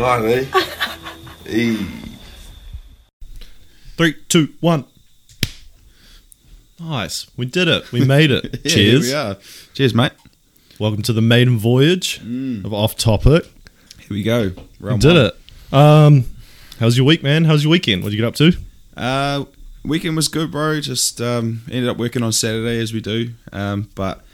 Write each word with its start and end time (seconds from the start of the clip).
line, 0.00 0.24
eh? 0.24 0.44
Hey. 1.44 1.76
Three, 3.96 4.14
two, 4.28 4.48
one. 4.60 4.84
Nice. 6.78 7.26
We 7.36 7.44
did 7.46 7.68
it. 7.68 7.92
We 7.92 8.04
made 8.04 8.30
it. 8.30 8.60
Yeah, 8.64 8.70
Cheers. 8.72 9.06
Here 9.06 9.14
we 9.14 9.20
are. 9.20 9.36
Cheers, 9.74 9.94
mate. 9.94 10.12
Welcome 10.78 11.02
to 11.02 11.12
the 11.12 11.20
maiden 11.20 11.58
voyage 11.58 12.18
of 12.64 12.72
Off 12.72 12.96
Topic. 12.96 13.44
Here 13.98 14.08
we 14.10 14.22
go. 14.22 14.52
We 14.80 14.88
Round 14.88 15.02
did 15.02 15.14
one. 15.14 15.26
it. 15.26 15.34
Um, 15.74 16.24
how's 16.78 16.96
your 16.96 17.04
week, 17.06 17.22
man? 17.22 17.44
How's 17.44 17.62
your 17.64 17.70
weekend? 17.70 18.02
What 18.02 18.10
did 18.10 18.16
you 18.16 18.22
get 18.22 18.28
up 18.28 18.34
to? 18.36 18.52
Uh, 18.96 19.44
weekend 19.84 20.16
was 20.16 20.28
good, 20.28 20.50
bro. 20.50 20.80
Just 20.80 21.20
um, 21.20 21.60
ended 21.70 21.90
up 21.90 21.98
working 21.98 22.22
on 22.22 22.32
Saturday 22.32 22.80
as 22.80 22.94
we 22.94 23.02
do. 23.02 23.34
Um, 23.52 23.90
but 23.94 24.24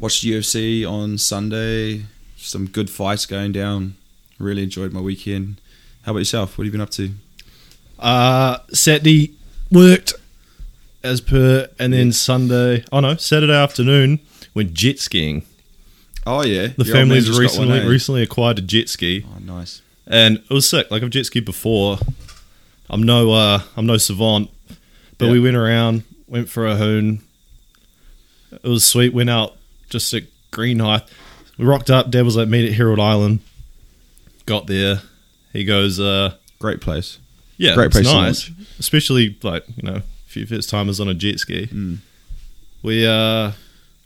watched 0.00 0.24
UFC 0.24 0.84
on 0.90 1.18
Sunday. 1.18 2.06
Some 2.36 2.66
good 2.66 2.90
fights 2.90 3.26
going 3.26 3.52
down. 3.52 3.94
Really 4.38 4.62
enjoyed 4.62 4.92
my 4.92 5.00
weekend. 5.00 5.60
How 6.04 6.12
about 6.12 6.18
yourself? 6.20 6.56
What 6.58 6.64
have 6.64 6.66
you 6.66 6.72
been 6.72 6.80
up 6.82 6.90
to? 6.90 7.10
Uh, 7.98 8.58
Saturday 8.72 9.34
worked 9.70 10.14
as 11.02 11.20
per, 11.20 11.68
and 11.78 11.92
then 11.92 12.12
Sunday. 12.12 12.84
Oh 12.92 13.00
no, 13.00 13.16
Saturday 13.16 13.54
afternoon 13.54 14.20
went 14.54 14.74
jet 14.74 14.98
skiing. 14.98 15.42
Oh 16.26 16.42
yeah, 16.42 16.68
The 16.76 16.84
Your 16.84 16.94
family's 16.94 17.26
got 17.28 17.34
one, 17.34 17.42
recently 17.42 17.78
eh? 17.80 17.86
recently 17.86 18.22
acquired 18.22 18.58
a 18.58 18.62
jet 18.62 18.88
ski. 18.88 19.24
Oh, 19.26 19.38
nice. 19.38 19.80
and 20.06 20.38
it 20.38 20.50
was 20.50 20.68
sick. 20.68 20.90
Like 20.90 21.02
I've 21.02 21.10
jet 21.10 21.26
skied 21.26 21.44
before. 21.44 21.98
I'm 22.90 23.02
no 23.02 23.32
uh 23.32 23.60
I'm 23.76 23.86
no 23.86 23.96
savant, 23.96 24.50
but 25.18 25.30
we 25.30 25.40
went 25.40 25.56
around, 25.56 26.02
went 26.26 26.48
for 26.48 26.66
a 26.66 26.76
hoon. 26.76 27.22
It 28.52 28.68
was 28.68 28.84
sweet. 28.84 29.14
Went 29.14 29.30
out 29.30 29.56
just 29.88 30.12
at 30.14 30.24
Greenhithe. 30.52 31.06
We 31.58 31.64
rocked 31.64 31.90
up. 31.90 32.10
Dad 32.10 32.24
was 32.24 32.36
like, 32.36 32.48
meet 32.48 32.66
at 32.68 32.74
Herald 32.74 33.00
Island. 33.00 33.40
Got 34.46 34.66
there. 34.66 35.02
He 35.52 35.64
goes, 35.64 36.00
uh, 36.00 36.34
Great 36.58 36.80
place. 36.80 37.18
yeah, 37.56 37.74
Great 37.74 37.86
it's 37.86 37.96
place 37.96 38.06
to 38.08 38.14
nice. 38.14 38.50
Especially 38.78 39.36
like 39.42 39.64
you 39.76 39.82
know, 39.82 39.96
a 39.96 40.02
few 40.26 40.46
first 40.46 40.70
timers 40.70 41.00
on 41.00 41.08
a 41.08 41.14
jet 41.14 41.38
ski. 41.38 41.66
Mm. 41.66 41.98
We 42.82 43.06
uh, 43.06 43.52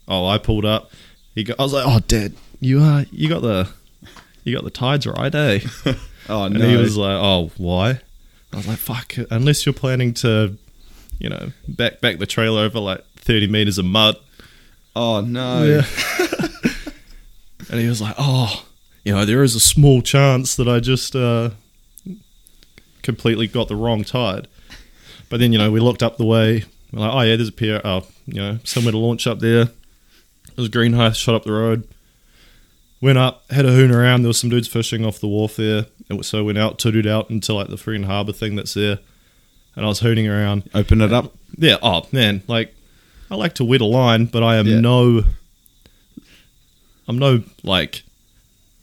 oh, 0.08 0.26
I 0.26 0.38
pulled 0.38 0.64
up. 0.64 0.90
He 1.34 1.44
go, 1.44 1.54
I 1.58 1.62
was 1.62 1.72
like, 1.72 1.84
oh, 1.86 2.00
Dad, 2.08 2.34
you 2.60 2.80
uh, 2.80 3.04
you 3.12 3.28
got 3.28 3.42
the, 3.42 3.68
you 4.44 4.54
got 4.54 4.64
the 4.64 4.70
tides 4.70 5.06
right, 5.06 5.34
eh? 5.34 5.60
Oh 6.28 6.46
no. 6.46 6.60
And 6.60 6.70
he 6.70 6.76
was 6.76 6.96
like, 6.96 7.16
"Oh, 7.20 7.50
why?" 7.56 8.00
I 8.52 8.56
was 8.56 8.68
like, 8.68 8.78
"Fuck! 8.78 9.14
Unless 9.30 9.66
you're 9.66 9.72
planning 9.72 10.14
to, 10.14 10.56
you 11.18 11.28
know, 11.28 11.50
back 11.66 12.00
back 12.00 12.18
the 12.18 12.26
trailer 12.26 12.62
over 12.62 12.78
like 12.78 13.04
30 13.16 13.48
meters 13.48 13.78
of 13.78 13.84
mud." 13.84 14.16
oh 14.94 15.20
no. 15.22 15.64
Yeah. 15.64 15.86
and 17.70 17.80
he 17.80 17.88
was 17.88 18.00
like, 18.00 18.14
"Oh, 18.18 18.64
you 19.04 19.14
know, 19.14 19.24
there 19.24 19.42
is 19.42 19.54
a 19.54 19.60
small 19.60 20.02
chance 20.02 20.54
that 20.56 20.68
I 20.68 20.80
just 20.80 21.14
uh, 21.16 21.50
completely 23.02 23.46
got 23.46 23.68
the 23.68 23.76
wrong 23.76 24.04
tide." 24.04 24.48
But 25.28 25.40
then, 25.40 25.52
you 25.52 25.58
know, 25.58 25.70
we 25.70 25.80
looked 25.80 26.02
up 26.02 26.16
the 26.16 26.24
way. 26.24 26.64
We're 26.92 27.00
like, 27.00 27.14
"Oh 27.14 27.20
yeah, 27.20 27.36
there's 27.36 27.48
a 27.48 27.52
pier. 27.52 27.80
Oh, 27.84 28.06
you 28.26 28.34
know, 28.40 28.58
somewhere 28.64 28.92
to 28.92 28.98
launch 28.98 29.26
up 29.26 29.38
there." 29.40 29.64
There 29.66 30.56
was 30.56 30.68
green 30.68 30.92
shot 31.12 31.34
up 31.34 31.44
the 31.44 31.52
road. 31.52 31.86
Went 33.00 33.16
up, 33.16 33.50
had 33.50 33.64
a 33.64 33.72
hoon 33.72 33.90
around. 33.92 34.22
There 34.22 34.28
was 34.28 34.38
some 34.38 34.50
dudes 34.50 34.68
fishing 34.68 35.06
off 35.06 35.20
the 35.20 35.28
wharf 35.28 35.56
there, 35.56 35.86
and 36.10 36.24
so 36.26 36.44
went 36.44 36.58
out, 36.58 36.78
tooted 36.78 37.06
out 37.06 37.30
into 37.30 37.54
like 37.54 37.68
the 37.68 37.76
freaking 37.76 38.04
harbour 38.04 38.32
thing 38.32 38.56
that's 38.56 38.74
there. 38.74 38.98
And 39.74 39.84
I 39.86 39.88
was 39.88 40.00
hooning 40.00 40.28
around. 40.28 40.68
Open 40.74 41.00
it 41.00 41.12
up. 41.12 41.32
Yeah. 41.56 41.76
Oh 41.82 42.06
man, 42.12 42.42
like 42.46 42.74
I 43.30 43.36
like 43.36 43.54
to 43.54 43.64
wet 43.64 43.80
a 43.80 43.86
line, 43.86 44.26
but 44.26 44.42
I 44.42 44.56
am 44.56 44.66
Yeah. 44.66 44.80
no. 44.80 45.22
I'm 47.08 47.18
no 47.18 47.42
like 47.62 48.02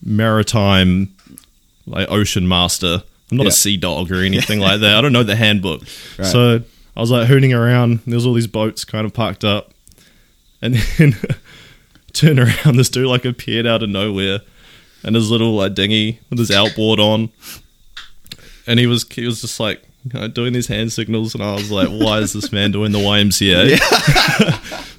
maritime, 0.04 1.14
like 1.86 2.10
ocean 2.10 2.48
master. 2.48 3.04
I'm 3.32 3.38
not 3.38 3.44
Yeah. 3.44 3.50
a 3.50 3.52
sea 3.54 3.78
dog 3.78 4.12
or 4.12 4.22
anything 4.24 4.60
like 4.60 4.80
that. 4.82 4.96
I 4.98 5.02
don't 5.02 5.14
know 5.14 5.24
the 5.24 5.36
handbook. 5.36 5.82
Right. 6.18 6.28
So 6.28 6.62
I 6.96 7.00
was 7.00 7.12
like 7.12 7.28
hooning 7.28 7.54
around. 7.58 8.00
There 8.06 8.16
was 8.16 8.26
all 8.26 8.34
these 8.34 8.48
boats 8.48 8.84
kind 8.86 9.06
of 9.06 9.14
parked 9.14 9.44
up, 9.44 9.72
and 10.62 10.76
then 10.76 11.16
turn 12.14 12.40
around. 12.40 12.76
This 12.78 12.90
dude 12.90 13.08
like 13.08 13.26
appeared 13.26 13.68
out 13.68 13.84
of 13.84 13.90
nowhere, 13.90 14.40
and 15.04 15.16
his 15.16 15.30
little 15.30 15.56
like 15.56 15.74
dinghy 15.74 16.20
with 16.30 16.40
his 16.40 16.52
outboard 16.52 17.00
on, 17.00 17.30
and 18.66 18.80
he 18.80 18.88
was 18.88 19.06
he 19.12 19.26
was 19.26 19.42
just 19.42 19.60
like 19.60 19.84
you 20.12 20.20
know, 20.20 20.28
doing 20.30 20.54
these 20.54 20.68
hand 20.68 20.92
signals, 20.94 21.34
and 21.36 21.44
I 21.44 21.54
was 21.54 21.70
like, 21.70 21.90
why 21.90 22.20
is 22.20 22.32
this 22.34 22.52
man 22.52 22.72
doing 22.72 22.92
the 22.94 23.00
YMCA? 23.00 23.78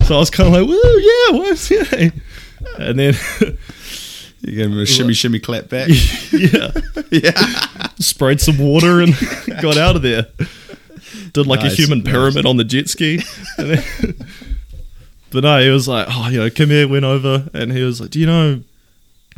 so 0.06 0.14
I 0.14 0.18
was 0.18 0.30
kind 0.30 0.48
of 0.48 0.60
like, 0.60 0.68
woo, 0.68 0.98
yeah, 1.00 1.50
YMCA, 1.50 2.20
and 2.78 2.98
then 2.98 3.14
You 4.40 4.54
gave 4.56 4.66
him 4.66 4.78
a 4.78 4.86
shimmy, 4.86 5.14
shimmy, 5.14 5.38
clap 5.40 5.68
back. 5.68 5.88
yeah, 6.32 6.70
yeah. 7.10 7.88
sprayed 7.98 8.40
some 8.40 8.58
water 8.58 9.00
and 9.00 9.12
got 9.60 9.76
out 9.76 9.96
of 9.96 10.02
there. 10.02 10.26
Did 11.32 11.46
like 11.46 11.60
a 11.60 11.64
Nice, 11.64 11.76
human 11.76 11.98
nice. 12.04 12.12
pyramid 12.12 12.46
on 12.46 12.56
the 12.56 12.64
jet 12.64 12.88
ski. 12.88 13.20
And 13.58 13.70
then, 13.70 14.14
but 15.30 15.42
no, 15.44 15.60
he 15.60 15.68
was 15.70 15.88
like, 15.88 16.06
oh, 16.10 16.28
you 16.28 16.38
know, 16.38 16.50
come 16.50 16.68
here, 16.70 16.86
went 16.88 17.04
over, 17.04 17.48
and 17.52 17.72
he 17.72 17.82
was 17.82 18.00
like, 18.00 18.10
do 18.10 18.20
you 18.20 18.26
know 18.26 18.62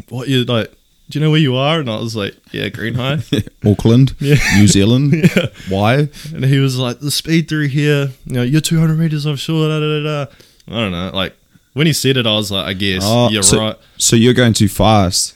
what 0.09 0.29
you 0.29 0.45
like? 0.45 0.71
Do 1.09 1.19
you 1.19 1.25
know 1.25 1.31
where 1.33 1.41
you 1.41 1.57
are? 1.57 1.81
And 1.81 1.91
I 1.91 1.97
was 1.99 2.15
like, 2.15 2.37
yeah, 2.53 2.69
Greenhithe. 2.69 3.49
Auckland, 3.69 4.15
Yeah. 4.21 4.37
New 4.59 4.69
Zealand. 4.69 5.13
yeah. 5.13 5.47
Why? 5.69 6.09
And 6.33 6.45
he 6.45 6.59
was 6.59 6.79
like, 6.79 7.01
the 7.01 7.11
speed 7.11 7.49
through 7.49 7.67
here, 7.69 8.11
you 8.27 8.35
know, 8.35 8.43
you're 8.43 8.61
200 8.61 8.97
meters 8.97 9.27
offshore, 9.27 9.67
da 9.69 9.81
da 9.81 9.87
da 9.87 10.03
da. 10.27 10.33
I 10.69 10.81
don't 10.81 10.93
know. 10.93 11.11
Like, 11.13 11.37
when 11.81 11.87
he 11.87 11.95
said 11.95 12.19
it, 12.19 12.27
I 12.27 12.35
was 12.35 12.51
like, 12.53 12.67
I 12.67 12.75
guess 12.75 13.01
Oh, 13.03 13.31
you're 13.31 13.43
so, 13.43 13.59
right. 13.59 13.77
So 13.97 14.15
you're 14.15 14.35
going 14.35 14.53
too 14.53 14.69
fast. 14.69 15.35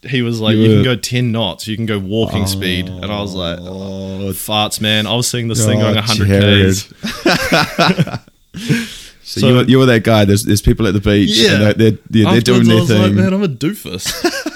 He 0.00 0.22
was 0.22 0.40
like, 0.40 0.56
you 0.56 0.62
you, 0.62 0.68
can 0.76 0.82
go 0.82 0.96
10 0.96 1.30
knots, 1.30 1.68
you 1.68 1.76
can 1.76 1.84
go 1.84 1.98
walking 1.98 2.46
speed. 2.46 2.88
And 2.88 3.04
I 3.04 3.20
was 3.20 3.34
like, 3.34 3.58
Oh, 3.60 4.30
farts, 4.32 4.80
man. 4.80 5.06
I 5.06 5.14
was 5.14 5.28
seeing 5.28 5.48
this 5.48 5.62
thing 5.66 5.82
Oh, 5.82 5.92
going 5.92 5.96
100 5.96 6.26
Jared. 6.26 6.74
K's. 6.74 6.92
so, 8.54 8.80
So- 9.40 9.46
you're, 9.46 9.64
you 9.64 9.78
were 9.78 9.84
that 9.84 10.04
guy. 10.04 10.24
There's, 10.24 10.44
there's 10.44 10.62
people 10.62 10.86
at 10.86 10.94
the 10.94 11.00
beach. 11.00 11.36
Yeah. 11.36 11.52
and 11.52 11.62
they're, 11.62 11.90
they're, 11.90 11.98
yeah, 12.08 12.30
they're 12.32 12.40
doing 12.40 12.64
their 12.66 12.78
I 12.78 12.80
was 12.80 12.90
like, 12.90 13.00
thing. 13.02 13.16
man, 13.16 13.34
I'm 13.34 13.42
a 13.42 13.46
doofus. 13.48 14.10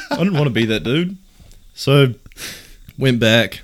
I 0.11 0.17
didn't 0.17 0.33
want 0.33 0.45
to 0.47 0.51
be 0.51 0.65
that 0.65 0.83
dude. 0.83 1.19
So 1.75 2.15
went 2.97 3.21
back, 3.21 3.61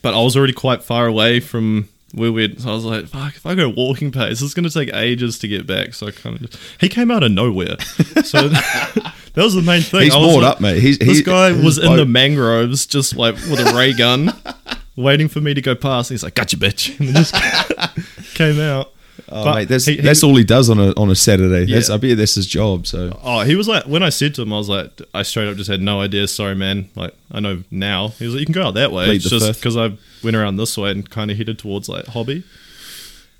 but 0.00 0.14
I 0.14 0.22
was 0.22 0.36
already 0.36 0.52
quite 0.52 0.84
far 0.84 1.06
away 1.06 1.40
from 1.40 1.88
where 2.12 2.32
we'd. 2.32 2.60
So 2.60 2.70
I 2.70 2.74
was 2.74 2.84
like, 2.84 3.06
fuck, 3.06 3.36
if 3.36 3.46
I 3.46 3.54
go 3.54 3.68
walking 3.68 4.10
pace, 4.12 4.42
it's 4.42 4.54
going 4.54 4.68
to 4.68 4.70
take 4.70 4.92
ages 4.94 5.38
to 5.40 5.48
get 5.48 5.66
back. 5.66 5.94
So 5.94 6.08
I 6.08 6.10
kind 6.10 6.36
of 6.36 6.50
just. 6.50 6.62
He 6.80 6.88
came 6.88 7.10
out 7.10 7.22
of 7.22 7.32
nowhere. 7.32 7.76
So 8.24 8.48
that 8.48 9.12
was 9.36 9.54
the 9.54 9.62
main 9.62 9.82
thing. 9.82 10.02
He's 10.02 10.14
was 10.16 10.36
like- 10.36 10.44
up, 10.44 10.60
mate. 10.60 10.80
He's, 10.80 10.98
This 10.98 11.18
he- 11.18 11.22
guy 11.24 11.52
was 11.52 11.78
in 11.78 11.96
the 11.96 12.06
mangroves, 12.06 12.86
just 12.86 13.16
like 13.16 13.34
with 13.34 13.60
a 13.60 13.72
ray 13.76 13.92
gun, 13.92 14.32
waiting 14.96 15.28
for 15.28 15.40
me 15.40 15.54
to 15.54 15.60
go 15.62 15.74
past. 15.74 16.10
He's 16.10 16.22
like, 16.22 16.34
"Gotcha, 16.34 16.56
bitch!" 16.56 16.98
And 17.00 17.14
just 17.14 18.34
came 18.34 18.58
out. 18.60 18.92
Oh, 19.32 19.44
But 19.44 19.54
mate, 19.54 19.68
that's, 19.68 19.84
he- 19.86 19.96
he- 19.96 20.00
that's 20.02 20.22
all 20.24 20.34
he 20.36 20.42
does 20.44 20.68
on 20.70 20.78
a 20.80 20.92
on 20.96 21.08
a 21.10 21.14
Saturday. 21.14 21.70
That's, 21.72 21.88
I 21.88 21.96
bet 21.98 22.16
that's 22.16 22.34
his 22.34 22.46
job. 22.46 22.86
So 22.86 23.18
Oh, 23.22 23.40
he 23.42 23.54
was 23.54 23.68
like, 23.68 23.84
when 23.84 24.02
I 24.02 24.08
said 24.08 24.34
to 24.34 24.42
him, 24.42 24.52
I 24.52 24.56
was 24.58 24.68
like, 24.68 24.90
I 25.14 25.22
straight 25.22 25.48
up 25.48 25.56
just 25.56 25.70
had 25.70 25.80
no 25.80 26.00
idea. 26.00 26.26
Sorry, 26.26 26.54
man. 26.56 26.88
Like, 26.96 27.14
I 27.30 27.38
know 27.40 27.62
now. 27.70 28.08
He 28.08 28.24
was 28.26 28.34
like, 28.34 28.40
you 28.40 28.46
can 28.46 28.52
go 28.54 28.64
out 28.66 28.74
that 28.74 28.90
way. 28.92 29.04
Plead 29.06 29.16
It's 29.16 29.30
just 29.30 29.60
because 29.60 29.76
I 29.76 29.96
went 30.24 30.36
around 30.36 30.56
this 30.56 30.76
way 30.76 30.90
and 30.90 31.08
kind 31.08 31.30
of 31.30 31.36
headed 31.36 31.58
towards 31.58 31.88
like 31.88 32.06
hobby. 32.06 32.42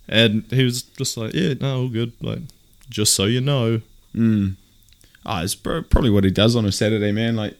And 0.08 0.44
he 0.50 0.64
was 0.64 0.82
just 0.82 1.16
like, 1.16 1.34
yeah, 1.34 1.54
no, 1.60 1.82
all 1.82 1.88
good. 1.88 2.12
Like, 2.20 2.40
just 2.88 3.14
so 3.14 3.24
you 3.26 3.40
know. 3.40 3.80
mm. 4.14 4.54
ah, 5.24 5.42
it's 5.42 5.54
probably 5.54 6.10
what 6.10 6.24
he 6.24 6.30
does 6.30 6.56
on 6.56 6.64
a 6.64 6.72
Saturday, 6.72 7.12
man. 7.12 7.36
Like 7.36 7.56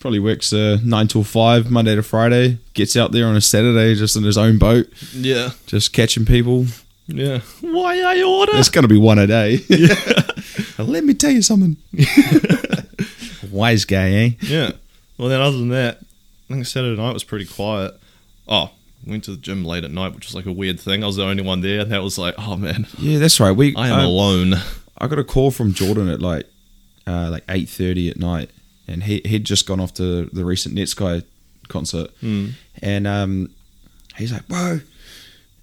probably 0.00 0.18
works 0.18 0.52
uh, 0.52 0.78
nine 0.82 1.06
till 1.06 1.22
five, 1.22 1.70
Monday 1.70 1.94
to 1.94 2.02
Friday. 2.02 2.58
Gets 2.74 2.96
out 2.96 3.12
there 3.12 3.26
on 3.26 3.36
a 3.36 3.40
Saturday 3.40 3.94
just 3.94 4.16
in 4.16 4.24
his 4.24 4.36
own 4.38 4.58
boat, 4.58 4.88
Yeah. 5.12 5.50
just 5.66 5.92
catching 5.92 6.24
people. 6.24 6.66
Yeah. 7.06 7.40
Why 7.60 8.00
I 8.00 8.22
order? 8.22 8.52
It's 8.56 8.68
going 8.68 8.82
to 8.82 8.88
be 8.88 8.98
one 8.98 9.18
a 9.18 9.26
day. 9.26 9.60
Yeah. 9.68 9.94
Let 10.78 11.04
me 11.04 11.14
tell 11.14 11.30
you 11.30 11.42
something. 11.42 11.76
Wise 13.50 13.84
guy, 13.84 14.10
eh? 14.12 14.30
yeah. 14.40 14.72
Well, 15.18 15.28
then 15.28 15.40
other 15.40 15.56
than 15.58 15.68
that, 15.70 15.98
I 16.50 16.54
think 16.54 16.66
Saturday 16.66 17.00
night 17.00 17.12
was 17.12 17.24
pretty 17.24 17.44
quiet. 17.44 17.94
Oh, 18.48 18.70
went 19.06 19.24
to 19.24 19.32
the 19.32 19.36
gym 19.36 19.64
late 19.64 19.84
at 19.84 19.90
night, 19.90 20.14
which 20.14 20.26
was 20.26 20.34
like 20.34 20.46
a 20.46 20.52
weird 20.52 20.80
thing. 20.80 21.02
I 21.02 21.06
was 21.06 21.16
the 21.16 21.24
only 21.24 21.42
one 21.42 21.60
there. 21.60 21.80
And 21.80 21.92
that 21.92 22.02
was 22.02 22.18
like, 22.18 22.34
oh 22.38 22.56
man, 22.56 22.86
Yeah, 22.98 23.18
that's 23.18 23.38
right. 23.40 23.52
We 23.52 23.74
I 23.76 23.88
am 23.88 23.98
uh, 24.00 24.06
alone. 24.06 24.54
I 24.98 25.06
got 25.06 25.18
a 25.18 25.24
call 25.24 25.50
from 25.50 25.72
Jordan 25.72 26.08
at 26.08 26.20
like 26.20 26.46
uh, 27.06 27.28
like 27.30 27.44
eight 27.48 27.68
thirty 27.68 28.08
at 28.08 28.16
night, 28.18 28.50
and 28.88 29.02
he 29.04 29.20
he'd 29.24 29.44
just 29.44 29.66
gone 29.66 29.80
off 29.80 29.92
to 29.94 30.26
the 30.26 30.44
recent 30.44 30.74
Netsky 30.74 31.24
concert, 31.68 32.10
Mm. 32.22 32.52
and 32.82 33.06
um, 33.06 33.50
he's 34.16 34.32
like, 34.32 34.46
"Bro, 34.48 34.80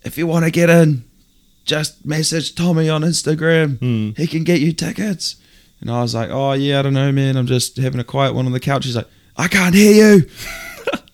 if 0.04 0.18
you 0.18 0.28
want 0.28 0.46
to 0.46 0.52
get 0.52 0.70
in, 0.70 1.04
just 1.70 2.06
message 2.06 2.56
Tommy 2.56 2.90
on 2.90 3.04
Instagram. 3.04 3.78
Mm. 3.78 4.18
He 4.18 4.28
can 4.28 4.44
get 4.44 4.60
you 4.60 4.74
tickets." 4.74 5.38
And 5.80 5.90
I 5.90 6.02
was 6.02 6.14
like, 6.14 6.30
"Oh 6.30 6.54
yeah, 6.54 6.80
I 6.80 6.82
don't 6.82 6.94
know, 6.94 7.12
man. 7.12 7.38
I'm 7.38 7.48
just 7.48 7.78
having 7.78 8.02
a 8.02 8.04
quiet 8.04 8.34
one 8.34 8.46
on 8.46 8.52
the 8.52 8.60
couch." 8.60 8.86
He's 8.86 8.96
like, 8.96 9.08
"I 9.38 9.48
can't 9.48 9.76
hear 9.76 9.94
you." 9.94 10.30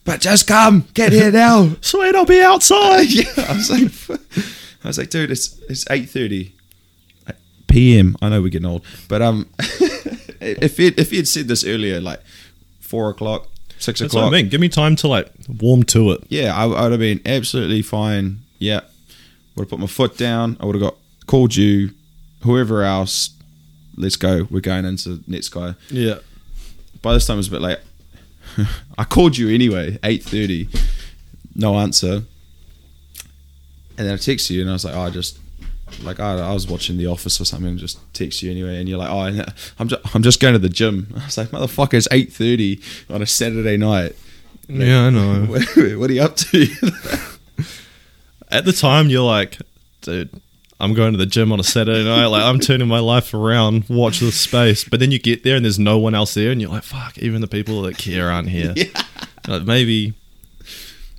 But 0.05 0.21
just 0.21 0.45
come, 0.45 0.87
get 0.93 1.11
here 1.11 1.31
now. 1.31 1.71
Sweet, 1.81 2.13
I'll 2.13 2.25
be 2.25 2.39
outside. 2.39 3.01
yeah, 3.09 3.23
I 3.37 3.53
was 3.55 3.71
like, 3.71 4.19
I 4.83 4.87
was 4.87 4.99
like, 4.99 5.09
dude, 5.09 5.31
it's 5.31 5.59
it's 5.67 5.83
eight 5.89 6.11
thirty 6.11 6.53
p.m. 7.67 8.15
I 8.21 8.29
know 8.29 8.39
we're 8.39 8.49
getting 8.49 8.67
old, 8.67 8.85
but 9.09 9.23
um, 9.23 9.49
if 10.39 10.79
if 10.79 11.09
he 11.09 11.17
had 11.17 11.27
said 11.27 11.47
this 11.47 11.65
earlier, 11.65 11.99
like 11.99 12.21
four 12.79 13.09
o'clock, 13.09 13.47
six 13.79 13.99
That's 13.99 14.13
o'clock. 14.13 14.31
I 14.31 14.37
mean. 14.37 14.49
Give 14.49 14.61
me 14.61 14.69
time 14.69 14.95
to 14.97 15.07
like 15.07 15.31
warm 15.59 15.81
to 15.85 16.11
it. 16.11 16.23
Yeah, 16.29 16.55
I, 16.55 16.65
I 16.65 16.83
would 16.83 16.91
have 16.91 16.99
been 16.99 17.21
absolutely 17.25 17.81
fine. 17.81 18.41
Yeah, 18.59 18.81
would 19.55 19.63
have 19.63 19.69
put 19.69 19.79
my 19.79 19.87
foot 19.87 20.17
down. 20.17 20.57
I 20.59 20.65
would 20.65 20.75
have 20.75 20.81
got 20.81 20.95
called 21.27 21.55
you, 21.55 21.91
whoever 22.43 22.83
else. 22.83 23.31
Let's 23.97 24.15
go. 24.15 24.47
We're 24.49 24.59
going 24.59 24.85
into 24.85 25.17
Netsky. 25.29 25.75
Yeah. 25.89 26.19
By 27.01 27.13
this 27.13 27.25
time 27.25 27.35
it 27.35 27.37
was 27.37 27.47
a 27.47 27.51
bit 27.51 27.61
late. 27.61 27.79
I 28.97 29.03
called 29.03 29.37
you 29.37 29.49
anyway, 29.49 29.99
eight 30.03 30.23
thirty. 30.23 30.67
No 31.55 31.77
answer. 31.77 32.23
And 33.97 34.07
then 34.07 34.13
I 34.13 34.17
texted 34.17 34.51
you, 34.51 34.61
and 34.61 34.69
I 34.69 34.73
was 34.73 34.83
like, 34.83 34.93
"Oh, 34.93 35.01
I 35.01 35.09
just 35.09 35.39
like 36.03 36.19
I, 36.19 36.33
I 36.39 36.53
was 36.53 36.67
watching 36.67 36.97
The 36.97 37.07
Office 37.07 37.39
or 37.39 37.45
something, 37.45 37.77
just 37.77 37.99
text 38.13 38.41
you 38.41 38.51
anyway." 38.51 38.79
And 38.79 38.89
you're 38.89 38.97
like, 38.97 39.09
"Oh, 39.09 39.43
I'm 39.79 39.87
just 39.87 40.15
I'm 40.15 40.21
just 40.21 40.41
going 40.41 40.53
to 40.53 40.59
the 40.59 40.69
gym." 40.69 41.07
I 41.15 41.25
was 41.25 41.37
like, 41.37 41.49
"Motherfucker, 41.49 41.93
it's 41.93 42.07
eight 42.11 42.33
thirty 42.33 42.81
on 43.09 43.21
a 43.21 43.25
Saturday 43.25 43.77
night. 43.77 44.15
Yeah, 44.67 45.05
I 45.05 45.09
know. 45.11 45.45
what 45.45 46.09
are 46.09 46.13
you 46.13 46.21
up 46.21 46.35
to?" 46.35 47.34
At 48.55 48.63
the 48.65 48.71
time, 48.73 49.09
you're 49.09 49.21
like, 49.21 49.57
dude, 50.01 50.29
I'm 50.79 50.93
going 50.93 51.11
to 51.11 51.17
the 51.17 51.25
gym 51.25 51.51
on 51.51 51.59
a 51.59 51.63
Saturday 51.63 52.05
night. 52.05 52.27
Like, 52.27 52.43
I'm 52.43 52.59
turning 52.59 52.87
my 52.87 52.99
life 52.99 53.33
around. 53.33 53.85
Watch 53.89 54.19
this 54.21 54.39
space. 54.39 54.83
But 54.85 54.99
then 55.01 55.11
you 55.11 55.19
get 55.19 55.43
there 55.43 55.55
and 55.57 55.65
there's 55.65 55.77
no 55.77 55.97
one 55.97 56.15
else 56.15 56.33
there, 56.33 56.51
and 56.51 56.61
you're 56.61 56.69
like, 56.69 56.83
fuck, 56.83 57.17
even 57.17 57.41
the 57.41 57.47
people 57.47 57.81
that 57.83 57.97
care 57.97 58.29
aren't 58.29 58.49
here. 58.49 58.73
Like, 59.47 59.63
maybe, 59.63 60.13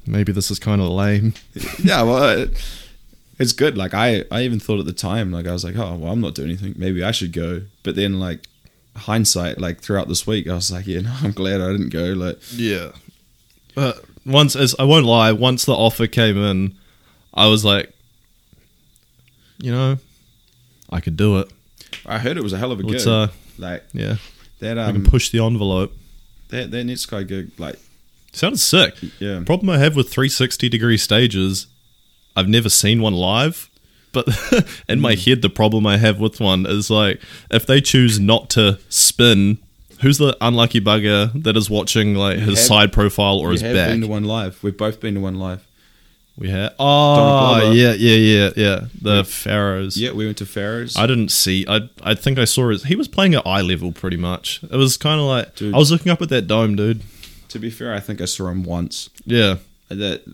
maybe 0.06 0.32
this 0.32 0.50
is 0.50 0.58
kind 0.58 0.80
of 0.80 0.88
lame. 0.88 1.34
yeah, 1.82 2.02
well, 2.02 2.28
it, 2.38 2.50
it's 3.38 3.52
good. 3.52 3.76
Like 3.76 3.92
I, 3.94 4.24
I 4.30 4.42
even 4.42 4.58
thought 4.58 4.80
at 4.80 4.86
the 4.86 4.92
time, 4.92 5.30
like 5.30 5.46
I 5.46 5.52
was 5.52 5.64
like, 5.64 5.76
oh, 5.76 5.94
well, 5.96 6.12
I'm 6.12 6.20
not 6.20 6.34
doing 6.34 6.48
anything. 6.48 6.74
Maybe 6.76 7.04
I 7.04 7.10
should 7.10 7.32
go. 7.32 7.62
But 7.82 7.96
then, 7.96 8.18
like 8.18 8.46
hindsight, 8.96 9.60
like 9.60 9.80
throughout 9.80 10.08
this 10.08 10.26
week, 10.26 10.48
I 10.48 10.54
was 10.54 10.72
like, 10.72 10.86
yeah, 10.86 11.00
no, 11.02 11.14
I'm 11.22 11.32
glad 11.32 11.60
I 11.60 11.70
didn't 11.70 11.90
go. 11.90 12.12
Like, 12.14 12.38
Yeah. 12.52 12.92
But 13.74 14.02
once, 14.24 14.56
as 14.56 14.74
I 14.78 14.84
won't 14.84 15.04
lie, 15.06 15.32
once 15.32 15.64
the 15.66 15.74
offer 15.74 16.06
came 16.06 16.38
in, 16.38 16.76
I 17.36 17.46
was 17.48 17.64
like, 17.64 17.92
you 19.58 19.70
know, 19.70 19.98
I 20.90 21.00
could 21.00 21.16
do 21.16 21.38
it. 21.38 21.50
I 22.04 22.18
heard 22.18 22.36
it 22.36 22.42
was 22.42 22.52
a 22.52 22.58
hell 22.58 22.72
of 22.72 22.80
a 22.80 22.82
gig. 22.82 23.06
Uh, 23.06 23.28
like 23.58 23.84
yeah, 23.92 24.16
that, 24.60 24.78
I 24.78 24.86
can 24.92 24.96
um, 24.96 25.04
push 25.04 25.30
the 25.30 25.44
envelope. 25.44 25.92
that 26.48 26.70
that 26.70 26.86
Netsky 26.86 27.26
gig, 27.26 27.50
like, 27.58 27.76
Sounded 28.32 28.58
sick. 28.58 28.94
yeah, 29.18 29.42
problem 29.44 29.70
I 29.70 29.78
have 29.78 29.96
with 29.96 30.10
360 30.10 30.68
degree 30.68 30.98
stages, 30.98 31.66
I've 32.34 32.48
never 32.48 32.68
seen 32.68 33.00
one 33.00 33.14
live. 33.14 33.70
But 34.12 34.28
in 34.88 35.00
my 35.00 35.14
head, 35.14 35.42
the 35.42 35.50
problem 35.50 35.86
I 35.86 35.98
have 35.98 36.18
with 36.18 36.40
one 36.40 36.64
is 36.64 36.88
like 36.90 37.20
if 37.50 37.66
they 37.66 37.80
choose 37.82 38.18
not 38.18 38.48
to 38.50 38.78
spin, 38.88 39.58
who's 40.00 40.16
the 40.18 40.36
unlucky 40.40 40.80
bugger 40.80 41.30
that 41.42 41.56
is 41.56 41.68
watching 41.68 42.14
like 42.14 42.38
his 42.38 42.58
have- 42.58 42.66
side 42.66 42.92
profile 42.92 43.38
or 43.38 43.52
his 43.52 43.62
back? 43.62 43.90
been 43.90 44.00
to 44.02 44.06
one 44.06 44.24
live. 44.24 44.62
We've 44.62 44.76
both 44.76 45.00
been 45.00 45.14
to 45.14 45.20
one 45.20 45.38
live. 45.38 45.65
We 46.38 46.50
had 46.50 46.74
oh 46.78 47.72
yeah 47.72 47.94
yeah 47.94 48.14
yeah 48.16 48.50
yeah 48.56 48.80
the 49.00 49.22
Pharos. 49.24 49.96
Yeah, 49.96 50.12
we 50.12 50.26
went 50.26 50.36
to 50.38 50.44
Pharos. 50.44 50.94
I 50.96 51.06
didn't 51.06 51.30
see. 51.30 51.64
I 51.66 51.88
I 52.02 52.14
think 52.14 52.38
I 52.38 52.44
saw 52.44 52.68
his. 52.68 52.84
He 52.84 52.94
was 52.94 53.08
playing 53.08 53.34
at 53.34 53.46
eye 53.46 53.62
level 53.62 53.90
pretty 53.92 54.18
much. 54.18 54.60
It 54.64 54.76
was 54.76 54.96
kind 54.98 55.18
of 55.18 55.26
like 55.26 55.54
Dude. 55.56 55.74
I 55.74 55.78
was 55.78 55.90
looking 55.90 56.12
up 56.12 56.20
at 56.20 56.28
that 56.28 56.46
dome, 56.46 56.76
dude. 56.76 57.02
to 57.48 57.58
be 57.58 57.70
fair, 57.70 57.94
I 57.94 58.00
think 58.00 58.20
I 58.20 58.26
saw 58.26 58.48
him 58.48 58.64
once. 58.64 59.08
Yeah, 59.24 59.56
That 59.88 60.24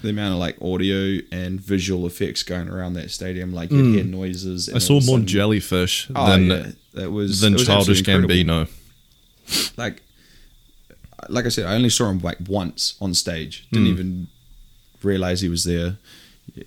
the 0.00 0.10
amount 0.10 0.34
of 0.34 0.40
like 0.40 0.56
audio 0.60 1.20
and 1.30 1.60
visual 1.60 2.06
effects 2.06 2.42
going 2.42 2.68
around 2.68 2.94
that 2.94 3.10
stadium, 3.12 3.52
like 3.52 3.70
you'd 3.70 3.94
hear 3.94 4.04
noises. 4.04 4.66
and 4.68 4.74
Mm. 4.76 4.76
I 4.76 4.80
saw 4.80 4.92
all 4.94 4.98
of 4.98 5.04
a 5.04 5.06
more 5.06 5.18
jellyfish 5.20 6.08
Oh, 6.14 6.28
than 6.30 6.46
yeah. 6.46 6.66
that 6.94 7.10
was 7.12 7.40
than 7.40 7.52
was 7.52 7.66
childish. 7.66 8.02
Gambino. 8.02 8.68
like 9.76 10.02
like 11.28 11.46
I 11.46 11.50
said, 11.50 11.66
I 11.66 11.74
only 11.76 11.88
saw 11.90 12.08
him 12.10 12.18
like 12.18 12.38
once 12.48 12.94
on 13.00 13.14
stage. 13.14 13.66
Didn't 13.70 13.86
Hmm. 13.86 13.92
even 13.92 14.26
realize 15.04 15.40
he 15.40 15.48
was 15.48 15.64
there. 15.64 15.96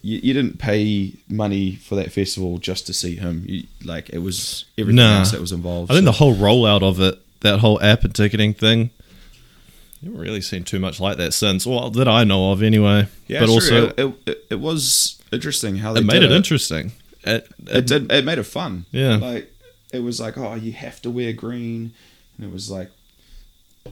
You, 0.01 0.19
you 0.23 0.33
didn't 0.33 0.57
pay 0.57 1.13
money 1.29 1.75
for 1.75 1.95
that 1.95 2.11
festival 2.11 2.57
just 2.57 2.87
to 2.87 2.93
see 2.93 3.15
him. 3.17 3.43
You, 3.47 3.63
like 3.83 4.09
it 4.09 4.19
was 4.19 4.65
everything 4.77 4.95
Nah. 4.97 5.19
else 5.19 5.31
that 5.31 5.41
was 5.41 5.51
involved. 5.51 5.91
I 5.91 5.95
think 5.95 6.05
so- 6.05 6.11
the 6.11 6.17
whole 6.17 6.35
rollout 6.35 6.81
of 6.81 6.99
it, 6.99 7.19
that 7.41 7.59
whole 7.59 7.81
app 7.81 8.03
and 8.03 8.15
ticketing 8.15 8.53
thing, 8.53 8.89
you 10.01 10.09
haven't 10.11 10.19
really 10.21 10.41
seen 10.41 10.63
too 10.63 10.79
much 10.79 10.99
like 10.99 11.17
that 11.17 11.33
since. 11.33 11.65
Well, 11.65 11.89
that 11.91 12.07
I 12.07 12.23
know 12.23 12.51
of 12.51 12.63
anyway. 12.63 13.07
yeah, 13.27 13.41
but 13.41 13.49
also, 13.49 13.87
it, 13.89 13.99
it, 13.99 14.15
it, 14.27 14.45
it 14.51 14.59
was 14.59 15.21
interesting 15.31 15.77
how 15.77 15.93
they 15.93 15.99
it 15.99 16.05
made 16.05 16.19
did 16.19 16.31
it 16.31 16.35
interesting. 16.35 16.93
It, 17.23 17.47
It 17.67 17.75
it- 17.77 17.87
did. 17.87 18.11
It 18.11 18.25
made 18.25 18.37
it 18.37 18.43
fun. 18.43 18.85
Yeah. 18.91 19.15
like 19.17 19.51
it 19.93 19.99
was 19.99 20.19
like 20.19 20.37
oh 20.37 20.55
you 20.55 20.71
have 20.73 21.01
to 21.03 21.09
wear 21.09 21.33
green, 21.33 21.93
and 22.37 22.47
it 22.47 22.53
was 22.53 22.69
like 22.71 22.91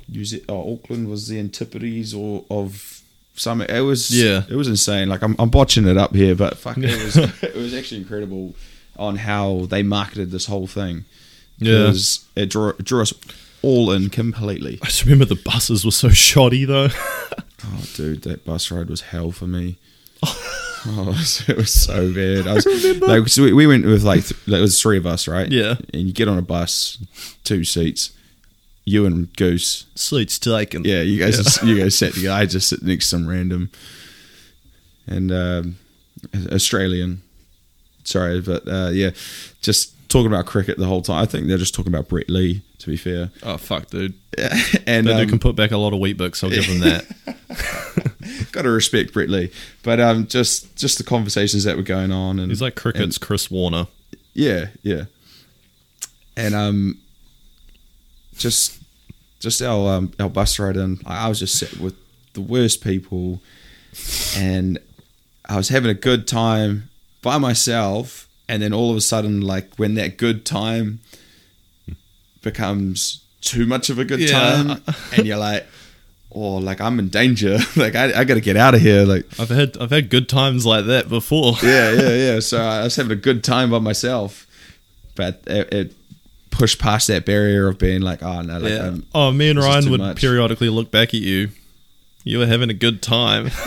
use 0.07 0.33
it. 0.33 0.45
Oh, 0.49 0.73
Auckland 0.73 1.09
was 1.09 1.27
the 1.27 1.39
antipodes 1.39 2.13
or 2.13 2.45
of 2.49 3.01
some. 3.35 3.61
It 3.61 3.81
was 3.81 4.11
Yeah. 4.11 4.43
It 4.49 4.55
was 4.55 4.67
insane. 4.67 5.09
Like 5.09 5.21
I'm 5.21 5.35
I'm 5.39 5.49
botching 5.49 5.87
it 5.87 5.97
up 5.97 6.15
here, 6.15 6.35
but 6.35 6.57
fuck, 6.57 6.77
it 6.77 7.03
was 7.03 7.17
it 7.43 7.55
was 7.55 7.73
actually 7.73 8.01
incredible 8.01 8.55
on 8.97 9.15
how 9.17 9.65
they 9.69 9.83
marketed 9.83 10.31
this 10.31 10.45
whole 10.45 10.67
thing. 10.67 11.05
Yeah. 11.57 11.93
it 12.35 12.49
drew 12.49 12.69
it 12.69 12.83
drew 12.83 13.01
us 13.01 13.13
all 13.61 13.91
in 13.91 14.09
completely. 14.09 14.79
I 14.81 14.87
just 14.87 15.03
remember 15.05 15.25
the 15.25 15.35
buses 15.43 15.85
were 15.85 15.91
so 15.91 16.09
shoddy 16.09 16.65
though. 16.65 16.89
Oh, 17.65 17.85
dude, 17.95 18.23
that 18.23 18.43
bus 18.43 18.69
ride 18.71 18.89
was 18.89 18.99
hell 19.01 19.31
for 19.31 19.47
me. 19.47 19.77
Oh, 20.85 21.11
it 21.47 21.55
was, 21.55 21.73
so 21.73 22.13
bad. 22.13 22.45
I 22.45 22.55
was 22.55 22.65
like, 23.01 23.29
so 23.29 23.43
we, 23.43 23.53
we 23.53 23.67
went 23.67 23.85
with 23.85 24.03
like, 24.03 24.25
th- 24.25 24.47
like, 24.49 24.59
it 24.59 24.63
was 24.63 24.81
three 24.81 24.97
of 24.97 25.05
us, 25.05 25.29
right? 25.29 25.49
Yeah. 25.49 25.75
And 25.93 26.01
you 26.01 26.11
get 26.11 26.27
on 26.27 26.37
a 26.37 26.41
bus, 26.41 26.97
two 27.45 27.63
seats, 27.63 28.11
you 28.85 29.05
and 29.05 29.33
Goose. 29.35 29.85
Seats 29.95 30.39
taken. 30.39 30.83
Yeah, 30.83 31.01
you 31.01 31.19
guys, 31.19 31.37
Just, 31.37 31.63
you 31.63 31.77
guys 31.77 31.97
sat 31.97 32.13
together. 32.13 32.35
I 32.35 32.45
just 32.45 32.67
sit 32.67 32.83
next 32.83 33.05
to 33.05 33.17
some 33.17 33.27
random 33.27 33.71
and 35.07 35.31
um, 35.31 35.77
Australian. 36.51 37.21
Sorry, 38.03 38.41
but 38.41 38.67
uh, 38.67 38.89
yeah, 38.91 39.11
just 39.61 39.93
talking 40.09 40.27
about 40.27 40.45
cricket 40.45 40.77
the 40.77 40.85
whole 40.85 41.01
time. 41.01 41.23
I 41.23 41.25
think 41.25 41.47
they're 41.47 41.57
just 41.57 41.73
talking 41.73 41.93
about 41.93 42.09
Brett 42.09 42.29
Lee. 42.29 42.61
To 42.79 42.89
be 42.89 42.97
fair, 42.97 43.31
Oh 43.43 43.55
fuck, 43.55 43.89
dude. 43.89 44.13
and 44.85 45.07
That 45.07 45.21
um, 45.21 45.29
can 45.29 45.39
put 45.39 45.55
back 45.55 45.71
a 45.71 45.77
lot 45.77 45.93
of 45.93 45.99
Weet-Bix. 45.99 46.43
I'll 46.43 46.49
give 46.49 46.67
them 46.67 46.79
that. 46.79 48.49
got 48.51 48.63
to 48.63 48.69
respect 48.69 49.13
Brett 49.13 49.29
Lee. 49.29 49.51
But 49.83 50.01
um, 50.01 50.27
just 50.27 50.75
just 50.75 50.97
the 50.97 51.05
conversations 51.05 51.63
that 51.63 51.77
were 51.77 51.83
going 51.83 52.11
on, 52.11 52.39
and 52.39 52.51
He's 52.51 52.61
like 52.61 52.75
cricket's 52.75 53.17
Chris 53.17 53.49
Warner. 53.49 53.87
Yeah, 54.33 54.67
yeah. 54.81 55.05
And 56.35 56.55
um, 56.55 56.99
just 58.37 58.79
just 59.39 59.61
our 59.61 59.93
um, 59.97 60.11
our 60.19 60.29
bus 60.29 60.57
ride 60.59 60.77
in, 60.77 60.99
I 61.05 61.25
I 61.25 61.29
was 61.29 61.39
just 61.39 61.57
sitting 61.57 61.81
with 61.83 61.95
the 62.33 62.41
worst 62.41 62.83
people, 62.83 63.41
and 64.37 64.77
I 65.47 65.57
was 65.57 65.69
having 65.69 65.89
a 65.91 65.93
good 65.95 66.27
time 66.27 66.89
by 67.21 67.37
myself. 67.37 68.27
And 68.49 68.61
then 68.61 68.73
all 68.73 68.91
of 68.91 68.97
a 68.97 69.01
sudden, 69.01 69.39
like 69.41 69.73
when 69.77 69.95
that 69.95 70.17
good 70.17 70.45
time 70.45 70.99
becomes 72.41 73.21
too 73.41 73.65
much 73.65 73.89
of 73.89 73.99
a 73.99 74.05
good 74.05 74.19
Yeah. 74.19 74.31
time, 74.31 74.81
and 75.15 75.25
you're 75.25 75.37
like, 75.37 75.65
"Oh, 76.31 76.55
like 76.57 76.81
I'm 76.81 76.99
in 76.99 77.09
danger. 77.09 77.57
like 77.75 77.95
I, 77.95 78.19
I 78.19 78.23
got 78.23 78.35
to 78.35 78.41
get 78.41 78.57
out 78.57 78.75
of 78.75 78.81
here." 78.81 79.05
Like 79.05 79.25
I've 79.39 79.49
had 79.49 79.77
I've 79.77 79.91
had 79.91 80.09
good 80.09 80.29
times 80.29 80.65
like 80.65 80.85
that 80.85 81.09
before. 81.09 81.53
yeah, 81.63 81.91
yeah, 81.93 82.09
yeah. 82.15 82.39
So 82.39 82.61
I 82.61 82.83
was 82.83 82.95
having 82.95 83.11
a 83.11 83.15
good 83.21 83.43
time 83.43 83.71
by 83.71 83.79
myself, 83.79 84.45
but 85.15 85.41
it, 85.47 85.73
it 85.73 85.93
pushed 86.53 86.79
past 86.79 87.07
that 87.07 87.25
barrier 87.25 87.67
of 87.67 87.77
being 87.77 88.01
like, 88.01 88.23
oh 88.23 88.41
no, 88.41 88.59
like, 88.59 88.71
Yeah. 88.71 88.87
um, 88.87 89.05
oh, 89.13 89.31
me 89.31 89.49
and 89.49 89.59
Ryan 89.59 89.89
would 89.91 89.99
much. 89.99 90.21
periodically 90.21 90.69
look 90.69 90.91
back 90.91 91.09
at 91.09 91.21
you. 91.21 91.49
You 92.23 92.39
were 92.39 92.45
having 92.45 92.69
a 92.69 92.73
good 92.73 93.01
time. 93.01 93.51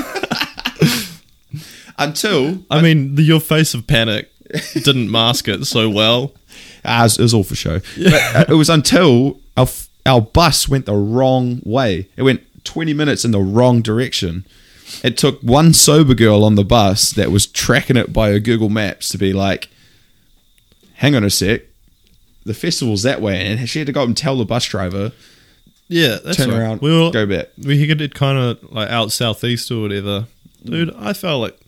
until 1.99 2.59
I 2.71 2.81
mean, 2.81 3.15
the, 3.15 3.23
your 3.23 3.41
face 3.41 3.75
of 3.75 3.87
panic 3.87 4.31
didn't 4.75 5.11
mask 5.11 5.49
it 5.49 5.65
so 5.67 5.91
well. 5.91 6.33
As 6.85 7.19
it, 7.19 7.23
was, 7.23 7.35
all 7.35 7.43
for 7.43 7.57
show. 7.57 7.81
But 7.99 8.13
uh, 8.15 8.45
it 8.49 8.55
was 8.55 8.71
until 8.71 9.41
our 9.57 9.67
our 10.07 10.21
bus 10.21 10.69
went 10.69 10.87
the 10.87 10.95
wrong 10.95 11.61
way. 11.65 12.09
It 12.17 12.23
went 12.23 12.43
twenty 12.65 12.95
minutes 12.95 13.25
in 13.25 13.33
the 13.33 13.41
wrong 13.41 13.83
direction. 13.83 14.47
It 15.03 15.19
took 15.19 15.41
one 15.41 15.75
sober 15.75 16.15
girl 16.15 16.45
on 16.45 16.55
the 16.55 16.65
bus 16.65 17.11
that 17.11 17.33
was 17.33 17.47
tracking 17.47 17.97
it 17.97 18.13
by 18.13 18.31
her 18.31 18.39
Google 18.39 18.69
Maps 18.69 19.09
to 19.11 19.19
be 19.19 19.33
like, 19.33 19.69
"Hang 20.95 21.17
on 21.17 21.25
a 21.25 21.31
sec." 21.31 21.63
The 22.47 22.55
festival's 22.55 23.03
that 23.03 23.21
way, 23.21 23.45
and 23.45 23.69
she 23.69 23.81
had 23.81 23.87
to 23.87 23.93
go 23.93 24.03
up 24.03 24.07
and 24.09 24.17
tell 24.17 24.37
the 24.39 24.45
bus 24.45 24.65
driver, 24.65 25.13
Yeah, 25.89 26.19
that's 26.25 26.37
turn 26.39 26.51
right. 26.51 26.59
around, 26.61 26.81
We 26.81 26.91
were 26.91 27.11
go 27.11 27.27
back. 27.27 27.49
we 27.59 27.87
could 27.87 28.01
it 28.01 28.15
kind 28.15 28.39
of 28.39 28.73
like 28.73 28.89
out 28.89 29.13
southeast 29.13 29.71
or 29.71 29.83
whatever. 29.83 30.27
Dude, 30.65 30.95
I 30.97 31.13
felt 31.13 31.41
like 31.43 31.59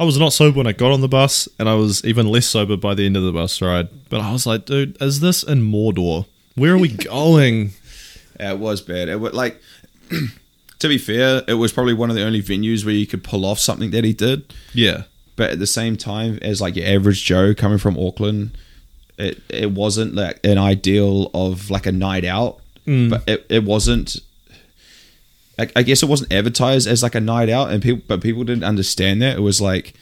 I 0.00 0.04
was 0.04 0.18
not 0.18 0.32
sober 0.32 0.58
when 0.58 0.66
I 0.66 0.72
got 0.72 0.90
on 0.92 1.00
the 1.02 1.08
bus, 1.08 1.48
and 1.58 1.68
I 1.68 1.74
was 1.74 2.04
even 2.04 2.26
less 2.26 2.46
sober 2.46 2.76
by 2.76 2.94
the 2.94 3.06
end 3.06 3.16
of 3.16 3.22
the 3.22 3.32
bus 3.32 3.62
ride. 3.62 3.88
But 4.08 4.20
I 4.20 4.32
was 4.32 4.44
like, 4.46 4.64
dude, 4.66 4.96
is 5.00 5.20
this 5.20 5.42
in 5.42 5.62
Mordor? 5.70 6.26
Where 6.56 6.74
are 6.74 6.78
we 6.78 6.88
going? 7.12 7.70
Yeah, 8.40 8.52
it 8.52 8.58
was 8.58 8.80
bad. 8.80 9.08
It 9.08 9.20
was 9.20 9.32
like, 9.34 9.60
to 10.80 10.88
be 10.88 10.98
fair, 10.98 11.42
it 11.46 11.54
was 11.54 11.72
probably 11.72 11.94
one 11.94 12.10
of 12.10 12.16
the 12.16 12.24
only 12.24 12.42
venues 12.42 12.84
where 12.84 12.94
you 12.94 13.06
could 13.06 13.22
pull 13.22 13.44
off 13.44 13.58
something 13.60 13.90
that 13.92 14.04
he 14.04 14.12
did. 14.12 14.52
Yeah, 14.72 15.02
But 15.36 15.50
at 15.52 15.58
the 15.58 15.66
same 15.66 15.96
time, 15.96 16.38
as 16.42 16.60
like 16.60 16.76
your 16.76 16.86
average 16.86 17.24
Joe 17.24 17.54
coming 17.54 17.78
from 17.78 17.96
Auckland, 17.98 18.56
it 19.18 19.42
it 19.48 19.70
wasn't 19.70 20.14
like 20.14 20.40
an 20.44 20.58
ideal 20.58 21.30
of 21.34 21.70
like 21.70 21.86
a 21.86 21.92
night 21.92 22.24
out. 22.24 22.58
Mm. 22.86 23.10
But 23.10 23.22
it, 23.28 23.46
it 23.48 23.64
wasn't 23.64 24.16
I, 25.58 25.68
I 25.76 25.82
guess 25.82 26.02
it 26.02 26.08
wasn't 26.08 26.32
advertised 26.32 26.86
as 26.88 27.02
like 27.02 27.14
a 27.14 27.20
night 27.20 27.48
out, 27.48 27.70
and 27.70 27.82
people 27.82 28.02
but 28.06 28.20
people 28.20 28.44
didn't 28.44 28.64
understand 28.64 29.22
that 29.22 29.36
it 29.36 29.40
was 29.40 29.60
like 29.60 29.94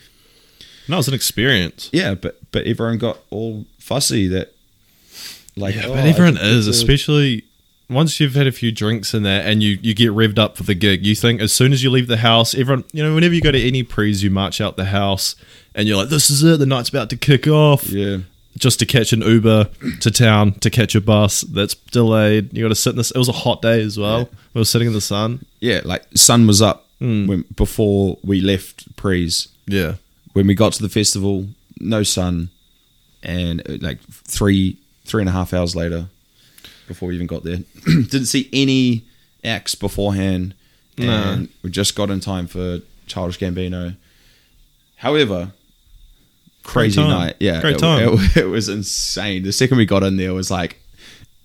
No, 0.87 0.99
it's 0.99 1.07
an 1.07 1.13
experience. 1.13 1.89
yeah, 1.93 2.13
but 2.15 2.39
but 2.51 2.65
everyone 2.65 2.97
got 2.97 3.19
all 3.29 3.65
fussy 3.79 4.27
that 4.27 4.53
like 5.55 5.75
Yeah, 5.75 5.85
oh, 5.87 5.93
but 5.95 6.05
everyone 6.05 6.37
is, 6.37 6.67
especially 6.67 7.43
once 7.89 8.19
you've 8.19 8.33
had 8.33 8.47
a 8.47 8.51
few 8.51 8.71
drinks 8.71 9.13
in 9.13 9.21
there 9.23 9.45
and 9.45 9.61
you, 9.61 9.77
you 9.81 9.93
get 9.93 10.09
revved 10.09 10.39
up 10.39 10.57
for 10.57 10.63
the 10.63 10.73
gig. 10.73 11.05
You 11.05 11.15
think 11.15 11.41
as 11.41 11.51
soon 11.53 11.71
as 11.73 11.83
you 11.83 11.91
leave 11.91 12.07
the 12.07 12.17
house, 12.17 12.55
everyone, 12.55 12.85
you 12.91 13.03
know, 13.03 13.13
whenever 13.13 13.35
you 13.35 13.41
go 13.41 13.51
to 13.51 13.61
any 13.67 13.83
prees, 13.83 14.23
you 14.23 14.31
march 14.31 14.59
out 14.59 14.77
the 14.77 14.85
house 14.85 15.35
and 15.75 15.87
you're 15.87 15.97
like, 15.97 16.09
this 16.09 16.29
is 16.31 16.43
it, 16.43 16.57
the 16.59 16.65
night's 16.65 16.89
about 16.89 17.09
to 17.11 17.17
kick 17.17 17.45
off. 17.47 17.87
yeah 17.89 18.19
Just 18.57 18.79
to 18.79 18.85
catch 18.85 19.13
an 19.13 19.21
Uber 19.21 19.69
to 20.01 20.11
town 20.11 20.53
to 20.59 20.69
catch 20.69 20.93
a 20.95 21.01
bus 21.01 21.41
that's 21.41 21.73
delayed. 21.73 22.55
You 22.55 22.63
got 22.63 22.69
to 22.69 22.75
sit 22.75 22.91
in 22.91 22.97
this. 22.97 23.09
It 23.11 23.17
was 23.17 23.27
a 23.29 23.31
hot 23.33 23.61
day 23.61 23.81
as 23.81 23.97
well. 23.97 24.29
We 24.53 24.59
were 24.61 24.65
sitting 24.65 24.87
in 24.87 24.93
the 24.93 25.01
sun. 25.01 25.45
yeah 25.59 25.81
like 25.83 26.03
sun 26.15 26.45
was 26.47 26.61
up 26.61 26.81
Hmm. 26.99 27.27
when 27.27 27.43
before 27.55 28.17
we 28.23 28.39
left 28.39 28.95
prees 28.95 29.49
Yeah. 29.67 29.95
when 30.33 30.47
we 30.47 30.53
got 30.55 30.71
to 30.73 30.81
the 30.81 30.87
festival 30.89 31.47
no 31.79 32.03
sun 32.03 32.49
and 33.23 33.61
uh, 33.67 33.77
like 33.81 33.99
three 34.09 34.77
three 35.03 35.21
and 35.21 35.27
a 35.27 35.33
half 35.33 35.53
hours 35.53 35.75
later 35.75 36.05
before 36.87 37.09
we 37.09 37.15
even 37.15 37.27
got 37.27 37.43
there 37.43 37.57
didn't 37.85 38.27
see 38.27 38.47
any 38.53 39.03
acts 39.43 39.75
beforehand 39.75 40.53
and 40.97 41.41
No. 41.41 41.47
we 41.63 41.71
just 41.71 41.93
got 41.95 42.09
in 42.09 42.19
time 42.21 42.47
for 42.47 42.79
childish 43.07 43.39
gambino 43.39 43.95
however 44.97 45.51
crazy 46.63 47.01
night 47.01 47.35
yeah 47.39 47.59
Great 47.61 47.75
it, 47.75 47.79
time. 47.79 48.09
it, 48.13 48.37
it 48.37 48.45
was 48.45 48.69
insane 48.69 49.43
the 49.43 49.51
second 49.51 49.77
we 49.77 49.85
got 49.85 50.01
in 50.03 50.17
there 50.17 50.33
was 50.33 50.49
like 50.49 50.79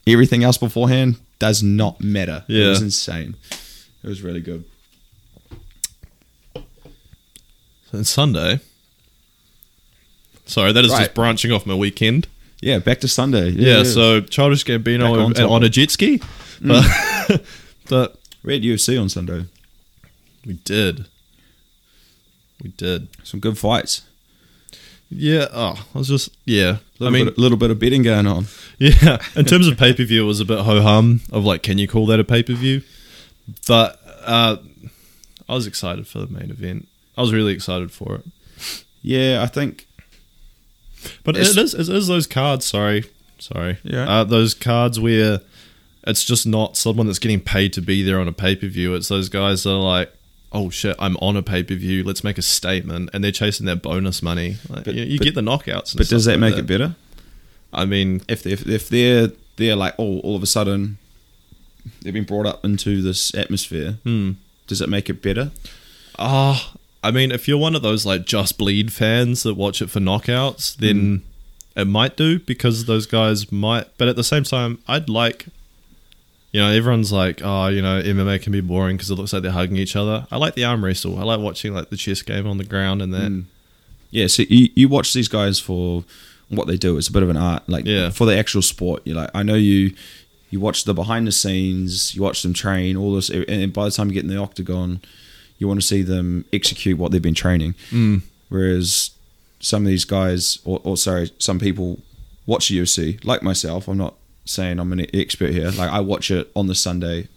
everything 0.06 0.44
else 0.44 0.56
beforehand 0.58 1.16
does 1.38 1.62
not 1.62 2.00
matter 2.00 2.44
Yeah, 2.48 2.66
it 2.66 2.68
was 2.68 2.82
insane 2.82 3.36
it 4.02 4.08
was 4.08 4.22
really 4.22 4.40
good 4.40 4.64
And 7.90 8.06
Sunday. 8.06 8.60
Sorry, 10.44 10.72
that 10.72 10.84
is 10.84 10.90
Right. 10.92 10.98
just 11.04 11.14
branching 11.14 11.52
off 11.52 11.64
my 11.66 11.74
weekend. 11.74 12.26
yeah 12.60 12.78
back 12.78 13.00
to 13.00 13.08
sunday 13.08 13.50
Yeah, 13.50 13.82
so 13.82 14.20
Childish 14.20 14.64
Gambino 14.64 15.24
on 15.24 15.40
on, 15.40 15.64
a 15.64 15.68
jet 15.68 15.90
ski. 15.90 16.18
Mm. 16.60 17.28
But, 17.28 17.42
but 17.88 18.16
we 18.42 18.54
had 18.54 18.62
ufc 18.62 19.00
on 19.00 19.08
sunday 19.08 19.46
we 20.46 20.54
did. 20.64 21.06
We 22.62 22.70
did. 22.70 23.08
some 23.22 23.38
good 23.40 23.56
fights 23.58 24.02
Yeah. 25.10 25.46
Oh, 25.52 25.86
I 25.94 25.98
was 25.98 26.08
just 26.08 26.30
yeah. 26.44 26.78
I 26.78 27.04
little 27.04 27.12
mean, 27.12 27.24
bit, 27.26 27.38
little 27.38 27.58
bit 27.58 27.70
of 27.70 27.78
betting 27.78 28.02
going 28.02 28.26
on. 28.26 28.46
yeah. 28.78 29.18
In 29.36 29.44
terms 29.44 29.66
of 29.66 29.78
pay 29.78 29.92
per 29.92 30.04
view, 30.04 30.24
it 30.24 30.26
was 30.26 30.40
a 30.40 30.44
bit 30.44 30.60
ho 30.60 30.80
hum 30.80 31.20
of 31.32 31.44
like, 31.44 31.62
can 31.62 31.78
you 31.78 31.88
call 31.88 32.06
that 32.06 32.20
a 32.20 32.24
pay 32.24 32.42
per 32.42 32.54
view? 32.54 32.82
But 33.66 33.98
uh, 34.24 34.58
I 35.48 35.54
was 35.54 35.66
excited 35.66 36.06
for 36.06 36.18
the 36.18 36.26
main 36.26 36.50
event. 36.50 36.88
I 37.16 37.22
was 37.22 37.32
really 37.32 37.52
excited 37.52 37.90
for 37.90 38.16
it. 38.16 38.24
Yeah, 39.02 39.42
I 39.42 39.46
think. 39.46 39.86
But 41.24 41.36
it 41.36 41.56
is, 41.56 41.74
it 41.74 41.88
is 41.88 42.08
those 42.08 42.26
cards. 42.26 42.66
Sorry, 42.66 43.04
sorry. 43.38 43.78
Yeah. 43.84 44.08
Uh, 44.08 44.24
those 44.24 44.52
cards 44.52 44.98
where 45.00 45.40
it's 46.06 46.24
just 46.24 46.46
not 46.46 46.76
someone 46.76 47.06
that's 47.06 47.18
getting 47.18 47.40
paid 47.40 47.72
to 47.74 47.80
be 47.80 48.02
there 48.02 48.20
on 48.20 48.28
a 48.28 48.32
pay 48.32 48.56
per 48.56 48.66
view. 48.66 48.94
It's 48.94 49.08
those 49.08 49.28
guys 49.28 49.62
that 49.62 49.70
are 49.70 49.76
like, 49.76 50.12
oh 50.52 50.70
shit, 50.70 50.96
I'm 50.98 51.16
on 51.18 51.36
a 51.36 51.42
pay 51.42 51.62
per 51.62 51.74
view. 51.74 52.04
Let's 52.04 52.24
make 52.24 52.38
a 52.38 52.42
statement, 52.42 53.10
and 53.12 53.22
they're 53.22 53.32
chasing 53.32 53.66
their 53.66 53.76
bonus 53.76 54.22
money. 54.22 54.56
Like, 54.68 54.84
But- 54.84 54.94
you 54.94 55.04
you 55.04 55.18
but- 55.18 55.24
get 55.24 55.34
the 55.34 55.40
knockouts. 55.40 55.92
And 55.92 55.98
But 55.98 56.08
does 56.08 56.24
that 56.24 56.38
like 56.40 56.52
make 56.52 56.58
it 56.58 56.66
better? 56.66 56.96
I 57.72 57.84
mean, 57.84 58.22
If 58.28 58.42
they, 58.42 58.52
if, 58.52 58.88
they're 58.88 59.30
they're 59.56 59.76
like 59.76 59.94
oh 59.98 60.20
all 60.20 60.36
of 60.36 60.42
a 60.42 60.46
sudden 60.46 60.96
they've 62.02 62.14
been 62.14 62.24
brought 62.24 62.46
up 62.46 62.64
into 62.64 63.02
this 63.02 63.34
atmosphere, 63.34 63.98
hmm. 64.04 64.32
does 64.66 64.80
it 64.80 64.88
make 64.88 65.10
it 65.10 65.20
better? 65.22 65.50
Ah, 66.18 66.72
I 67.02 67.10
mean, 67.10 67.30
if 67.30 67.46
you're 67.46 67.58
one 67.58 67.74
of 67.74 67.82
those 67.82 68.04
like 68.06 68.24
just 68.24 68.58
bleed 68.58 68.92
fans 68.92 69.42
that 69.42 69.54
watch 69.54 69.80
it 69.82 69.90
for 69.90 70.00
knockouts, 70.00 70.76
then 70.76 71.22
it 71.76 71.84
might 71.86 72.16
do 72.16 72.38
because 72.40 72.86
those 72.86 73.06
guys 73.06 73.52
might. 73.52 73.86
But 73.98 74.08
at 74.08 74.16
the 74.16 74.24
same 74.24 74.44
time, 74.44 74.78
I'd 74.88 75.08
like, 75.08 75.46
you 76.58 76.64
know, 76.64 76.72
everyone's 76.72 77.12
like, 77.12 77.40
oh, 77.44 77.68
you 77.68 77.80
know, 77.80 78.02
MMA 78.02 78.42
can 78.42 78.50
be 78.50 78.60
boring 78.60 78.96
because 78.96 79.12
it 79.12 79.14
looks 79.14 79.32
like 79.32 79.42
they're 79.42 79.52
hugging 79.52 79.76
each 79.76 79.94
other. 79.94 80.26
I 80.28 80.38
like 80.38 80.54
the 80.56 80.64
arm 80.64 80.84
wrestle. 80.84 81.16
I 81.16 81.22
like 81.22 81.38
watching 81.38 81.72
like 81.72 81.88
the 81.90 81.96
chess 81.96 82.20
game 82.20 82.48
on 82.48 82.58
the 82.58 82.64
ground 82.64 83.00
and 83.00 83.14
that. 83.14 83.30
Mm. 83.30 83.44
Yeah, 84.10 84.26
so 84.26 84.42
you, 84.48 84.68
you 84.74 84.88
watch 84.88 85.12
these 85.12 85.28
guys 85.28 85.60
for 85.60 86.02
what 86.48 86.66
they 86.66 86.76
do. 86.76 86.98
It's 86.98 87.06
a 87.06 87.12
bit 87.12 87.22
of 87.22 87.28
an 87.28 87.36
art, 87.36 87.68
like 87.68 87.84
Yeah. 87.84 88.10
for 88.10 88.26
the 88.26 88.36
actual 88.36 88.62
sport. 88.62 89.02
You're 89.04 89.14
like, 89.14 89.30
I 89.34 89.44
know 89.44 89.54
you 89.54 89.94
you 90.50 90.58
watch 90.58 90.82
the 90.82 90.94
behind 90.94 91.28
the 91.28 91.32
scenes, 91.32 92.16
you 92.16 92.22
watch 92.22 92.42
them 92.42 92.54
train, 92.54 92.96
all 92.96 93.14
this, 93.14 93.30
and 93.30 93.72
by 93.72 93.84
the 93.84 93.92
time 93.92 94.08
you 94.08 94.14
get 94.14 94.24
in 94.24 94.30
the 94.30 94.38
octagon, 94.38 95.00
you 95.58 95.68
want 95.68 95.80
to 95.80 95.86
see 95.86 96.02
them 96.02 96.44
execute 96.52 96.98
what 96.98 97.12
they've 97.12 97.22
been 97.22 97.34
training. 97.34 97.76
Mm. 97.92 98.22
Whereas 98.48 99.12
some 99.60 99.82
of 99.84 99.88
these 99.88 100.04
guys, 100.06 100.58
or, 100.64 100.80
or 100.82 100.96
sorry, 100.96 101.30
some 101.38 101.60
people 101.60 102.00
watch 102.46 102.68
UFC, 102.68 103.22
like 103.24 103.44
myself. 103.44 103.86
I'm 103.86 103.98
not 103.98 104.14
saying 104.48 104.78
I'm 104.78 104.92
an 104.92 105.06
expert 105.14 105.50
here. 105.52 105.70
Like 105.70 105.90
I 105.90 106.00
watch 106.00 106.30
it 106.30 106.50
on 106.56 106.66
the 106.66 106.74
Sunday. 106.74 107.28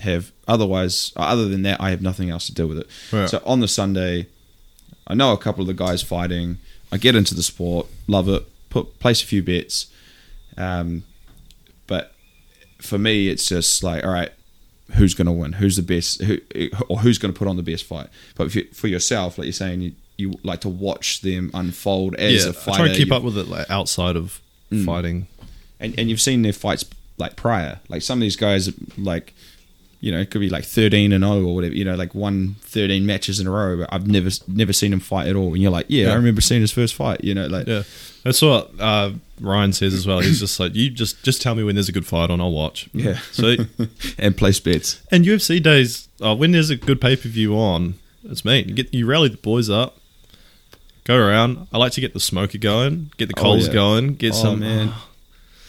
Have 0.00 0.30
otherwise, 0.46 1.12
other 1.16 1.48
than 1.48 1.62
that, 1.62 1.80
I 1.80 1.88
have 1.90 2.02
nothing 2.02 2.28
else 2.28 2.46
to 2.46 2.52
do 2.54 2.66
with 2.68 2.78
it. 2.78 2.86
Right. 3.10 3.28
So 3.30 3.40
on 3.46 3.60
the 3.60 3.68
Sunday, 3.68 4.26
I 5.06 5.14
know 5.14 5.32
a 5.32 5.38
couple 5.38 5.62
of 5.62 5.68
the 5.68 5.74
guys 5.74 6.02
fighting. 6.02 6.58
I 6.92 6.98
get 6.98 7.16
into 7.16 7.34
the 7.34 7.42
sport, 7.42 7.86
love 8.06 8.28
it. 8.28 8.46
Put 8.68 8.98
place 8.98 9.22
a 9.22 9.26
few 9.26 9.42
bets, 9.42 9.86
um, 10.58 11.04
but 11.86 12.12
for 12.78 12.98
me, 12.98 13.28
it's 13.28 13.48
just 13.48 13.82
like, 13.82 14.04
all 14.04 14.10
right, 14.12 14.30
who's 14.96 15.14
going 15.14 15.26
to 15.26 15.32
win? 15.32 15.54
Who's 15.54 15.76
the 15.76 15.82
best? 15.82 16.20
Who 16.22 16.38
or 16.90 16.98
who's 16.98 17.16
going 17.16 17.32
to 17.32 17.38
put 17.38 17.48
on 17.48 17.56
the 17.56 17.62
best 17.62 17.84
fight? 17.84 18.08
But 18.36 18.48
if 18.48 18.56
you, 18.56 18.64
for 18.74 18.88
yourself, 18.88 19.38
like 19.38 19.46
you're 19.46 19.52
saying, 19.52 19.80
you, 19.80 19.92
you 20.18 20.34
like 20.42 20.60
to 20.60 20.68
watch 20.68 21.22
them 21.22 21.50
unfold 21.54 22.16
as 22.16 22.44
yeah, 22.44 22.50
a 22.50 22.50
I 22.50 22.52
fighter. 22.52 22.76
try 22.78 22.86
and 22.88 22.96
keep 22.96 23.08
You- 23.08 23.14
up 23.14 23.22
with 23.22 23.38
it 23.38 23.48
like 23.48 23.70
outside 23.70 24.16
of 24.16 24.40
Mm. 24.70 24.84
fighting. 24.84 25.26
And 25.80 25.98
and 25.98 26.08
you've 26.10 26.20
seen 26.20 26.42
their 26.42 26.52
fights 26.52 26.84
like 27.18 27.36
prior. 27.36 27.80
Like 27.88 28.02
some 28.02 28.18
of 28.18 28.22
these 28.22 28.36
guys, 28.36 28.70
like 28.98 29.34
you 30.00 30.12
know, 30.12 30.18
it 30.20 30.30
could 30.30 30.40
be 30.40 30.50
like 30.50 30.64
thirteen 30.64 31.12
and 31.12 31.24
zero 31.24 31.42
or 31.44 31.54
whatever. 31.54 31.74
You 31.74 31.84
know, 31.84 31.94
like 31.94 32.14
won 32.14 32.56
thirteen 32.60 33.06
matches 33.06 33.40
in 33.40 33.46
a 33.46 33.50
row. 33.50 33.78
But 33.78 33.88
I've 33.92 34.06
never 34.06 34.30
never 34.46 34.72
seen 34.72 34.92
him 34.92 35.00
fight 35.00 35.26
at 35.28 35.36
all. 35.36 35.54
And 35.54 35.62
you're 35.62 35.70
like, 35.70 35.86
yeah, 35.88 36.06
Yeah. 36.06 36.12
I 36.12 36.14
remember 36.16 36.40
seeing 36.40 36.60
his 36.60 36.72
first 36.72 36.94
fight. 36.94 37.24
You 37.24 37.34
know, 37.34 37.46
like 37.46 37.66
Yeah, 37.66 37.82
that's 38.22 38.42
what 38.42 38.70
uh, 38.78 39.12
Ryan 39.40 39.72
says 39.72 39.94
as 39.94 40.06
well. 40.06 40.20
He's 40.20 40.40
just 40.40 40.60
like, 40.60 40.74
you 40.74 40.90
just 40.90 41.22
just 41.24 41.40
tell 41.40 41.54
me 41.54 41.62
when 41.64 41.74
there's 41.76 41.88
a 41.88 41.92
good 41.92 42.06
fight 42.06 42.30
on, 42.30 42.40
I'll 42.40 42.52
watch. 42.52 42.88
yeah. 42.92 43.18
So 43.32 43.56
and 44.18 44.36
place 44.36 44.60
bets. 44.60 45.00
And 45.10 45.24
UFC 45.24 45.62
days, 45.62 46.08
uh, 46.22 46.36
when 46.36 46.52
there's 46.52 46.70
a 46.70 46.76
good 46.76 47.00
pay 47.00 47.16
per 47.16 47.28
view 47.30 47.56
on, 47.56 47.94
it's 48.24 48.44
me. 48.44 48.64
You 48.68 48.74
get 48.74 48.92
you 48.92 49.06
rally 49.06 49.30
the 49.30 49.36
boys 49.38 49.70
up, 49.70 49.96
go 51.04 51.16
around. 51.16 51.68
I 51.72 51.78
like 51.78 51.92
to 51.92 52.00
get 52.02 52.12
the 52.12 52.20
smoker 52.20 52.58
going, 52.58 53.12
get 53.16 53.28
the 53.28 53.34
Oh, 53.38 53.42
coals 53.42 53.68
yeah. 53.68 53.72
going, 53.72 54.14
get 54.16 54.32
Oh, 54.34 54.42
some 54.42 54.60
man. 54.60 54.92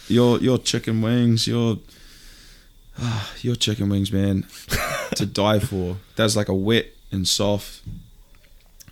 Your 0.08 0.38
your 0.38 0.58
chicken 0.58 1.02
wings, 1.02 1.46
your 1.46 1.78
ah, 2.98 3.32
your 3.40 3.54
chicken 3.54 3.88
wings, 3.88 4.12
man, 4.12 4.46
to 5.14 5.26
die 5.44 5.58
for. 5.58 5.96
That's 6.16 6.36
like 6.36 6.48
a 6.48 6.54
wet 6.54 6.86
and 7.10 7.26
soft 7.26 7.82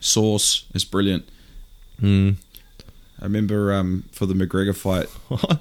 sauce. 0.01 0.67
It's 0.75 0.85
brilliant. 0.85 1.29
Mm. 2.01 2.37
I 3.21 3.25
remember 3.25 3.73
um, 3.73 4.05
for 4.13 4.27
the 4.27 4.35
McGregor 4.35 4.77
fight, 4.77 5.09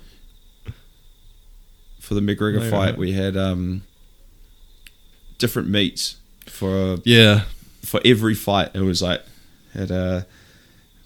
for 2.00 2.13
the 2.13 2.21
McGregor 2.21 2.62
No, 2.62 2.69
fight, 2.69 2.97
we 2.97 3.13
had 3.13 3.38
um, 3.38 3.83
different 5.38 5.69
meats 5.69 6.17
for 6.47 6.97
yeah, 7.05 7.43
for 7.81 8.01
every 8.03 8.35
fight. 8.35 8.71
It 8.74 8.81
was 8.81 9.01
like 9.01 9.24
had 9.74 9.91
a 9.91 10.27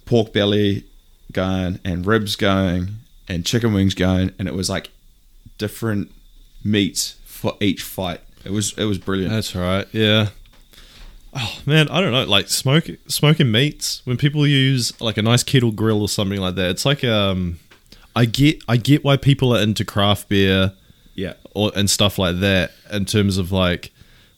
pork 0.06 0.34
belly 0.34 0.86
going 1.32 1.80
and 1.86 2.06
ribs 2.06 2.36
going 2.36 2.96
and 3.30 3.46
chicken 3.46 3.74
wings 3.74 3.94
going, 3.94 4.34
and 4.38 4.48
it 4.48 4.54
was 4.54 4.70
like 4.70 4.90
different 5.58 6.12
meats 6.64 7.16
for 7.26 7.56
each 7.62 7.84
fight. 7.84 8.22
It 8.44 8.52
was 8.52 8.78
it 8.78 8.86
was 8.86 8.98
brilliant. 8.98 9.32
that's 9.32 9.56
right. 9.56 9.88
Yeah. 9.92 10.30
Oh 11.34 11.60
man, 11.66 11.88
I 11.90 12.02
don't 12.02 12.12
know. 12.12 12.24
Like 12.24 12.50
smoke 12.50 12.86
smoking 13.08 13.52
meats 13.52 14.02
when 14.04 14.18
people 14.18 14.48
use 14.48 15.00
like 15.00 15.18
a 15.18 15.22
nice 15.22 15.44
kettle 15.44 15.72
grill 15.72 16.02
or 16.02 16.10
something 16.10 16.42
like 16.42 16.56
that. 16.56 16.72
It's 16.72 16.86
like 16.86 17.04
um, 17.04 17.60
I 18.16 18.26
get 18.26 18.64
I 18.68 18.78
get 18.78 19.04
why 19.04 19.16
people 19.16 19.56
are 19.56 19.62
into 19.62 19.86
craft 19.86 20.28
beer 20.28 20.74
yeah, 21.20 21.34
or 21.54 21.72
and 21.76 21.90
stuff 21.90 22.18
like 22.18 22.40
that 22.40 22.72
in 22.92 23.06
terms 23.06 23.38
of 23.38 23.52
like 23.52 23.92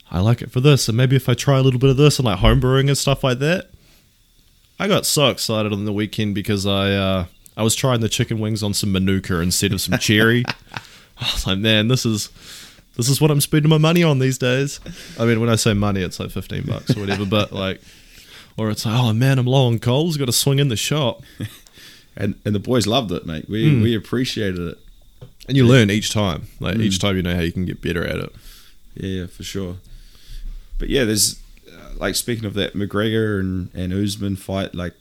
I 0.10 0.20
like 0.20 0.42
it 0.42 0.52
for 0.52 0.60
this 0.60 0.88
and 0.90 0.98
maybe 0.98 1.16
if 1.16 1.30
I 1.30 1.36
try 1.36 1.60
a 1.60 1.62
little 1.62 1.80
bit 1.80 1.90
of 1.92 1.98
this 1.98 2.20
and 2.20 2.26
like 2.26 2.40
homebrewing 2.40 2.88
and 2.88 2.98
stuff 2.98 3.24
like 3.24 3.40
that. 3.40 3.70
I 4.80 4.88
got 4.88 5.06
so 5.06 5.30
excited 5.30 5.72
on 5.74 5.86
the 5.86 5.94
weekend 5.94 6.34
because 6.34 6.66
I 6.66 6.92
uh, 6.94 7.26
I 7.58 7.64
was 7.64 7.76
trying 7.76 8.00
the 8.02 8.10
chicken 8.10 8.40
wings 8.40 8.64
on 8.64 8.74
some 8.74 8.92
manuka 8.92 9.40
instead 9.42 9.74
of 9.74 9.82
some 9.82 9.98
cherry. 10.00 10.44
I 11.18 11.32
was 11.34 11.46
like, 11.46 11.60
man, 11.60 11.88
this 11.90 12.06
is 12.06 12.30
this 12.98 13.10
is 13.10 13.20
what 13.22 13.30
I'm 13.32 13.42
spending 13.42 13.70
my 13.70 13.78
money 13.78 14.04
on 14.04 14.20
these 14.20 14.38
days. 14.38 14.80
I 15.20 15.26
mean, 15.26 15.40
when 15.40 15.50
I 15.50 15.56
say 15.56 15.74
money, 15.74 16.02
it's 16.02 16.20
like 16.20 16.32
fifteen 16.32 16.64
bucks 16.64 16.96
or 16.96 17.00
whatever, 17.02 17.26
but 17.26 17.52
like, 17.64 17.82
or 18.58 18.70
it's 18.70 18.86
like, 18.86 18.96
oh 19.00 19.14
man, 19.14 19.38
I'm 19.40 19.46
low 19.46 19.68
on 19.68 19.80
coals, 19.80 20.18
got 20.18 20.26
to 20.26 20.32
swing 20.34 20.60
in 20.60 20.70
the 20.70 20.76
shop, 20.76 21.22
and 22.18 22.36
and 22.46 22.56
the 22.56 22.60
boys 22.60 22.88
loved 22.88 23.12
it, 23.12 23.26
mate. 23.26 23.48
We 23.50 23.70
Mm. 23.72 23.84
we 23.84 23.96
appreciated 23.96 24.60
it. 24.60 24.78
and 25.48 25.56
you 25.58 25.66
learn 25.68 25.90
each 25.92 26.12
time. 26.12 26.48
Like 26.60 26.78
each 26.78 27.00
time, 27.00 27.16
you 27.18 27.22
know 27.24 27.36
how 27.36 27.42
you 27.42 27.52
can 27.52 27.66
get 27.66 27.82
better 27.82 28.06
at 28.06 28.16
it. 28.18 28.34
Yeah, 28.96 29.26
for 29.28 29.44
sure. 29.44 29.76
but 30.80 30.90
yeah, 30.90 31.04
there's 31.06 31.40
uh, 31.72 31.92
like 31.98 32.16
speaking 32.16 32.46
of 32.46 32.54
that 32.56 32.74
McGregor 32.74 33.40
and 33.40 33.70
and 33.74 33.94
Usman 33.94 34.36
fight, 34.38 34.74
like 34.76 34.94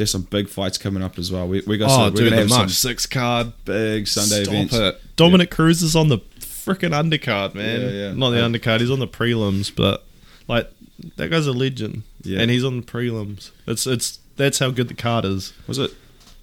there's 0.00 0.10
some 0.10 0.22
big 0.22 0.48
fights 0.48 0.78
coming 0.78 1.02
up 1.02 1.18
as 1.18 1.30
well. 1.30 1.46
We 1.46 1.62
we 1.66 1.76
got 1.78 1.90
Oh, 1.90 2.06
some, 2.06 2.14
we're 2.14 2.30
gonna 2.30 2.40
have 2.42 2.50
some 2.50 2.68
six 2.68 3.06
card. 3.06 3.52
big 3.64 4.08
Sunday 4.08 4.44
Stop 4.44 4.54
events. 4.54 4.74
it. 4.74 5.00
Dominick 5.16 5.50
Cruz 5.50 5.82
is 5.82 5.94
on 5.94 6.08
the 6.08 6.18
freaking 6.40 6.90
undercard, 6.92 7.54
man. 7.54 7.80
Yeah, 7.80 7.88
yeah. 7.88 8.12
Not 8.14 8.30
the 8.30 8.38
undercard. 8.38 8.80
He's 8.80 8.90
on 8.90 8.98
the 8.98 9.08
prelims, 9.08 9.74
but 9.74 10.04
like 10.48 10.70
that 11.16 11.28
guy's 11.30 11.46
a 11.46 11.52
legend. 11.52 12.02
Yeah. 12.22 12.40
and 12.40 12.50
he's 12.50 12.64
on 12.64 12.80
the 12.80 12.86
prelims. 12.86 13.50
It's 13.66 13.86
it's 13.86 14.18
that's 14.36 14.58
how 14.58 14.70
good 14.70 14.88
the 14.88 14.94
card 14.94 15.24
is. 15.24 15.52
Was 15.66 15.78
it 15.78 15.90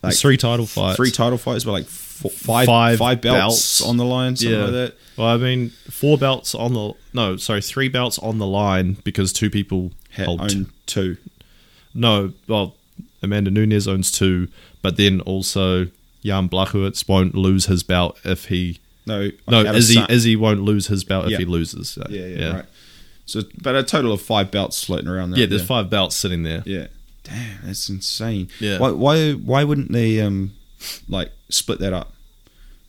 It's 0.04 0.22
three 0.22 0.38
title 0.38 0.66
fights. 0.66 0.96
three 0.98 1.12
title 1.12 1.38
fights, 1.38 1.64
but 1.64 1.72
like 1.72 1.86
four, 1.86 2.32
five 2.32 2.66
Five 2.68 2.98
five 3.00 3.22
belts, 3.22 3.80
belts. 3.80 3.82
on 3.82 3.98
the 3.98 4.06
line, 4.06 4.36
Yeah. 4.40 4.58
like 4.64 4.72
that. 4.72 4.94
Well, 5.18 5.28
I 5.28 5.38
mean, 5.38 5.70
four 5.90 6.18
belts 6.18 6.54
on 6.56 6.74
the 6.74 6.94
no, 7.14 7.38
sorry, 7.38 7.62
three 7.62 7.90
belts 7.90 8.18
on 8.20 8.38
the 8.38 8.46
line 8.48 8.98
because 9.04 9.34
two 9.34 9.50
people 9.50 9.92
Had 10.12 10.28
own 10.30 10.72
two. 10.86 11.18
No, 11.94 12.34
well, 12.48 12.76
Amanda 13.22 13.50
Nunes 13.52 13.88
owns 13.88 14.12
two, 14.12 14.48
but 14.82 14.98
then 14.98 15.22
also 15.22 15.88
Jan 16.24 16.50
Blachowicz 16.50 17.08
won't 17.08 17.36
lose 17.36 17.66
his 17.66 17.84
belt 17.84 18.18
if 18.24 18.46
he 18.46 18.80
No, 19.06 19.30
no 19.48 19.62
Izzy 19.74 20.04
Izzy 20.10 20.36
won't 20.36 20.62
lose 20.62 20.88
his 20.88 21.04
belt 21.04 21.28
Yeah. 21.28 21.34
if 21.36 21.40
he 21.40 21.46
loses. 21.46 21.90
So, 21.90 22.06
Yeah, 22.10 22.26
yeah, 22.26 22.54
right. 22.54 22.66
So, 23.26 23.42
but 23.62 23.76
a 23.76 23.84
total 23.84 24.12
of 24.14 24.22
five 24.22 24.52
belts 24.52 24.84
floating 24.84 25.08
around 25.10 25.32
there. 25.32 25.42
Yeah, 25.42 25.46
there's 25.48 25.66
five 25.66 25.90
belts 25.90 26.16
sitting 26.16 26.44
there. 26.44 26.64
Yeah. 26.66 26.88
Damn, 27.24 27.58
that's 27.66 27.90
insane. 27.90 28.48
Yeah. 28.60 28.80
Why 28.80 28.92
why 28.92 29.32
why 29.34 29.64
wouldn't 29.66 29.92
they 29.92 30.22
um 30.22 30.54
like 31.10 31.32
split 31.50 31.80
that 31.80 31.92
up? 31.94 32.14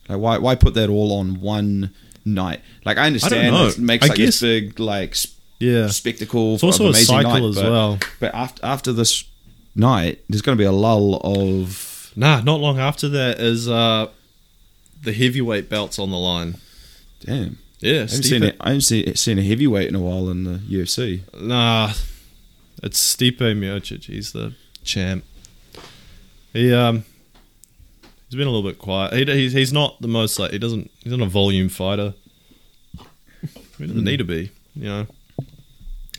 Like 0.07 0.19
why 0.19 0.37
why 0.37 0.55
put 0.55 0.73
that 0.75 0.89
all 0.89 1.11
on 1.13 1.41
one 1.41 1.93
night? 2.23 2.61
Like 2.85 2.97
I 2.97 3.07
understand 3.07 3.53
know. 3.53 3.67
it 3.67 3.77
makes 3.79 4.05
I 4.05 4.09
like 4.09 4.17
this 4.17 4.35
guess- 4.35 4.41
big 4.41 4.79
like 4.79 5.15
sp- 5.19 5.35
Yeah, 5.59 5.87
spectacle 5.87 6.53
it's 6.55 6.63
also 6.63 6.85
a 6.85 6.89
amazing 6.89 7.05
cycle 7.05 7.31
night, 7.33 7.43
as 7.43 7.55
but, 7.55 7.71
well. 7.71 7.99
But 8.21 8.33
after 8.33 8.65
after 8.65 8.93
this 8.93 9.23
night, 9.79 10.21
there's 10.29 10.41
going 10.41 10.57
to 10.57 10.61
be 10.61 10.65
a 10.65 10.71
lull 10.71 11.19
of 11.23 12.11
Nah, 12.15 12.41
not 12.41 12.59
long 12.59 12.79
after 12.79 13.07
that 13.09 13.39
is 13.39 13.69
uh 13.69 14.07
the 15.01 15.13
heavyweight 15.13 15.69
belts 15.69 15.97
on 15.97 16.11
the 16.11 16.17
line. 16.17 16.57
damn. 17.21 17.57
Yeah, 17.79 17.91
I 17.91 17.99
haven't 17.99 18.23
seen 18.23 18.43
I 18.43 18.67
haven't 18.67 18.81
seen, 18.81 19.15
seen 19.15 19.39
a 19.39 19.43
heavyweight 19.43 19.87
in 19.87 19.95
a 19.95 20.01
while 20.01 20.29
in 20.29 20.43
the 20.43 20.57
UFC. 20.59 21.21
Nah, 21.39 21.93
it's 22.83 23.15
Stipe 23.15 23.37
Miocic. 23.37 24.03
He's 24.03 24.33
the 24.33 24.53
champ. 24.83 25.23
He 26.51 26.73
um, 26.73 27.05
he's 28.27 28.37
been 28.37 28.47
a 28.47 28.51
little 28.51 28.69
bit 28.69 28.79
quiet. 28.79 29.13
He, 29.13 29.23
he's 29.23 29.53
he's 29.53 29.71
not 29.71 30.01
the 30.01 30.09
most 30.09 30.37
like 30.39 30.51
he 30.51 30.59
doesn't 30.59 30.91
he's 30.99 31.13
not 31.13 31.25
a 31.25 31.29
volume 31.29 31.69
fighter. 31.69 32.15
He 33.77 33.87
doesn't 33.87 34.03
need 34.03 34.17
to 34.17 34.25
be. 34.25 34.51
You 34.75 34.83
know, 34.83 35.07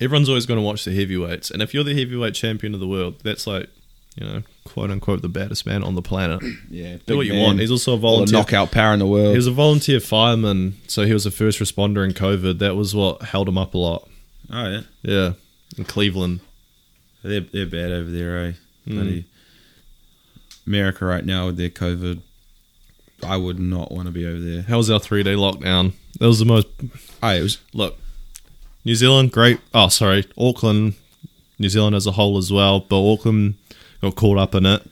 everyone's 0.00 0.28
always 0.28 0.46
going 0.46 0.58
to 0.58 0.64
watch 0.64 0.84
the 0.84 0.94
heavyweights, 0.94 1.50
and 1.50 1.62
if 1.62 1.74
you're 1.74 1.84
the 1.84 1.98
heavyweight 1.98 2.34
champion 2.34 2.74
of 2.74 2.80
the 2.80 2.88
world, 2.88 3.20
that's 3.22 3.46
like 3.46 3.68
you 4.16 4.26
know 4.26 4.42
quote 4.64 4.90
unquote 4.90 5.22
the 5.22 5.28
baddest 5.28 5.66
man 5.66 5.82
on 5.82 5.94
the 5.94 6.02
planet. 6.02 6.42
Yeah, 6.70 6.96
Do 7.06 7.16
what 7.16 7.26
you 7.26 7.40
want. 7.40 7.60
He's 7.60 7.70
also 7.70 7.96
a 7.96 8.00
all 8.00 8.24
the 8.24 8.32
knockout 8.32 8.70
power 8.70 8.92
in 8.92 8.98
the 8.98 9.06
world. 9.06 9.30
He 9.30 9.36
was 9.36 9.46
a 9.46 9.52
volunteer 9.52 10.00
fireman, 10.00 10.76
so 10.86 11.04
he 11.04 11.12
was 11.12 11.26
a 11.26 11.30
first 11.30 11.58
responder 11.58 12.04
in 12.04 12.12
COVID. 12.12 12.58
That 12.58 12.74
was 12.76 12.94
what 12.94 13.22
held 13.22 13.48
him 13.48 13.58
up 13.58 13.74
a 13.74 13.78
lot. 13.78 14.08
oh 14.50 14.68
yeah, 14.68 14.80
Yeah, 15.02 15.32
in 15.78 15.84
Cleveland. 15.84 16.40
they're 17.22 17.40
they're 17.40 17.66
bad 17.66 17.92
over 17.92 18.10
there, 18.10 18.46
eh? 18.46 18.52
Mm. 18.86 19.24
America 20.66 21.04
right 21.04 21.24
now 21.24 21.46
with 21.46 21.56
their 21.56 21.70
COVID. 21.70 22.20
I 23.22 23.36
would 23.36 23.58
not 23.58 23.92
want 23.92 24.06
to 24.06 24.12
be 24.12 24.24
over 24.26 24.38
there. 24.38 24.62
How 24.62 24.78
was 24.78 24.90
our 24.90 24.98
three 25.00 25.22
day 25.22 25.34
lockdown? 25.34 25.92
That 26.18 26.26
was 26.26 26.38
the 26.38 26.44
most. 26.46 26.66
Oh, 27.22 27.28
it 27.28 27.42
was 27.42 27.58
Look, 27.74 27.98
New 28.84 28.94
Zealand, 28.94 29.32
great. 29.32 29.60
Oh, 29.74 29.88
sorry, 29.88 30.26
Auckland, 30.38 30.94
New 31.58 31.68
Zealand 31.68 31.94
as 31.96 32.06
a 32.06 32.12
whole 32.12 32.38
as 32.38 32.52
well, 32.52 32.80
but 32.80 33.00
Auckland 33.12 33.54
got 34.00 34.14
caught 34.16 34.38
up 34.38 34.54
in 34.54 34.64
it. 34.66 34.82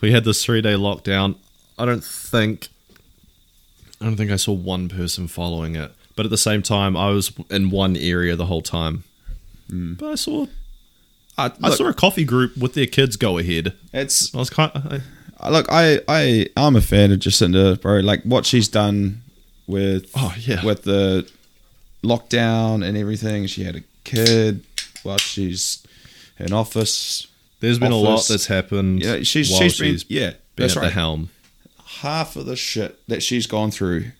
We 0.00 0.12
had 0.12 0.24
this 0.24 0.44
three 0.44 0.60
day 0.62 0.74
lockdown. 0.74 1.36
I 1.78 1.84
don't 1.84 2.04
think. 2.04 2.68
I 4.00 4.04
don't 4.04 4.16
think 4.16 4.30
I 4.30 4.36
saw 4.36 4.52
one 4.52 4.88
person 4.88 5.26
following 5.28 5.74
it, 5.76 5.92
but 6.14 6.24
at 6.24 6.30
the 6.30 6.38
same 6.38 6.62
time, 6.62 6.96
I 6.96 7.10
was 7.10 7.32
in 7.50 7.70
one 7.70 7.96
area 7.96 8.36
the 8.36 8.46
whole 8.46 8.62
time. 8.62 9.04
But 9.70 10.10
I 10.12 10.14
saw, 10.14 10.44
uh, 11.36 11.50
I 11.62 11.68
look, 11.68 11.76
saw 11.76 11.88
a 11.88 11.94
coffee 11.94 12.24
group 12.24 12.56
with 12.56 12.74
their 12.74 12.86
kids 12.86 13.16
go 13.16 13.36
ahead. 13.38 13.74
it's 13.92 14.34
I 14.34 14.38
was 14.38 14.50
kind. 14.50 14.70
Of, 14.74 15.02
Uh, 15.40 15.50
look, 15.50 15.66
I, 15.70 16.00
I, 16.08 16.46
I'm 16.56 16.74
a 16.76 16.80
fan 16.80 17.12
of 17.12 17.18
Jacinda, 17.20 17.80
bro. 17.80 17.98
Like 18.00 18.22
what 18.24 18.44
she's 18.46 18.66
done 18.68 19.22
with, 19.66 20.10
Oh, 20.16 20.34
yeah. 20.40 20.64
with 20.64 20.82
the 20.84 21.28
lockdown 22.02 22.86
and 22.86 22.96
everything. 22.96 23.46
She 23.46 23.64
had 23.64 23.76
a 23.76 23.82
kid 24.04 24.64
while 25.02 25.18
she's 25.18 25.86
in 26.38 26.52
office. 26.52 27.26
there's 27.60 27.78
been 27.78 27.92
a 27.92 27.96
lot 27.96 28.26
that's 28.28 28.46
happened. 28.46 29.02
Yeah, 29.02 29.22
she's 29.22 29.50
while 29.50 29.60
she's 29.60 29.78
been 29.78 29.92
she's 29.92 30.04
yeah, 30.08 30.30
been 30.30 30.38
that's 30.56 30.76
at 30.76 30.80
right. 30.80 30.86
the 30.86 30.92
helm. 30.92 31.30
Half 32.00 32.36
of 32.36 32.46
the 32.46 32.56
shit 32.56 32.98
that 33.08 33.22
she's 33.22 33.46
gone 33.46 33.70
through, 33.70 34.12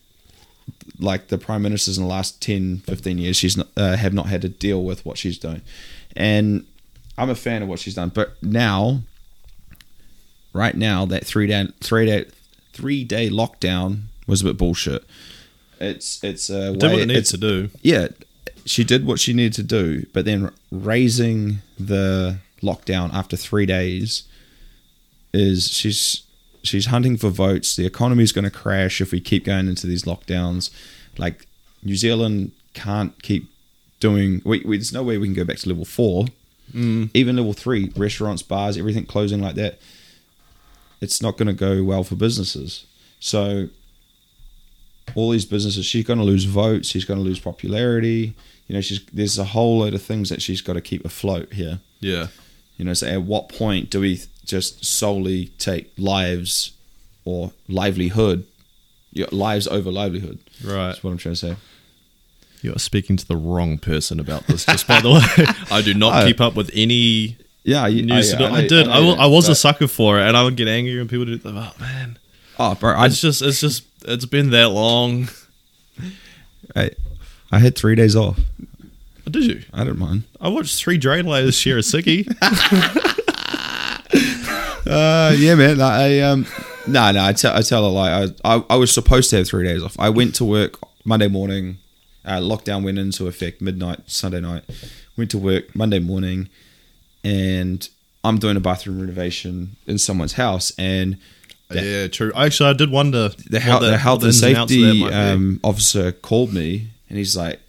like 0.99 1.27
the 1.27 1.37
prime 1.37 1.61
ministers 1.61 1.97
in 1.97 2.03
the 2.03 2.09
last 2.09 2.41
10, 2.41 2.79
15 2.79 3.17
years, 3.17 3.37
she's 3.37 3.55
not, 3.55 3.67
uh, 3.77 3.95
have 3.95 4.13
not 4.13 4.25
had 4.27 4.41
to 4.41 4.49
deal 4.49 4.83
with 4.83 5.05
what 5.05 5.17
she's 5.17 5.37
doing, 5.37 5.61
and 6.15 6.65
I'm 7.17 7.29
a 7.29 7.35
fan 7.35 7.61
of 7.61 7.69
what 7.69 7.79
she's 7.79 7.95
done. 7.95 8.09
But 8.09 8.41
now, 8.43 9.01
right 10.53 10.75
now, 10.75 11.05
that 11.05 11.25
three 11.25 11.47
day 11.47 11.67
three 11.81 12.05
day 12.05 12.25
three 12.73 13.03
day 13.03 13.29
lockdown 13.29 14.03
was 14.27 14.41
a 14.41 14.45
bit 14.45 14.57
bullshit. 14.57 15.03
It's 15.79 16.23
it's 16.23 16.49
a 16.49 16.73
Did 16.73 16.83
way, 16.83 16.89
what 16.93 17.01
it 17.01 17.05
needs 17.07 17.29
to 17.31 17.37
do. 17.37 17.69
yeah, 17.81 18.07
she 18.65 18.83
did 18.83 19.05
what 19.05 19.19
she 19.19 19.33
needed 19.33 19.53
to 19.53 19.63
do, 19.63 20.05
but 20.13 20.25
then 20.25 20.51
raising 20.71 21.59
the 21.79 22.37
lockdown 22.61 23.13
after 23.13 23.37
three 23.37 23.65
days 23.65 24.23
is 25.33 25.69
she's 25.71 26.23
she's 26.63 26.87
hunting 26.87 27.17
for 27.17 27.29
votes. 27.29 27.75
The 27.75 27.85
economy 27.85 28.23
is 28.23 28.31
going 28.31 28.43
to 28.45 28.51
crash 28.51 28.99
if 29.01 29.11
we 29.11 29.19
keep 29.21 29.45
going 29.45 29.67
into 29.67 29.87
these 29.87 30.03
lockdowns. 30.03 30.69
Like 31.17 31.45
New 31.83 31.95
Zealand 31.95 32.51
can't 32.73 33.21
keep 33.23 33.49
doing. 33.99 34.41
We, 34.45 34.61
we, 34.65 34.77
there's 34.77 34.93
no 34.93 35.03
way 35.03 35.17
we 35.17 35.27
can 35.27 35.33
go 35.35 35.45
back 35.45 35.57
to 35.57 35.69
level 35.69 35.85
four, 35.85 36.25
Mm. 36.73 37.09
even 37.15 37.35
level 37.37 37.53
three. 37.53 37.91
Restaurants, 37.95 38.43
bars, 38.43 38.77
everything 38.77 39.05
closing 39.05 39.41
like 39.41 39.55
that. 39.55 39.79
It's 41.01 41.19
not 41.21 41.35
going 41.37 41.47
to 41.47 41.53
go 41.53 41.83
well 41.83 42.03
for 42.03 42.15
businesses. 42.15 42.85
So 43.19 43.69
all 45.15 45.29
these 45.31 45.45
businesses, 45.45 45.85
she's 45.85 46.05
going 46.05 46.19
to 46.19 46.25
lose 46.25 46.45
votes. 46.45 46.87
She's 46.89 47.05
going 47.05 47.19
to 47.19 47.23
lose 47.23 47.39
popularity. 47.39 48.35
You 48.67 48.75
know, 48.75 48.81
she's 48.81 49.03
there's 49.13 49.37
a 49.39 49.43
whole 49.45 49.79
load 49.79 49.93
of 49.93 50.01
things 50.01 50.29
that 50.29 50.41
she's 50.41 50.61
got 50.61 50.73
to 50.73 50.81
keep 50.81 51.03
afloat 51.05 51.53
here. 51.53 51.79
Yeah. 51.99 52.27
You 52.77 52.85
know, 52.85 52.93
so 52.93 53.07
at 53.07 53.23
what 53.23 53.49
point 53.49 53.89
do 53.89 53.99
we 54.01 54.21
just 54.45 54.85
solely 54.85 55.47
take 55.57 55.91
lives 55.97 56.71
or 57.25 57.51
livelihood, 57.67 58.45
lives 59.31 59.67
over 59.67 59.91
livelihood? 59.91 60.39
Right. 60.63 60.87
That's 60.87 61.03
what 61.03 61.11
I'm 61.11 61.17
trying 61.17 61.33
to 61.35 61.39
say. 61.39 61.55
You're 62.61 62.77
speaking 62.79 63.15
to 63.17 63.25
the 63.27 63.37
wrong 63.37 63.77
person 63.77 64.19
about 64.19 64.45
this. 64.47 64.65
Just 64.65 64.87
by 64.87 64.99
the 65.01 65.09
way, 65.11 65.21
I 65.71 65.81
do 65.81 65.93
not 65.93 66.13
I- 66.13 66.25
keep 66.27 66.41
up 66.41 66.55
with 66.55 66.69
any 66.73 67.37
Yeah, 67.63 67.87
you, 67.87 68.03
news. 68.05 68.33
I, 68.33 68.43
I, 68.43 68.47
I, 68.49 68.57
I 68.59 68.67
did. 68.67 68.87
I, 68.87 69.27
was 69.27 69.47
a 69.49 69.55
sucker 69.55 69.87
for 69.87 70.19
it, 70.19 70.23
and 70.23 70.35
I 70.37 70.43
would 70.43 70.55
get 70.57 70.67
angry 70.67 70.97
when 70.97 71.07
people 71.07 71.25
do. 71.25 71.39
Oh 71.45 71.73
man, 71.79 72.17
Oh, 72.61 72.75
bro, 72.75 72.91
I 72.93 73.05
it's 73.05 73.21
just, 73.21 73.41
it's 73.41 73.61
just, 73.61 73.83
it's 74.05 74.25
been 74.25 74.51
that 74.51 74.69
long. 74.69 75.29
I, 76.75 76.91
I 77.51 77.59
had 77.59 77.75
three 77.75 77.95
days 77.95 78.15
off. 78.15 78.39
Oh, 79.27 79.31
Did 79.31 79.43
you? 79.45 79.61
I 79.73 79.83
don't 79.83 79.99
mind. 79.99 80.23
I 80.39 80.49
watched 80.49 80.77
three 80.79 80.97
drain 80.97 81.25
layers 81.25 81.55
share 81.55 81.77
a 81.77 81.81
sickie. 81.81 82.27
Uh, 84.89 85.35
yeah, 85.37 85.53
man. 85.53 85.79
I 85.79 86.19
um, 86.21 86.47
no, 86.87 87.11
no. 87.11 87.23
I 87.23 87.33
tell, 87.33 87.55
I 87.55 87.61
tell 87.61 87.85
a 87.85 87.89
lie. 87.89 88.23
I, 88.23 88.55
I, 88.55 88.63
I 88.71 88.75
was 88.75 88.91
supposed 88.91 89.29
to 89.29 89.37
have 89.37 89.47
three 89.47 89.63
days 89.63 89.83
off. 89.83 89.95
I 89.99 90.09
went 90.09 90.33
to 90.35 90.45
work 90.45 90.79
Monday 91.05 91.27
morning. 91.27 91.77
Uh, 92.25 92.39
lockdown 92.39 92.83
went 92.83 92.97
into 92.97 93.27
effect 93.27 93.61
midnight 93.61 93.99
Sunday 94.07 94.39
night. 94.39 94.63
Went 95.15 95.29
to 95.31 95.37
work 95.37 95.75
Monday 95.75 95.99
morning, 95.99 96.49
and 97.23 97.87
I'm 98.23 98.39
doing 98.39 98.57
a 98.57 98.59
bathroom 98.59 98.99
renovation 98.99 99.75
in 99.85 99.99
someone's 99.99 100.33
house, 100.33 100.71
and 100.77 101.17
the, 101.69 101.81
yeah, 101.83 102.07
true. 102.07 102.31
Actually, 102.35 102.69
I 102.71 102.73
did 102.73 102.91
wonder 102.91 103.29
the, 103.29 103.43
the, 103.49 103.79
the 103.91 103.97
health 103.97 104.23
and 104.23 104.27
ins 104.33 104.43
outs 104.43 104.71
of 104.71 104.79
that 104.79 104.93
safety 104.93 105.03
um, 105.13 105.59
officer 105.63 106.11
called 106.11 106.53
me, 106.53 106.87
and 107.09 107.17
he's 107.17 107.37
like, 107.37 107.59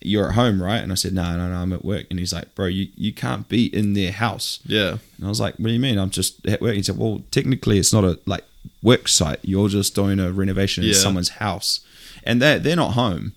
"You're 0.00 0.28
at 0.28 0.34
home, 0.34 0.62
right?" 0.62 0.78
And 0.82 0.92
I 0.92 0.94
said, 0.94 1.12
"No, 1.12 1.36
no, 1.36 1.48
no, 1.48 1.56
I'm 1.56 1.72
at 1.72 1.84
work." 1.84 2.06
And 2.10 2.18
he's 2.18 2.32
like, 2.32 2.54
"Bro, 2.54 2.66
you, 2.66 2.88
you 2.96 3.12
can't 3.12 3.48
be 3.48 3.66
in 3.74 3.94
their 3.94 4.12
house." 4.12 4.60
yeah, 4.64 4.98
And 5.16 5.26
I 5.26 5.28
was 5.28 5.40
like, 5.40 5.56
"What 5.56 5.66
do 5.66 5.72
you 5.72 5.80
mean? 5.80 5.98
I'm 5.98 6.10
just 6.10 6.46
at 6.46 6.60
work." 6.60 6.74
He 6.74 6.82
said, 6.82 6.96
"Well, 6.96 7.22
technically, 7.30 7.78
it's 7.78 7.92
not 7.92 8.04
a 8.04 8.18
like 8.26 8.44
work 8.82 9.08
site. 9.08 9.40
You're 9.42 9.68
just 9.68 9.94
doing 9.94 10.20
a 10.20 10.30
renovation 10.32 10.84
in 10.84 10.94
someone's 10.94 11.30
house, 11.30 11.80
and 12.24 12.40
they 12.40 12.58
they're 12.58 12.76
not 12.76 12.92
home. 12.92 13.32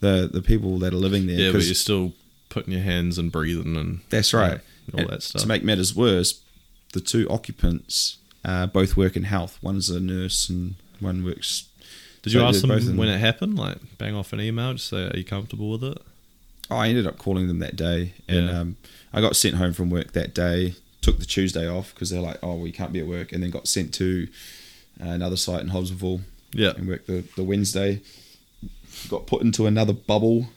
The 0.00 0.28
the 0.30 0.42
people 0.42 0.78
that 0.80 0.92
are 0.92 0.96
living 0.98 1.26
there. 1.26 1.38
yeah, 1.38 1.52
but 1.52 1.64
you're 1.64 1.74
still 1.74 2.12
putting 2.50 2.72
your 2.72 2.82
hands 2.82 3.18
and 3.18 3.32
breathing 3.32 3.76
and 3.76 4.00
that's 4.10 4.32
right. 4.32 4.60
all 4.92 5.00
And 5.00 5.08
that 5.08 5.22
stuff. 5.22 5.42
To 5.42 5.48
make 5.48 5.64
matters 5.64 5.94
worse, 5.96 6.40
the 6.92 7.00
two 7.00 7.26
occupants 7.28 8.18
uh, 8.46 8.66
both 8.66 8.96
work 8.96 9.14
in 9.16 9.24
health. 9.24 9.58
One's 9.60 9.90
a 9.90 10.00
nurse, 10.00 10.48
and 10.48 10.76
one 11.00 11.22
works. 11.24 11.68
Did 12.22 12.32
you 12.32 12.40
so 12.40 12.46
ask 12.46 12.60
them 12.62 12.96
when 12.96 13.08
it 13.08 13.18
happened? 13.18 13.58
Like, 13.58 13.76
bang 13.98 14.14
off 14.14 14.32
an 14.32 14.40
email, 14.40 14.72
just 14.72 14.88
say, 14.88 15.08
"Are 15.10 15.16
you 15.16 15.24
comfortable 15.24 15.70
with 15.70 15.84
it?" 15.84 15.98
Oh, 16.70 16.76
I 16.76 16.88
ended 16.88 17.06
up 17.06 17.18
calling 17.18 17.46
them 17.48 17.58
that 17.60 17.76
day, 17.76 18.14
and 18.26 18.46
Yeah. 18.48 18.60
um, 18.60 18.76
I 19.12 19.20
got 19.20 19.36
sent 19.36 19.56
home 19.56 19.72
from 19.74 19.90
work 19.90 20.12
that 20.12 20.34
day. 20.34 20.74
Took 21.02 21.18
the 21.20 21.26
Tuesday 21.26 21.68
off 21.68 21.92
because 21.94 22.10
they're 22.10 22.20
like, 22.20 22.38
"Oh, 22.42 22.54
we 22.56 22.72
can't 22.72 22.92
be 22.92 23.00
at 23.00 23.06
work," 23.06 23.32
and 23.32 23.42
then 23.42 23.50
got 23.50 23.68
sent 23.68 23.92
to 23.94 24.26
uh, 25.00 25.08
another 25.10 25.36
site 25.36 25.60
in 25.60 25.68
Hobsonville 25.70 26.22
Yeah. 26.52 26.72
and 26.76 26.88
worked 26.88 27.06
the, 27.06 27.22
the 27.36 27.44
Wednesday. 27.44 28.00
Got 29.10 29.26
put 29.26 29.42
into 29.42 29.66
another 29.66 29.92
bubble, 29.92 30.48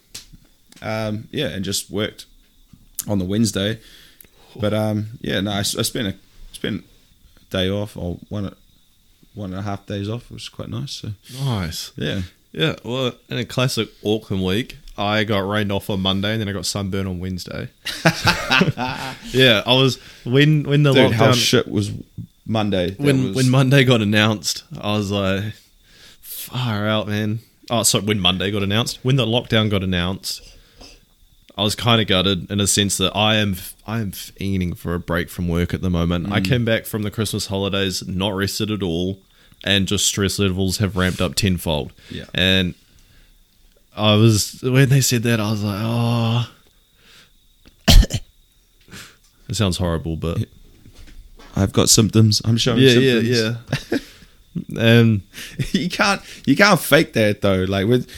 um, 0.82 1.28
yeah, 1.32 1.47
and 1.49 1.63
just 1.65 1.91
worked 1.91 2.25
on 3.08 3.19
the 3.19 3.25
Wednesday. 3.25 3.80
But 4.56 4.73
um, 4.73 5.19
yeah, 5.21 5.41
no, 5.41 5.52
I 5.52 5.62
spent 5.62 6.08
a 6.08 6.15
spent 6.54 6.84
day 7.49 7.69
off 7.69 7.95
or 7.97 8.17
one 8.29 8.53
one 9.33 9.51
and 9.51 9.59
a 9.59 9.63
half 9.63 9.85
days 9.85 10.09
off, 10.09 10.29
which 10.31 10.41
was 10.43 10.49
quite 10.49 10.69
nice. 10.69 10.91
So 10.91 11.12
Nice. 11.43 11.91
yeah, 11.95 12.21
Yeah, 12.51 12.75
well, 12.83 13.13
in 13.29 13.38
a 13.38 13.45
classic 13.45 13.89
Auckland 14.05 14.43
week, 14.43 14.77
I 14.97 15.23
got 15.23 15.39
rained 15.47 15.71
off 15.71 15.89
on 15.89 16.01
Monday 16.01 16.31
and 16.33 16.41
then 16.41 16.49
I 16.49 16.51
got 16.51 16.65
sunburn 16.65 17.07
on 17.07 17.19
Wednesday. 17.19 17.69
yeah, 19.31 19.62
I 19.65 19.73
was 19.73 19.99
when 20.25 20.63
when 20.63 20.83
the 20.83 20.93
dude, 20.93 21.12
how 21.13 21.31
lockdown 21.31 21.35
shit 21.35 21.67
was 21.67 21.91
Monday? 22.45 22.95
When 22.95 23.25
was- 23.25 23.35
when 23.35 23.49
Monday 23.49 23.83
got 23.83 24.01
announced, 24.01 24.63
I 24.79 24.93
was 24.97 25.12
like, 25.12 25.53
far 26.21 26.88
out, 26.88 27.07
man. 27.07 27.39
Oh, 27.69 27.83
sorry, 27.83 28.05
when 28.05 28.19
Monday 28.19 28.49
got 28.51 28.63
announced, 28.63 28.99
when 29.03 29.15
the 29.15 29.25
lockdown 29.25 29.69
got 29.69 29.83
announced, 29.83 30.41
I 31.59 31.63
was 31.63 31.75
kind 31.75 31.99
of 31.99 32.07
gutted 32.07 32.49
in 32.49 32.61
a 32.61 32.67
sense 32.67 32.97
that 32.99 33.13
I 33.13 33.35
am 33.35 33.57
I 33.85 33.99
am 33.99 34.11
fiending 34.13 34.77
for 34.77 34.93
a 34.95 34.99
break 34.99 35.29
from 35.29 35.49
work 35.49 35.73
at 35.73 35.81
the 35.81 35.89
moment. 35.89 36.27
Mm. 36.27 36.31
I 36.31 36.39
came 36.39 36.63
back 36.63 36.85
from 36.85 37.03
the 37.03 37.11
Christmas 37.11 37.47
holidays 37.47 38.07
not 38.07 38.29
rested 38.29 38.71
at 38.71 38.81
all, 38.81 39.19
and 39.65 39.85
just 39.85 40.05
stress 40.05 40.39
levels 40.39 40.77
have 40.77 40.95
ramped 40.95 41.19
up 41.19 41.35
tenfold. 41.35 41.91
Yeah. 42.09 42.25
and 42.33 42.75
I 43.93 44.15
was 44.15 44.61
when 44.63 44.87
they 44.87 45.01
said 45.01 45.23
that, 45.23 45.41
I 45.41 45.51
was 45.51 45.61
like, 45.61 45.81
oh. 45.83 46.49
It 49.49 49.55
sounds 49.55 49.79
horrible, 49.79 50.15
but 50.15 50.45
I've 51.57 51.73
got 51.73 51.89
symptoms. 51.89 52.41
I'm 52.45 52.55
showing 52.55 52.79
yeah, 52.79 52.89
symptoms. 52.91 53.29
yeah, 53.29 53.99
yeah. 54.71 54.79
and 54.79 55.21
you 55.71 55.89
can't 55.89 56.21
you 56.45 56.55
can't 56.55 56.79
fake 56.79 57.11
that 57.13 57.41
though. 57.41 57.65
Like 57.67 57.85
with 57.85 58.09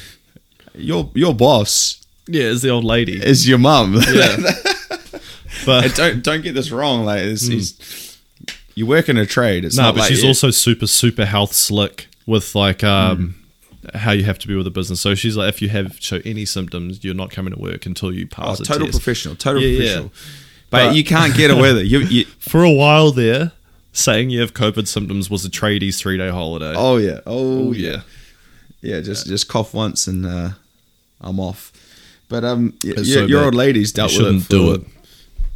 your 0.75 1.09
your 1.15 1.33
boss 1.33 2.00
yeah, 2.27 2.43
it's 2.45 2.61
the 2.61 2.69
old 2.69 2.83
lady. 2.83 3.17
It's 3.21 3.47
your 3.47 3.57
mum. 3.57 3.95
Yeah. 4.11 4.37
but 5.65 5.85
And 5.85 5.93
don't 5.95 6.23
don't 6.23 6.41
get 6.41 6.53
this 6.55 6.71
wrong. 6.71 7.05
Like 7.05 7.21
it's, 7.23 7.47
it's- 7.49 8.17
you 8.73 8.85
work 8.85 9.09
in 9.09 9.17
a 9.17 9.25
trade. 9.25 9.65
It's 9.65 9.75
no, 9.75 9.83
not 9.83 9.95
but 9.95 9.99
like 10.01 10.09
she's 10.09 10.23
also 10.23 10.49
super 10.49 10.87
super 10.87 11.25
health 11.25 11.53
slick 11.53 12.07
with 12.25 12.55
like 12.55 12.83
um 12.83 13.35
how 13.93 14.11
you 14.11 14.23
have 14.23 14.39
to 14.39 14.47
be 14.47 14.55
with 14.55 14.65
a 14.67 14.71
business. 14.71 15.01
So 15.01 15.13
she's 15.15 15.35
like, 15.35 15.49
if 15.49 15.61
you 15.61 15.69
have 15.69 15.97
show 15.99 16.19
any 16.23 16.45
symptoms, 16.45 17.03
you're 17.03 17.13
not 17.15 17.31
coming 17.31 17.53
to 17.53 17.59
work 17.59 17.85
until 17.85 18.13
you 18.13 18.27
oh, 18.31 18.35
pass 18.35 18.59
a 18.59 18.63
total 18.63 18.85
test. 18.87 18.99
professional, 18.99 19.35
total 19.35 19.61
yeah. 19.61 19.77
professional. 19.77 20.11
But, 20.69 20.87
But- 20.87 20.95
you 20.95 21.03
can't 21.03 21.35
get 21.35 21.51
away 21.51 21.73
with 21.73 21.79
it. 21.79 21.87
You, 21.87 21.99
you, 22.01 22.25
For 22.39 22.63
a 22.63 22.71
while 22.71 23.11
there, 23.11 23.51
saying 23.91 24.29
you 24.29 24.39
have 24.39 24.53
COVID 24.53 24.87
symptoms 24.87 25.29
was 25.29 25.43
a 25.43 25.49
tradies 25.49 25.99
three 25.99 26.17
day 26.17 26.29
holiday. 26.29 26.73
oh 26.77 26.95
yeah, 26.97 27.19
oh, 27.25 27.67
Oh, 27.69 27.71
yeah, 27.73 27.89
yeah. 27.89 28.95
yeah. 28.95 29.01
Just 29.01 29.27
just 29.27 29.47
cough 29.49 29.73
once 29.73 30.07
and 30.07 30.25
uh, 30.25 30.49
I'm 31.19 31.39
off. 31.41 31.73
But 32.31 32.43
um, 32.45 32.73
y- 32.83 32.93
so 33.03 33.25
your 33.25 33.41
bad. 33.41 33.45
old 33.45 33.55
lady's 33.55 33.91
dealt 33.91 34.11
You 34.13 34.19
with 34.19 34.27
it 34.27 34.29
shouldn't 34.41 34.49
do 34.49 34.73
it. 34.73 34.81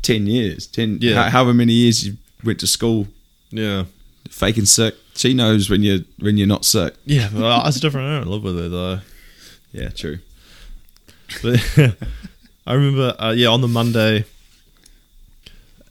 ten 0.01 0.27
years. 0.27 0.67
Ten, 0.67 0.99
Yeah. 1.01 1.23
ho- 1.23 1.29
however 1.29 1.53
many 1.53 1.73
years 1.73 2.05
you 2.05 2.17
went 2.43 2.59
to 2.59 2.67
school 2.67 3.07
Yeah. 3.49 3.85
faking 4.29 4.65
sick. 4.65 4.93
She 5.15 5.33
knows 5.33 5.69
when 5.69 5.81
you're 5.83 6.01
when 6.19 6.37
you're 6.37 6.47
not 6.55 6.65
sick. 6.65 6.93
Yeah, 7.05 7.29
well, 7.33 7.63
that's 7.63 7.79
different. 7.79 8.07
I 8.09 8.19
don't 8.19 8.27
live 8.27 8.43
with 8.43 8.57
her 8.57 8.67
though. 8.69 8.99
Yeah, 9.71 9.89
true. 9.89 10.19
But 11.41 11.63
I 12.67 12.73
remember, 12.73 13.15
uh, 13.19 13.31
yeah, 13.31 13.47
on 13.47 13.61
the 13.61 13.67
Monday, 13.69 14.25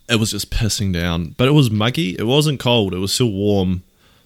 it 0.09 0.17
was 0.21 0.31
just 0.33 0.51
pissing 0.51 0.93
down, 0.93 1.35
but 1.39 1.49
it 1.49 1.53
was 1.53 1.71
muggy. 1.71 2.11
It 2.19 2.27
wasn't 2.27 2.61
cold. 2.61 2.93
It 2.95 2.99
was 2.99 3.13
still 3.13 3.33
warm, 3.33 3.83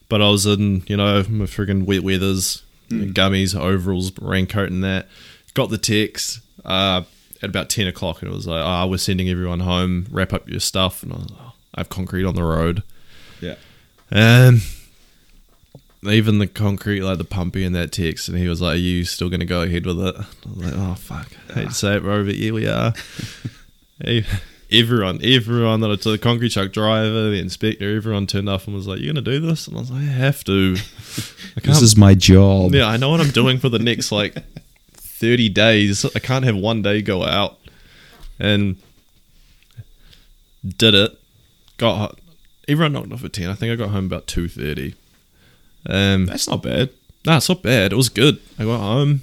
but 0.09 0.21
I 0.21 0.29
was 0.31 0.45
in, 0.47 0.83
you 0.89 0.97
know, 0.97 1.25
my 1.29 1.45
friggin' 1.47 1.85
wet 1.85 2.03
weathers, 2.03 2.63
gummies, 2.91 3.55
overalls, 3.59 4.11
raincoat, 4.21 4.71
and 4.71 4.83
that. 4.83 5.09
Got 5.55 5.71
the 5.71 5.79
text 5.79 6.41
uh, 6.65 7.03
at 7.43 7.49
about 7.51 7.69
ten 7.71 7.87
o'clock, 7.87 8.23
and 8.23 8.31
it 8.31 8.35
was 8.35 8.47
like, 8.47 8.63
"Ah, 8.65 8.87
we're 8.87 8.97
sending 8.99 9.29
everyone 9.29 9.61
home. 9.61 10.07
Wrap 10.11 10.33
up 10.33 10.49
your 10.49 10.61
stuff." 10.61 11.03
And 11.03 11.13
I, 11.13 11.17
was 11.17 11.31
like, 11.31 11.41
oh, 11.43 11.53
I 11.75 11.81
have 11.81 11.89
concrete 11.89 12.25
on 12.25 12.35
the 12.35 12.43
road, 12.43 12.83
Yeah. 13.41 13.55
and 14.11 14.61
even 16.05 16.39
the 16.39 16.47
concrete, 16.47 17.01
like 17.03 17.19
the 17.19 17.25
pumpy 17.25 17.65
in 17.65 17.73
that 17.73 17.91
text, 17.93 18.29
and 18.29 18.39
he 18.39 18.49
was 18.49 18.61
like, 18.61 18.75
"Are 18.75 18.79
you 18.79 19.05
still 19.05 19.29
going 19.29 19.41
to 19.41 19.47
go 19.47 19.63
ahead 19.63 19.85
with 19.87 20.01
it?" 20.01 20.15
I 20.17 20.25
was 20.49 20.57
like, 20.57 20.75
"Oh 20.77 20.95
fuck, 20.95 21.29
I 21.51 21.53
hate 21.55 21.69
to 21.69 21.75
say 21.75 21.97
it, 21.97 22.03
bro, 22.03 22.25
but 22.25 22.35
here 22.35 22.55
we 22.55 22.67
are." 22.69 22.93
Hey, 24.03 24.25
everyone, 24.71 25.19
everyone 25.25 25.81
that 25.81 25.91
I 25.91 25.95
took 25.97 26.13
the 26.13 26.19
concrete 26.19 26.51
truck 26.51 26.73
driver, 26.73 27.31
the 27.31 27.39
inspector, 27.41 27.97
everyone 27.97 28.27
turned 28.29 28.49
up 28.49 28.67
and 28.67 28.77
was 28.77 28.87
like, 28.87 29.01
You're 29.01 29.13
going 29.13 29.25
to 29.25 29.31
do 29.31 29.41
this?" 29.41 29.67
And 29.67 29.77
I 29.77 29.81
was 29.81 29.91
like, 29.91 30.03
"I 30.03 30.05
have 30.05 30.45
to." 30.45 30.77
I 31.57 31.61
This 31.63 31.83
is 31.83 31.97
my 31.97 32.15
job. 32.15 32.75
yeah, 32.75 32.87
I 32.87 32.97
know 32.97 33.11
what 33.11 33.21
I'm 33.21 33.31
doing 33.31 33.59
for 33.59 33.69
the 33.69 33.79
next 33.81 34.13
like 34.13 34.37
30 35.19 35.49
days. 35.51 36.05
I 36.15 36.19
can't 36.21 36.45
have 36.45 36.57
one 36.57 36.83
day 36.83 37.03
go 37.03 37.25
out. 37.25 37.59
And 38.39 38.77
did 40.65 40.95
it. 40.95 41.19
Got 41.77 42.19
everyone 42.69 42.93
knocked 42.93 43.13
off 43.13 43.25
at 43.25 43.33
10. 43.33 43.51
I 43.51 43.55
think 43.55 43.73
I 43.73 43.77
got 43.77 43.91
home 43.91 44.07
about 44.07 44.27
2:30. 44.27 44.95
Um 45.87 46.27
That's 46.27 46.49
not 46.49 46.63
bad. 46.63 46.91
nah, 47.27 47.37
it's 47.39 47.49
not 47.49 47.63
bad. 47.63 47.93
It 47.93 47.97
was 47.97 48.09
good. 48.09 48.41
I 48.59 48.65
got 48.65 48.81
home 48.81 49.23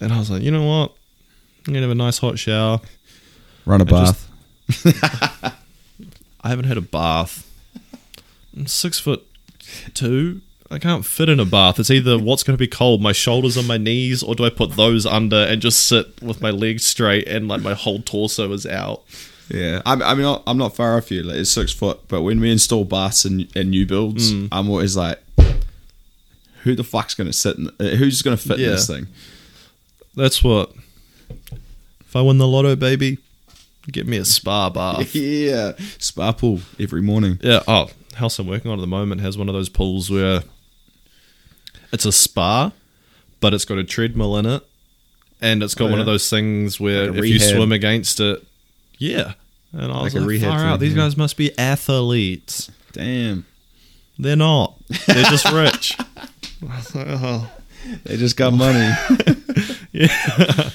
and 0.00 0.12
I 0.12 0.18
was 0.18 0.30
like, 0.30 0.42
"You 0.42 0.50
know 0.50 0.64
what? 0.66 0.92
I'm 1.66 1.72
going 1.72 1.82
to 1.82 1.88
have 1.88 1.90
a 1.90 1.94
nice 1.94 2.18
hot 2.18 2.38
shower." 2.38 2.80
Run 3.66 3.80
a 3.80 3.84
I 3.84 3.86
just- 4.04 4.28
bath. 4.74 5.58
I 6.44 6.48
haven't 6.48 6.64
had 6.66 6.76
a 6.76 6.80
bath. 6.82 7.48
I'm 8.56 8.66
six 8.66 8.98
foot 8.98 9.24
two. 9.94 10.40
I 10.72 10.78
can't 10.78 11.04
fit 11.04 11.28
in 11.28 11.38
a 11.38 11.44
bath. 11.44 11.78
It's 11.78 11.90
either 11.90 12.18
what's 12.18 12.42
going 12.42 12.54
to 12.54 12.58
be 12.58 12.66
cold, 12.66 13.02
my 13.02 13.12
shoulders 13.12 13.58
on 13.58 13.66
my 13.66 13.76
knees, 13.76 14.22
or 14.22 14.34
do 14.34 14.44
I 14.46 14.50
put 14.50 14.72
those 14.76 15.04
under 15.04 15.36
and 15.36 15.60
just 15.60 15.86
sit 15.86 16.22
with 16.22 16.40
my 16.40 16.50
legs 16.50 16.84
straight 16.84 17.28
and 17.28 17.46
like 17.46 17.60
my 17.60 17.74
whole 17.74 18.00
torso 18.00 18.50
is 18.52 18.64
out? 18.66 19.02
Yeah, 19.50 19.82
I, 19.84 19.92
I 19.92 20.14
mean, 20.14 20.38
I'm 20.46 20.56
not 20.56 20.74
far 20.74 20.96
off 20.96 21.10
you. 21.10 21.24
Like, 21.24 21.36
it's 21.36 21.50
six 21.50 21.72
foot, 21.72 22.00
but 22.08 22.22
when 22.22 22.40
we 22.40 22.50
install 22.50 22.86
baths 22.86 23.26
in, 23.26 23.48
in 23.54 23.68
new 23.68 23.84
builds, 23.84 24.32
Mm. 24.32 24.48
I'm 24.50 24.70
always 24.70 24.96
like, 24.96 25.18
who 26.62 26.74
the 26.74 26.84
fuck's 26.84 27.14
going 27.14 27.26
to 27.26 27.32
sit 27.34 27.58
in? 27.58 27.68
Uh, 27.78 27.96
who's 27.96 28.22
going 28.22 28.36
to 28.36 28.42
fit 28.42 28.58
in 28.60 28.70
this 28.70 28.86
thing? 28.86 29.08
That's 30.14 30.42
what. 30.42 30.72
If 32.00 32.16
I 32.16 32.22
win 32.22 32.38
the 32.38 32.46
lotto, 32.46 32.76
baby, 32.76 33.18
get 33.90 34.06
me 34.06 34.16
a 34.16 34.24
spa 34.24 34.70
bath. 34.70 35.14
yeah, 35.14 35.72
spa 35.98 36.32
pool 36.32 36.60
every 36.80 37.02
morning. 37.02 37.38
Yeah. 37.42 37.62
Oh, 37.68 37.90
house 38.14 38.38
I'm 38.38 38.46
working 38.46 38.70
on 38.70 38.78
at 38.78 38.80
the 38.80 38.86
moment 38.86 39.20
has 39.22 39.36
one 39.36 39.48
of 39.48 39.54
those 39.54 39.68
pools 39.68 40.10
where 40.10 40.42
it's 41.92 42.04
a 42.04 42.12
spa, 42.12 42.72
but 43.40 43.54
it's 43.54 43.64
got 43.64 43.78
a 43.78 43.84
treadmill 43.84 44.36
in 44.38 44.46
it, 44.46 44.62
and 45.40 45.62
it's 45.62 45.74
got 45.74 45.84
Oh, 45.86 45.88
one 45.88 45.94
yeah. 45.96 46.00
of 46.00 46.06
those 46.06 46.28
things 46.30 46.80
where 46.80 47.10
Like 47.10 47.18
if 47.20 47.26
you 47.26 47.38
swim 47.38 47.72
against 47.72 48.20
it, 48.20 48.44
yeah. 48.98 49.34
And 49.72 49.90
I 49.90 50.02
was 50.02 50.12
Like 50.14 50.14
a 50.14 50.18
like, 50.20 50.28
rehab 50.28 50.50
far 50.50 50.60
out. 50.60 50.78
thing, 50.80 50.88
These 50.88 50.96
yeah. 50.96 51.02
guys 51.04 51.16
must 51.16 51.36
be 51.36 51.56
athletes. 51.58 52.70
Damn, 52.92 53.46
They're 54.18 54.36
not. 54.36 54.74
They're 55.06 55.24
just 55.24 55.50
rich. 55.50 55.96
Like, 56.62 56.84
oh. 56.96 57.50
they 58.04 58.16
just 58.16 58.36
got 58.36 58.52
money. 58.52 58.88
Yeah. 59.92 60.70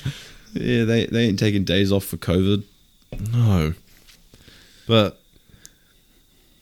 yeah, 0.53 0.83
they 0.83 1.05
they 1.07 1.25
ain't 1.27 1.39
taking 1.39 1.63
days 1.63 1.91
off 1.91 2.03
for 2.05 2.17
COVID. 2.17 2.63
No. 3.31 3.73
But 4.85 5.19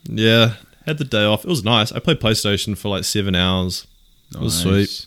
yeah, 0.06 0.54
had 0.86 0.98
the 1.00 1.04
day 1.04 1.24
off. 1.26 1.44
It 1.44 1.50
was 1.50 1.64
nice. 1.66 1.92
I 1.92 2.00
played 2.00 2.20
PlayStation 2.22 2.78
for 2.78 2.88
like 2.90 3.04
seven 3.04 3.36
hours. 3.36 3.88
It 4.34 4.40
was 4.40 4.60
sweet. 4.60 5.06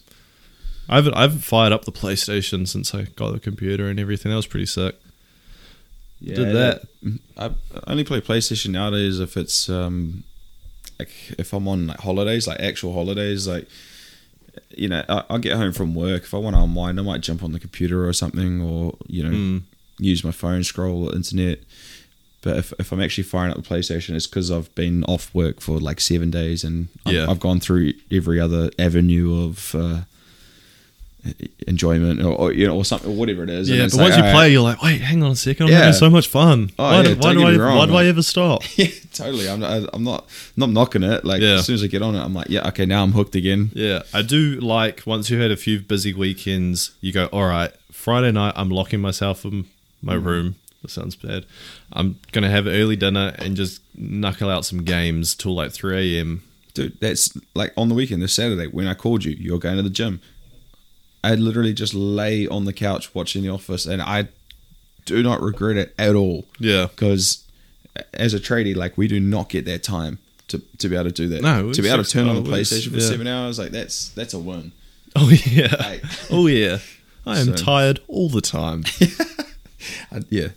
I 0.89 0.97
haven't 0.97 1.15
I 1.15 1.23
haven't 1.23 1.41
fired 1.41 1.73
up 1.73 1.85
the 1.85 1.93
PlayStation 1.93 2.67
since 2.67 2.95
I 2.95 3.03
got 3.03 3.33
the 3.33 3.41
computer 3.41 3.89
and 3.89 4.01
everything. 4.01 4.31
That 4.31 4.37
was 4.37 4.47
pretty 4.47 4.67
sick. 4.67 4.97
Yeah, 6.21 6.35
Did 6.37 6.55
that. 6.57 6.83
I 7.37 7.51
only 7.87 8.05
play 8.05 8.21
PlayStation 8.21 8.71
nowadays 8.71 9.21
if 9.21 9.37
it's 9.37 9.69
um, 9.69 10.25
like 10.99 11.11
if 11.39 11.53
I'm 11.53 11.69
on 11.69 11.87
like 11.89 12.01
holidays, 12.01 12.47
like 12.49 12.59
actual 12.61 12.93
holidays, 12.95 13.47
like 13.47 13.69
you 14.77 14.89
know, 14.89 15.05
I, 15.09 15.25
I'll 15.31 15.39
get 15.39 15.57
home 15.57 15.73
from 15.73 15.95
work. 15.95 16.23
If 16.25 16.35
I 16.35 16.39
want 16.39 16.57
to 16.57 16.63
unwind, 16.63 16.99
I 16.99 17.03
might 17.03 17.21
jump 17.21 17.43
on 17.45 17.53
the 17.53 17.61
computer 17.61 18.09
or 18.09 18.13
something, 18.13 18.61
or 18.63 18.97
you 19.07 19.23
know, 19.23 19.31
Mm. 19.31 19.63
use 19.99 20.25
my 20.25 20.33
phone, 20.33 20.65
scroll 20.65 21.07
the 21.07 21.17
internet. 21.17 21.61
But 22.41 22.57
if, 22.57 22.73
if 22.79 22.93
I'm 22.93 23.01
actually 23.03 23.25
firing 23.25 23.51
up 23.51 23.57
the 23.57 23.63
PlayStation, 23.69 24.15
it's 24.15 24.27
because 24.29 24.51
I've 24.51 24.73
been 24.77 25.03
off 25.05 25.35
work 25.35 25.61
for 25.61 25.81
like 25.81 26.01
seven 26.01 26.31
days, 26.31 26.63
and 26.63 26.87
I've, 27.05 27.29
I've 27.31 27.41
gone 27.41 27.59
through 27.59 27.95
every 28.13 28.39
other 28.41 28.71
avenue 28.79 29.45
of 29.45 29.75
uh, 29.75 30.01
enjoyment, 31.67 32.23
or, 32.23 32.33
or 32.33 32.53
you 32.53 32.67
know, 32.67 32.77
or 32.77 32.85
something, 32.85 33.11
or 33.11 33.15
whatever 33.17 33.43
it 33.43 33.51
is. 33.51 33.69
Yeah, 33.69 33.85
but 33.85 33.93
like, 33.95 34.01
once 34.03 34.17
you 34.17 34.23
alright. 34.23 34.35
play, 34.35 34.53
you're 34.53 34.63
like, 34.63 34.81
wait, 34.83 35.01
hang 35.01 35.23
on 35.23 35.33
a 35.33 35.37
second. 35.37 35.67
I'm 35.67 35.73
Yeah. 35.73 35.79
having 35.79 35.93
so 35.95 36.09
much 36.11 36.29
fun. 36.29 36.71
Oh, 36.79 36.85
why 36.85 36.97
yeah, 36.97 37.03
do, 37.03 37.17
why, 37.17 37.33
do 37.35 37.43
I, 37.47 37.57
wrong, 37.57 37.77
why 37.79 37.87
do 37.87 37.97
I 37.97 38.05
ever 38.07 38.23
stop? 38.23 38.63
Yeah, 38.79 38.87
totally. 39.13 39.49
I'm 39.49 39.59
not, 39.61 39.91
I'm 39.93 40.05
not 40.05 40.27
not 40.57 40.71
knocking 40.71 41.03
it. 41.03 41.25
Like 41.25 41.43
Yeah. 41.43 41.55
as 41.57 41.67
soon 41.67 41.75
as 41.75 41.83
I 41.83 41.89
get 41.89 42.03
on 42.03 42.15
it, 42.15 42.21
I'm 42.21 42.35
like, 42.35 42.49
yeah, 42.49 42.69
okay, 42.69 42.87
now 42.87 43.03
I'm 43.03 43.13
hooked 43.13 43.35
again. 43.35 43.73
Yeah, 43.75 44.03
I 44.15 44.23
do 44.23 44.61
like 44.61 45.03
once 45.07 45.29
you've 45.29 45.41
had 45.41 45.51
a 45.51 45.57
few 45.57 45.81
busy 45.81 46.13
weekends, 46.15 46.93
you 47.01 47.13
go, 47.13 47.27
all 47.27 47.47
right, 47.49 47.73
Friday 47.91 48.31
night, 48.31 48.53
I'm 48.57 48.71
locking 48.71 49.01
myself 49.01 49.45
in 49.45 49.65
my 50.01 50.15
room. 50.15 50.55
That 50.83 50.91
sounds 50.91 51.17
bad. 51.17 51.45
I'm 51.93 52.21
gonna 52.33 52.51
have 52.51 52.67
early 52.67 52.97
dinner 52.97 53.35
and 53.39 53.57
just 53.57 53.81
knuckle 53.97 54.49
out 54.49 54.65
some 54.65 54.85
games 54.85 55.35
till 55.35 55.55
like 55.55 55.73
3 55.73 56.19
a.m. 56.19 56.43
Dude, 56.75 57.01
that's 57.01 57.37
like 57.55 57.73
on 57.77 57.89
the 57.89 57.95
weekend, 57.95 58.23
this 58.23 58.35
Saturday, 58.35 58.67
when 58.69 58.87
I 58.87 58.95
called 58.95 59.25
you, 59.25 59.33
you're 59.33 59.59
going 59.59 59.77
to 59.77 59.83
the 59.83 59.91
gym. 59.91 60.21
I 61.25 61.35
literally 61.35 61.73
just 61.73 61.95
lay 61.95 62.47
on 62.47 62.65
the 62.65 62.73
couch 62.73 63.13
watching 63.15 63.43
The 63.43 63.49
Office, 63.49 63.87
and 63.87 64.01
I 64.01 64.29
do 65.05 65.23
not 65.23 65.41
regret 65.41 65.77
it 65.77 65.95
at 65.99 66.15
all. 66.15 66.47
Yeah. 66.61 66.87
Because 66.87 67.45
as 68.15 68.35
a 68.35 68.39
tradie, 68.39 68.77
like 68.77 68.97
we 68.97 69.09
do 69.09 69.19
not 69.19 69.49
get 69.49 69.65
that 69.65 69.83
time 69.83 70.19
to, 70.49 70.63
to 70.79 70.89
be 70.89 70.95
able 70.95 71.07
to 71.07 71.11
do 71.11 71.29
that. 71.29 71.43
No, 71.43 71.73
to 71.73 71.83
be 71.83 71.89
able 71.89 72.05
to 72.05 72.11
turn 72.11 72.29
on 72.29 72.45
the 72.45 72.49
PlayStation 72.49 72.91
for 72.91 72.99
yeah. 72.99 73.09
seven 73.09 73.27
hours, 73.27 73.59
like 73.59 73.71
that's 73.73 74.11
that's 74.11 74.35
a 74.35 74.39
win. 74.39 74.71
Oh 75.17 75.31
yeah. 75.31 75.75
Like- 75.81 76.05
oh 76.31 76.47
yeah. 76.47 76.79
I 77.27 77.41
am 77.41 77.57
So- 77.57 77.65
tired 77.65 78.01
all 78.07 78.29
the 78.29 78.41
time. 78.41 78.85
I, 80.13 80.23
yeah, 80.31 80.49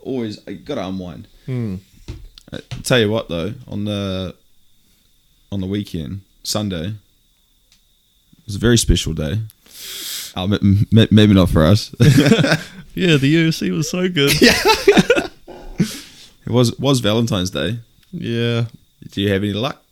always 0.00 0.38
you 0.46 0.56
gotta 0.56 0.86
unwind. 0.86 1.26
Hmm. 1.46 1.76
I 2.52 2.58
tell 2.82 2.98
you 3.00 3.10
what 3.10 3.28
though, 3.28 3.54
on 3.66 3.84
the 3.84 4.34
on 5.50 5.60
the 5.60 5.66
weekend, 5.66 6.20
Sunday, 6.42 6.86
it 6.88 8.46
was 8.46 8.56
a 8.56 8.58
very 8.58 8.78
special 8.78 9.12
day. 9.12 9.40
Oh, 10.36 10.44
m- 10.44 10.86
m- 10.96 11.08
maybe 11.10 11.32
not 11.34 11.48
for 11.50 11.64
us. 11.64 11.94
yeah, 12.00 13.16
the 13.16 13.34
UFC 13.34 13.70
was 13.70 13.88
so 13.90 14.08
good. 14.08 14.32
it 14.40 15.30
was 16.46 16.78
was 16.78 17.00
Valentine's 17.00 17.50
Day. 17.50 17.78
yeah. 18.12 18.66
Do 19.10 19.20
you 19.20 19.28
have 19.30 19.42
any 19.42 19.52
luck? 19.52 19.82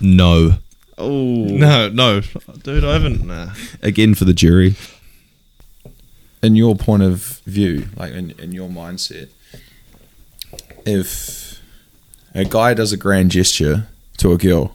No. 0.00 0.54
Oh, 0.96 1.44
No, 1.44 1.88
no. 1.88 2.20
Dude, 2.62 2.84
I 2.84 2.92
haven't 2.92 3.26
nah. 3.26 3.50
again 3.82 4.14
for 4.14 4.24
the 4.24 4.32
jury. 4.32 4.76
In 6.42 6.56
your 6.56 6.76
point 6.76 7.02
of 7.02 7.40
view, 7.46 7.88
like 7.96 8.12
in, 8.12 8.32
in 8.32 8.52
your 8.52 8.68
mindset, 8.68 9.28
if 10.84 11.58
a 12.34 12.44
guy 12.44 12.74
does 12.74 12.92
a 12.92 12.98
grand 12.98 13.30
gesture 13.30 13.88
to 14.18 14.32
a 14.32 14.36
girl, 14.36 14.74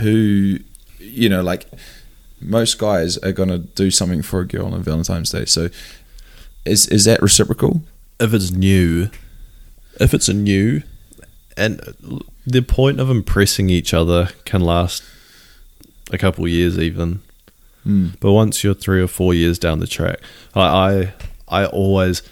who, 0.00 0.58
you 0.98 1.28
know, 1.28 1.42
like 1.42 1.66
most 2.38 2.78
guys 2.78 3.16
are 3.18 3.32
gonna 3.32 3.58
do 3.58 3.90
something 3.90 4.20
for 4.20 4.40
a 4.40 4.46
girl 4.46 4.74
on 4.74 4.82
Valentine's 4.82 5.30
Day. 5.30 5.46
So, 5.46 5.70
is 6.66 6.86
is 6.88 7.06
that 7.06 7.22
reciprocal? 7.22 7.80
if 8.20 8.34
it's 8.34 8.50
new, 8.50 9.08
if 9.98 10.12
it's 10.14 10.28
a 10.28 10.34
new, 10.34 10.82
and 11.56 11.80
the 12.50 12.62
point 12.62 13.00
of 13.00 13.10
impressing 13.10 13.70
each 13.70 13.92
other 13.94 14.28
can 14.44 14.60
last 14.60 15.02
a 16.12 16.18
couple 16.18 16.46
years 16.48 16.78
even. 16.78 17.20
Mm. 17.86 18.18
But 18.20 18.32
once 18.32 18.62
you're 18.62 18.74
three 18.74 19.00
or 19.02 19.06
four 19.08 19.32
years 19.34 19.58
down 19.58 19.78
the 19.80 19.86
track, 19.86 20.18
I, 20.54 20.60
I, 21.48 21.62
I 21.62 21.66
always 21.66 22.22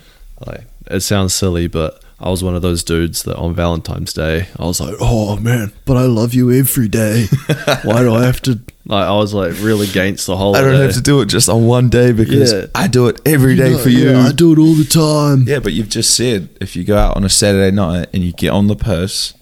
like. 0.46 0.62
It 0.90 1.00
sounds 1.00 1.35
silly, 1.35 1.68
but 1.68 2.02
I 2.18 2.31
was 2.31 2.42
one 2.42 2.57
of 2.57 2.62
those 2.62 2.83
dudes 2.83 3.22
that 3.24 3.37
on 3.37 3.54
Valentine's 3.54 4.12
Day, 4.14 4.48
I 4.59 4.64
was 4.64 4.81
like, 4.81 4.94
"Oh 5.00 5.37
man, 5.37 5.72
but 5.85 5.96
I 5.98 6.04
love 6.04 6.33
you 6.35 6.50
every 6.50 6.88
day. 6.88 7.26
Why 7.85 8.00
do 8.02 8.14
I 8.14 8.24
have 8.24 8.40
to?" 8.42 8.61
Like, 8.88 9.04
I 9.04 9.12
was 9.16 9.35
like 9.35 9.52
really 9.61 9.87
against 9.87 10.26
the 10.26 10.35
whole. 10.35 10.57
I 10.57 10.62
don't 10.62 10.81
have 10.81 10.94
to 10.94 11.02
do 11.02 11.20
it 11.20 11.26
just 11.26 11.50
on 11.50 11.66
one 11.66 11.90
day 11.90 12.11
because 12.12 12.54
Yeah. 12.54 12.66
I 12.74 12.87
do 12.88 13.09
it 13.09 13.20
every 13.26 13.54
day 13.54 13.76
for 13.76 13.90
you. 13.90 14.16
I 14.16 14.33
do 14.33 14.50
it 14.54 14.59
all 14.59 14.72
the 14.72 14.87
time. 14.87 15.46
Yeah, 15.46 15.59
but 15.59 15.74
you've 15.74 15.90
just 15.90 16.14
said 16.16 16.48
if 16.59 16.74
you 16.74 16.85
go 16.85 16.96
out 16.96 17.14
on 17.14 17.22
a 17.22 17.28
Saturday 17.28 17.70
night 17.70 18.09
and 18.14 18.22
you 18.24 18.33
get 18.33 18.48
on 18.48 18.66
the 18.66 18.76
purse, 18.76 19.35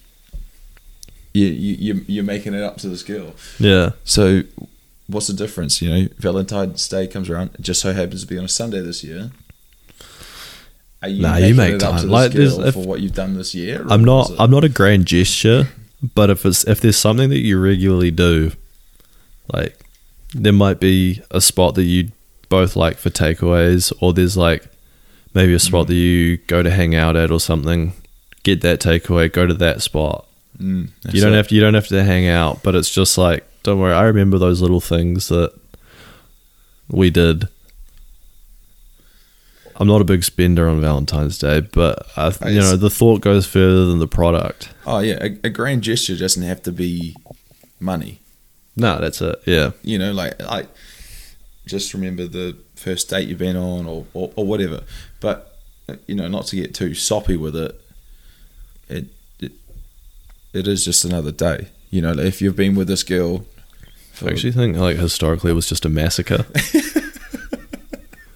you, 1.38 1.46
you 1.48 1.74
you- 1.94 2.04
you're 2.08 2.24
making 2.24 2.54
it 2.54 2.62
up 2.62 2.76
to 2.78 2.88
this 2.88 3.02
girl. 3.02 3.34
Yeah. 3.58 3.90
So, 4.04 4.42
what's 5.06 5.26
the 5.26 5.34
difference? 5.34 5.80
You 5.82 5.88
know, 5.90 6.08
Valentine's 6.18 6.88
Day 6.88 7.06
comes 7.06 7.28
around. 7.30 7.50
It 7.54 7.60
just 7.62 7.80
so 7.80 7.92
happens 7.92 8.22
to 8.22 8.26
be 8.26 8.38
on 8.38 8.44
a 8.44 8.48
Sunday 8.48 8.80
this 8.80 9.02
year. 9.04 9.30
Are 11.02 11.08
you 11.08 11.22
Nah, 11.22 11.36
you 11.36 11.54
make 11.54 11.78
time. 11.78 11.96
to 11.96 12.02
this 12.02 12.10
Like, 12.10 12.32
girl 12.32 12.64
if- 12.64 12.74
for 12.74 12.84
what 12.84 13.00
you've 13.00 13.14
done 13.14 13.34
this 13.34 13.54
year? 13.54 13.84
I'm 13.88 14.04
not. 14.04 14.30
I'm 14.38 14.50
not 14.50 14.64
a 14.64 14.68
grand 14.68 15.06
gesture, 15.06 15.68
but 16.14 16.30
if 16.30 16.44
it's 16.46 16.64
if 16.66 16.80
there's 16.80 16.96
something 16.96 17.28
that 17.30 17.40
you 17.40 17.58
regularly 17.60 18.10
do, 18.10 18.52
like 19.52 19.78
there 20.34 20.52
might 20.52 20.80
be 20.80 21.22
a 21.30 21.40
spot 21.40 21.74
that 21.76 21.84
you 21.84 22.10
both 22.48 22.76
like 22.76 22.96
for 22.98 23.10
takeaways, 23.10 23.92
or 24.00 24.12
there's 24.12 24.36
like 24.36 24.64
maybe 25.34 25.52
a 25.54 25.58
spot 25.58 25.84
mm. 25.84 25.88
that 25.88 25.94
you 25.94 26.36
go 26.48 26.62
to 26.62 26.70
hang 26.70 26.94
out 26.94 27.14
at 27.16 27.30
or 27.30 27.40
something. 27.40 27.92
Get 28.42 28.60
that 28.62 28.80
takeaway, 28.80 29.30
go 29.32 29.46
to 29.46 29.54
that 29.54 29.82
spot. 29.82 30.25
Mm, 30.58 30.90
you 31.12 31.20
don't 31.20 31.32
have 31.32 31.48
to. 31.48 31.54
You 31.54 31.60
don't 31.60 31.74
have 31.74 31.88
to 31.88 32.02
hang 32.04 32.26
out, 32.28 32.62
but 32.62 32.74
it's 32.74 32.90
just 32.90 33.18
like 33.18 33.44
don't 33.62 33.78
worry. 33.80 33.92
I 33.92 34.04
remember 34.04 34.38
those 34.38 34.62
little 34.62 34.80
things 34.80 35.28
that 35.28 35.52
we 36.88 37.10
did. 37.10 37.48
I'm 39.78 39.88
not 39.88 40.00
a 40.00 40.04
big 40.04 40.24
spender 40.24 40.68
on 40.68 40.80
Valentine's 40.80 41.38
Day, 41.38 41.60
but 41.60 42.06
I, 42.16 42.32
I 42.40 42.48
you 42.48 42.60
know 42.60 42.76
the 42.76 42.88
thought 42.88 43.20
goes 43.20 43.46
further 43.46 43.86
than 43.86 43.98
the 43.98 44.08
product. 44.08 44.70
Oh 44.86 45.00
yeah, 45.00 45.18
a, 45.20 45.36
a 45.44 45.50
grand 45.50 45.82
gesture 45.82 46.16
doesn't 46.16 46.42
have 46.42 46.62
to 46.62 46.72
be 46.72 47.14
money. 47.78 48.20
No, 48.76 48.98
that's 48.98 49.20
it. 49.20 49.40
Yeah, 49.44 49.72
you 49.82 49.98
know, 49.98 50.12
like 50.12 50.40
I 50.42 50.66
just 51.66 51.92
remember 51.92 52.26
the 52.26 52.56
first 52.76 53.10
date 53.10 53.28
you've 53.28 53.38
been 53.38 53.56
on 53.56 53.86
or, 53.86 54.06
or, 54.14 54.32
or 54.36 54.46
whatever. 54.46 54.84
But 55.20 55.58
you 56.06 56.14
know, 56.14 56.28
not 56.28 56.46
to 56.46 56.56
get 56.56 56.74
too 56.74 56.94
soppy 56.94 57.36
with 57.36 57.56
it, 57.56 57.78
it 58.88 59.06
it 60.52 60.60
it 60.60 60.68
is 60.68 60.84
just 60.84 61.04
another 61.04 61.32
day. 61.32 61.68
You 61.90 62.02
know, 62.02 62.12
if 62.12 62.42
you've 62.42 62.56
been 62.56 62.74
with 62.74 62.88
this 62.88 63.02
girl, 63.02 63.44
for, 64.12 64.28
I 64.28 64.32
actually 64.32 64.52
think 64.52 64.76
like 64.76 64.96
historically 64.96 65.50
it 65.50 65.54
was 65.54 65.68
just 65.68 65.84
a 65.84 65.88
massacre. 65.88 66.46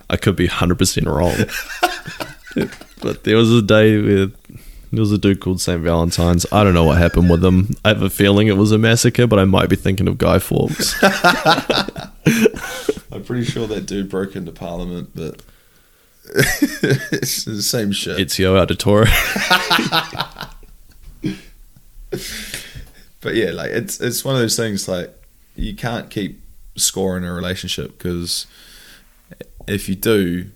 I 0.08 0.16
could 0.16 0.36
be 0.36 0.46
hundred 0.46 0.78
percent 0.78 1.06
wrong, 1.06 1.36
but 3.00 3.24
there 3.24 3.36
was 3.36 3.52
a 3.52 3.62
day 3.62 4.00
where 4.00 4.26
there 4.92 5.00
was 5.00 5.12
a 5.12 5.18
dude 5.18 5.40
called 5.40 5.60
Saint 5.60 5.82
Valentine's. 5.82 6.46
I 6.52 6.64
don't 6.64 6.74
know 6.74 6.84
what 6.84 6.98
happened 6.98 7.30
with 7.30 7.44
him. 7.44 7.76
I 7.84 7.88
have 7.88 8.02
a 8.02 8.10
feeling 8.10 8.48
it 8.48 8.56
was 8.56 8.72
a 8.72 8.78
massacre, 8.78 9.26
but 9.26 9.38
I 9.38 9.44
might 9.44 9.68
be 9.68 9.76
thinking 9.76 10.08
of 10.08 10.18
Guy 10.18 10.40
Fawkes. 10.40 10.96
I'm 13.12 13.24
pretty 13.24 13.44
sure 13.44 13.66
that 13.68 13.86
dude 13.86 14.08
broke 14.08 14.34
into 14.34 14.50
Parliament, 14.50 15.10
but 15.14 15.42
it's 16.34 17.44
the 17.44 17.62
same 17.62 17.92
shit. 17.92 18.18
It's 18.18 18.36
Ezio 18.36 18.64
Auditore. 18.64 19.06
but 23.20 23.34
yeah, 23.34 23.50
like 23.50 23.70
it's 23.70 24.00
it's 24.00 24.24
one 24.24 24.34
of 24.34 24.40
those 24.40 24.56
things 24.56 24.88
like 24.88 25.14
you 25.56 25.74
can't 25.74 26.10
keep 26.10 26.40
score 26.76 27.16
in 27.16 27.24
a 27.24 27.32
relationship 27.32 27.98
because 27.98 28.46
if 29.66 29.88
you 29.88 29.94
do, 29.94 30.50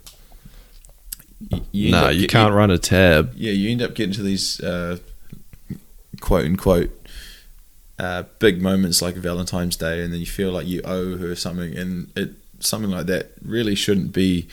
you, 1.51 1.61
you 1.73 1.95
up 1.95 2.15
you 2.15 2.21
get- 2.23 2.31
can't 2.31 2.55
run 2.55 2.71
a 2.71 2.79
tab. 2.79 3.33
yeah, 3.37 3.53
you 3.53 3.71
end 3.71 3.83
up 3.83 3.95
getting 3.95 4.15
to 4.15 4.23
these 4.23 4.61
uh, 4.61 4.99
quote 6.21 6.45
unquote 6.47 6.91
uh, 7.99 8.25
big 8.39 8.61
moments 8.61 9.01
like 9.01 9.15
Valentine's 9.15 9.77
Day, 9.77 10.03
and 10.03 10.13
then 10.13 10.21
you 10.21 10.27
feel 10.27 10.51
like 10.51 10.67
you 10.67 10.81
owe 10.85 11.17
her 11.19 11.35
something, 11.37 11.77
and 11.77 12.11
it 12.17 12.33
something 12.61 12.91
like 12.91 13.07
that 13.07 13.33
really 13.45 13.75
shouldn't 13.75 14.13
be 14.13 14.49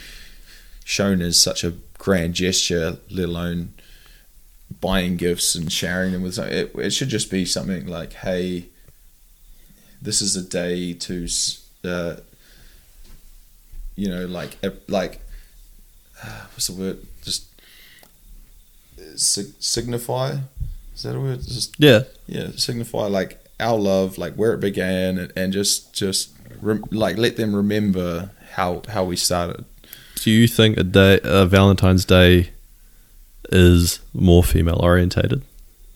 shown 0.84 1.22
as 1.22 1.40
such 1.40 1.64
a 1.64 1.74
grand 1.98 2.34
gesture, 2.34 2.98
let 3.10 3.30
alone 3.30 3.74
buying 4.80 5.18
gifts 5.18 5.56
and 5.56 5.72
sharing 5.72 6.14
them 6.14 6.22
with. 6.22 6.36
Some, 6.36 6.48
it, 6.48 6.72
it 6.76 6.92
should 6.92 7.10
just 7.10 7.30
be 7.30 7.46
something 7.46 7.88
like, 7.88 8.14
"Hey, 8.14 8.68
this 10.02 10.22
is 10.22 10.36
a 10.36 10.42
day 10.42 10.94
to." 10.94 11.28
Uh, 11.84 12.16
you 13.96 14.08
know, 14.08 14.26
like 14.26 14.58
like 14.88 15.22
what's 16.54 16.68
the 16.68 16.74
word? 16.74 17.00
Just 17.24 17.46
sig- 19.16 19.54
signify. 19.60 20.38
Is 20.96 21.04
that 21.04 21.16
a 21.16 21.20
word? 21.20 21.42
Just 21.42 21.76
Yeah, 21.78 22.04
yeah, 22.28 22.50
signify 22.56 23.08
like 23.08 23.44
our 23.60 23.78
love, 23.78 24.18
like 24.18 24.36
where 24.36 24.54
it 24.54 24.60
began, 24.60 25.18
and, 25.18 25.34
and 25.36 25.54
just 25.54 25.94
just 25.94 26.32
rem- 26.62 26.86
like 26.92 27.18
let 27.18 27.38
them 27.38 27.56
remember 27.56 28.32
how 28.54 28.82
how 28.90 29.04
we 29.04 29.16
started. 29.16 29.66
do 30.16 30.32
you 30.32 30.48
think 30.48 30.78
a 30.78 30.84
day, 30.84 31.20
a 31.24 31.46
Valentine's 31.46 32.06
Day, 32.06 32.52
is 33.52 34.00
more 34.14 34.44
female 34.44 34.80
orientated? 34.82 35.44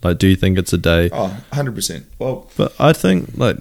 Like, 0.03 0.17
do 0.19 0.27
you 0.27 0.35
think 0.35 0.57
it's 0.57 0.73
a 0.73 0.77
day? 0.77 1.09
Oh, 1.11 1.27
100 1.27 1.73
percent. 1.75 2.05
Well, 2.19 2.49
But 2.57 2.73
I 2.79 2.93
think 2.93 3.37
like 3.37 3.57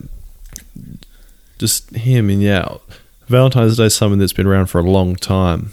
just 1.59 1.95
hear 1.97 2.23
me 2.23 2.49
out. 2.51 2.83
Valentine's 3.29 3.77
Day 3.79 3.87
is 3.87 3.95
something 3.97 4.19
that's 4.19 4.35
been 4.35 4.47
around 4.47 4.67
for 4.67 4.79
a 4.81 4.91
long 4.91 5.17
time, 5.17 5.71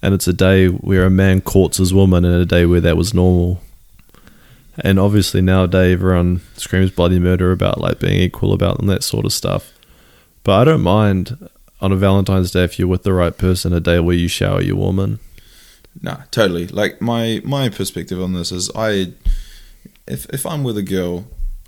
and 0.00 0.14
it's 0.14 0.26
a 0.26 0.32
day 0.32 0.68
where 0.68 1.04
a 1.04 1.10
man 1.10 1.40
courts 1.42 1.76
his 1.76 1.92
woman, 1.92 2.24
and 2.24 2.34
a 2.34 2.46
day 2.46 2.64
where 2.64 2.80
that 2.80 2.96
was 2.96 3.12
normal. 3.12 3.60
And 4.82 4.98
obviously 4.98 5.42
nowadays 5.42 5.92
everyone 5.94 6.40
screams 6.56 6.90
bloody 6.90 7.18
murder 7.18 7.52
about 7.52 7.80
like 7.80 7.98
being 8.00 8.18
equal 8.20 8.54
about 8.54 8.78
and 8.78 8.88
that 8.88 9.04
sort 9.04 9.26
of 9.26 9.32
stuff. 9.32 9.72
But 10.42 10.60
I 10.60 10.64
don't 10.64 10.80
mind 10.80 11.50
on 11.82 11.92
a 11.92 11.96
Valentine's 11.96 12.50
Day 12.50 12.64
if 12.64 12.78
you're 12.78 12.88
with 12.88 13.02
the 13.02 13.12
right 13.12 13.36
person, 13.36 13.74
a 13.74 13.80
day 13.80 14.00
where 14.00 14.16
you 14.16 14.28
shower 14.28 14.62
your 14.62 14.76
woman. 14.76 15.18
No, 16.00 16.18
totally. 16.30 16.66
Like 16.66 17.00
my 17.00 17.40
my 17.44 17.68
perspective 17.68 18.20
on 18.22 18.32
this 18.32 18.52
is 18.52 18.70
I, 18.74 19.12
if 20.06 20.26
if 20.30 20.46
I'm 20.46 20.62
with 20.64 20.78
a 20.78 20.82
girl, 20.82 21.26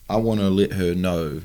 I 0.09 0.17
want 0.17 0.41
to 0.41 0.49
let 0.49 0.73
her 0.73 0.95
know 0.95 1.43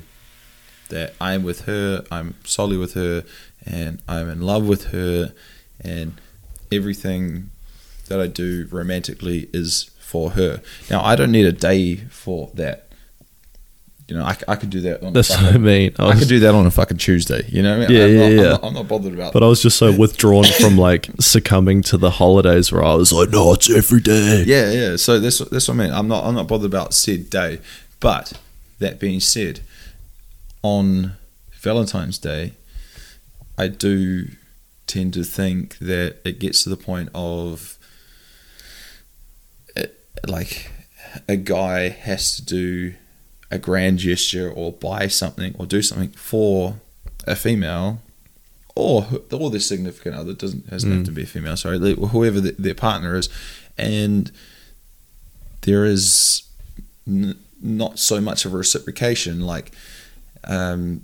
that 0.88 1.14
I'm 1.20 1.42
with 1.42 1.62
her, 1.62 2.04
I'm 2.10 2.34
solely 2.44 2.76
with 2.76 2.94
her, 2.94 3.24
and 3.64 4.00
I'm 4.08 4.28
in 4.28 4.40
love 4.40 4.66
with 4.66 4.86
her, 4.86 5.34
and 5.80 6.20
everything 6.72 7.50
that 8.08 8.20
I 8.20 8.26
do 8.26 8.66
romantically 8.70 9.48
is 9.52 9.90
for 10.00 10.30
her. 10.30 10.62
Now, 10.90 11.02
I 11.04 11.16
don't 11.16 11.32
need 11.32 11.46
a 11.46 11.52
day 11.52 11.96
for 11.96 12.50
that. 12.54 12.87
You 14.08 14.16
know, 14.16 14.24
I 14.24 14.56
could 14.56 14.70
do 14.70 14.80
that 14.80 15.02
on 15.02 15.12
That's 15.12 15.28
a 15.28 15.36
what 15.36 15.54
I 15.54 15.58
mean. 15.58 15.94
I 15.98 16.08
I, 16.08 16.18
could 16.18 16.28
do 16.28 16.40
that 16.40 16.54
on 16.54 16.64
a 16.64 16.70
fucking 16.70 16.96
Tuesday. 16.96 17.44
You 17.46 17.62
know, 17.62 17.78
what 17.78 17.90
I 17.90 17.92
mean? 17.92 17.98
Yeah, 17.98 18.04
I'm 18.04 18.12
yeah, 18.14 18.28
not, 18.28 18.44
I'm 18.44 18.50
not- 18.52 18.64
I'm 18.64 18.74
not 18.74 18.88
bothered 18.88 19.12
about. 19.12 19.32
But 19.34 19.42
I 19.42 19.46
was 19.48 19.60
just 19.60 19.76
so 19.76 19.94
withdrawn 19.94 20.44
from 20.60 20.78
like 20.78 21.10
succumbing 21.20 21.82
to 21.82 21.98
the 21.98 22.12
holidays 22.12 22.72
where 22.72 22.82
I 22.82 22.94
was 22.94 23.12
like, 23.12 23.28
no, 23.28 23.52
it's 23.52 23.68
every 23.68 24.00
day. 24.00 24.44
Yeah, 24.46 24.70
yeah. 24.70 24.96
So 24.96 25.20
that's 25.20 25.38
that's 25.50 25.68
what 25.68 25.74
I 25.74 25.76
mean. 25.76 25.92
I'm 25.92 26.08
not 26.08 26.24
I'm 26.24 26.34
not 26.34 26.48
bothered 26.48 26.70
about 26.70 26.94
said 26.94 27.28
day. 27.28 27.60
But 28.00 28.32
that 28.78 28.98
being 28.98 29.20
said, 29.20 29.60
on 30.62 31.12
Valentine's 31.60 32.16
Day, 32.18 32.52
I 33.58 33.68
do 33.68 34.28
tend 34.86 35.12
to 35.14 35.22
think 35.24 35.76
that 35.80 36.16
it 36.24 36.38
gets 36.38 36.62
to 36.64 36.70
the 36.70 36.76
point 36.78 37.10
of 37.14 37.76
it, 39.76 40.02
like 40.26 40.70
a 41.28 41.36
guy 41.36 41.88
has 41.90 42.36
to 42.36 42.44
do 42.44 42.94
a 43.50 43.58
grand 43.58 43.98
gesture 43.98 44.50
or 44.50 44.72
buy 44.72 45.06
something 45.08 45.54
or 45.58 45.66
do 45.66 45.82
something 45.82 46.10
for 46.10 46.76
a 47.26 47.34
female 47.34 48.00
or 48.74 49.06
or 49.32 49.50
their 49.50 49.60
significant 49.60 50.14
other 50.14 50.32
doesn't 50.34 50.68
doesn't 50.68 50.92
have 50.92 51.04
to 51.04 51.10
be 51.10 51.22
a 51.22 51.26
female 51.26 51.56
sorry 51.56 51.78
whoever 51.94 52.40
the, 52.40 52.52
their 52.58 52.74
partner 52.74 53.16
is. 53.16 53.28
And 53.76 54.30
there 55.62 55.84
is 55.84 56.42
n- 57.06 57.38
not 57.60 57.98
so 57.98 58.20
much 58.20 58.44
of 58.44 58.54
a 58.54 58.56
reciprocation 58.56 59.40
like 59.40 59.72
um 60.44 61.02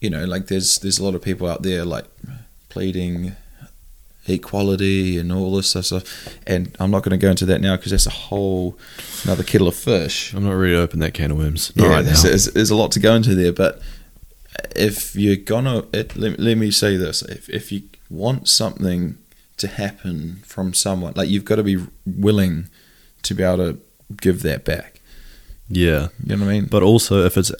you 0.00 0.08
know 0.08 0.24
like 0.24 0.46
there's 0.46 0.78
there's 0.78 0.98
a 0.98 1.04
lot 1.04 1.14
of 1.14 1.22
people 1.22 1.48
out 1.48 1.62
there 1.62 1.84
like 1.84 2.04
pleading 2.68 3.36
equality 4.26 5.18
and 5.18 5.32
all 5.32 5.52
this 5.56 5.70
stuff 5.70 6.38
and 6.46 6.76
I'm 6.78 6.90
not 6.92 7.02
going 7.02 7.18
to 7.18 7.24
go 7.24 7.30
into 7.30 7.44
that 7.46 7.60
now 7.60 7.76
because 7.76 7.90
that's 7.90 8.06
a 8.06 8.10
whole 8.10 8.78
another 9.24 9.42
kettle 9.42 9.66
of 9.66 9.74
fish 9.74 10.32
I'm 10.32 10.44
not 10.44 10.52
ready 10.52 10.74
to 10.74 10.80
open 10.80 11.00
that 11.00 11.14
can 11.14 11.32
of 11.32 11.38
worms. 11.38 11.74
Not 11.76 11.84
yeah, 11.84 11.90
right 11.90 12.04
there's, 12.04 12.22
there's, 12.22 12.44
there's 12.46 12.70
a 12.70 12.76
lot 12.76 12.92
to 12.92 13.00
go 13.00 13.14
into 13.14 13.34
there, 13.34 13.52
but 13.52 13.80
if 14.76 15.16
you're 15.16 15.36
gonna, 15.36 15.84
it, 15.92 16.16
let, 16.16 16.38
let 16.38 16.58
me 16.58 16.70
say 16.70 16.96
this: 16.96 17.22
if 17.22 17.48
if 17.48 17.72
you 17.72 17.82
want 18.10 18.48
something 18.48 19.18
to 19.56 19.68
happen 19.68 20.42
from 20.44 20.74
someone, 20.74 21.12
like 21.16 21.28
you've 21.28 21.44
got 21.44 21.56
to 21.56 21.62
be 21.62 21.84
willing 22.06 22.68
to 23.22 23.34
be 23.34 23.42
able 23.42 23.58
to 23.58 23.80
give 24.20 24.42
that 24.42 24.64
back. 24.64 25.00
Yeah. 25.68 26.08
You 26.24 26.36
know 26.36 26.44
what 26.44 26.50
I 26.50 26.54
mean? 26.54 26.66
But 26.66 26.82
also, 26.82 27.24
if 27.24 27.36
it's 27.36 27.52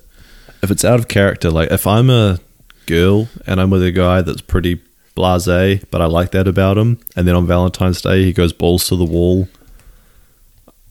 if 0.63 0.71
it's 0.71 0.85
out 0.85 0.99
of 0.99 1.09
character, 1.09 1.51
like 1.51 1.71
if 1.71 1.87
I'm 1.87 2.11
a 2.11 2.41
girl 2.87 3.29
and 3.47 3.61
I'm 3.61 3.71
with 3.71 3.83
a 3.83 3.93
guy 3.93 4.23
that's 4.23 4.43
pretty 4.43 4.83
blasé, 5.17 5.85
but 5.91 6.01
I 6.01 6.07
like 6.07 6.31
that 6.33 6.49
about 6.49 6.79
him, 6.79 6.99
and 7.17 7.27
then 7.29 7.35
on 7.35 7.47
Valentine's 7.47 8.01
Day 8.03 8.25
he 8.25 8.33
goes 8.33 8.53
balls 8.53 8.87
to 8.89 8.97
the 8.97 9.05
wall, 9.05 9.49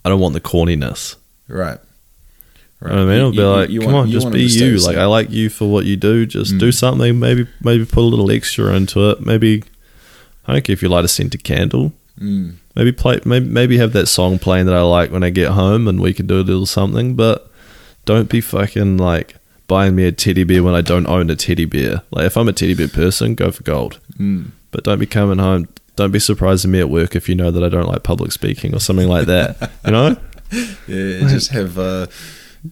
I 0.03 0.09
don't 0.09 0.19
want 0.19 0.33
the 0.33 0.41
corniness. 0.41 1.15
right. 1.47 1.79
You 2.83 2.87
know 2.87 3.03
I 3.03 3.05
mean? 3.05 3.21
I'll 3.21 3.31
be 3.31 3.43
like, 3.43 3.69
come 3.85 3.93
on, 3.93 4.09
just 4.09 4.31
be 4.31 4.39
them 4.39 4.47
to 4.47 4.49
stay 4.49 4.65
you. 4.65 4.77
Like. 4.77 4.97
I 4.97 5.05
like 5.05 5.29
you 5.29 5.49
for 5.51 5.69
what 5.69 5.85
you 5.85 5.95
do. 5.95 6.25
Just 6.25 6.53
Mm. 6.55 6.59
do 6.59 6.71
something. 6.71 7.19
Maybe 7.19 7.45
maybe 7.63 7.85
put 7.85 8.01
a 8.01 8.09
little 8.09 8.31
extra 8.31 8.73
into 8.73 9.11
it. 9.11 9.21
Maybe 9.23 9.63
I 10.47 10.53
don't 10.53 10.63
care 10.63 10.73
if 10.73 10.81
you 10.81 10.89
light 10.89 11.05
a 11.05 11.07
scented 11.07 11.43
candle. 11.43 11.93
Mm. 12.19 12.53
Maybe 12.75 12.91
play. 12.91 13.19
Maybe 13.23 13.45
maybe 13.45 13.77
have 13.77 13.93
that 13.93 14.07
song 14.07 14.39
playing 14.39 14.65
that 14.65 14.73
I 14.73 14.81
like 14.81 15.11
when 15.11 15.21
I 15.23 15.29
get 15.29 15.49
home, 15.51 15.87
and 15.87 15.99
we 16.01 16.11
can 16.11 16.25
do 16.25 16.39
a 16.39 16.41
little 16.41 16.65
something. 16.65 17.13
But 17.13 17.51
don't 18.05 18.29
be 18.29 18.41
fucking 18.41 18.97
like 18.97 19.35
buying 19.67 19.95
me 19.95 20.05
a 20.05 20.11
teddy 20.11 20.43
bear 20.43 20.63
when 20.63 20.75
I 20.75 20.81
don't 20.81 21.07
own 21.07 21.29
a 21.29 21.35
teddy 21.35 21.65
bear. 21.65 22.01
Like 22.11 22.25
if 22.25 22.37
I'm 22.37 22.47
a 22.47 22.53
teddy 22.53 22.73
bear 22.73 22.87
person, 22.87 23.35
go 23.35 23.51
for 23.51 23.63
gold. 23.63 23.99
Mm. 24.17 24.51
But 24.71 24.83
don't 24.83 24.99
be 24.99 25.05
coming 25.05 25.39
home. 25.39 25.67
Don't 25.95 26.11
be 26.11 26.19
surprising 26.19 26.71
me 26.71 26.79
at 26.79 26.89
work 26.89 27.15
if 27.15 27.27
you 27.27 27.35
know 27.35 27.51
that 27.51 27.63
I 27.63 27.69
don't 27.69 27.87
like 27.87 28.03
public 28.03 28.31
speaking 28.31 28.73
or 28.73 28.79
something 28.79 29.07
like 29.07 29.27
that. 29.27 29.71
You 29.85 29.91
know, 29.91 30.17
Yeah, 30.87 31.27
just 31.27 31.51
have. 31.51 31.77
Uh, 31.77 32.07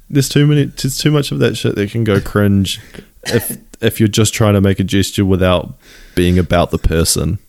there's 0.10 0.30
too 0.30 0.46
many. 0.46 0.66
There's 0.66 0.98
too 0.98 1.12
much 1.12 1.32
of 1.32 1.40
that 1.40 1.58
shit 1.58 1.76
that 1.76 1.92
can 1.92 2.04
go 2.04 2.22
cringe 2.22 2.80
if 3.26 3.58
if 3.82 4.00
you're 4.00 4.10
just 4.10 4.34
trying 4.34 4.54
to 4.54 4.62
make 4.62 4.80
a 4.80 4.84
gesture 4.84 5.26
without 5.26 5.78
being 6.16 6.38
about 6.38 6.72
the 6.72 6.78
person. 6.78 7.40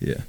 yeah. 0.00 0.22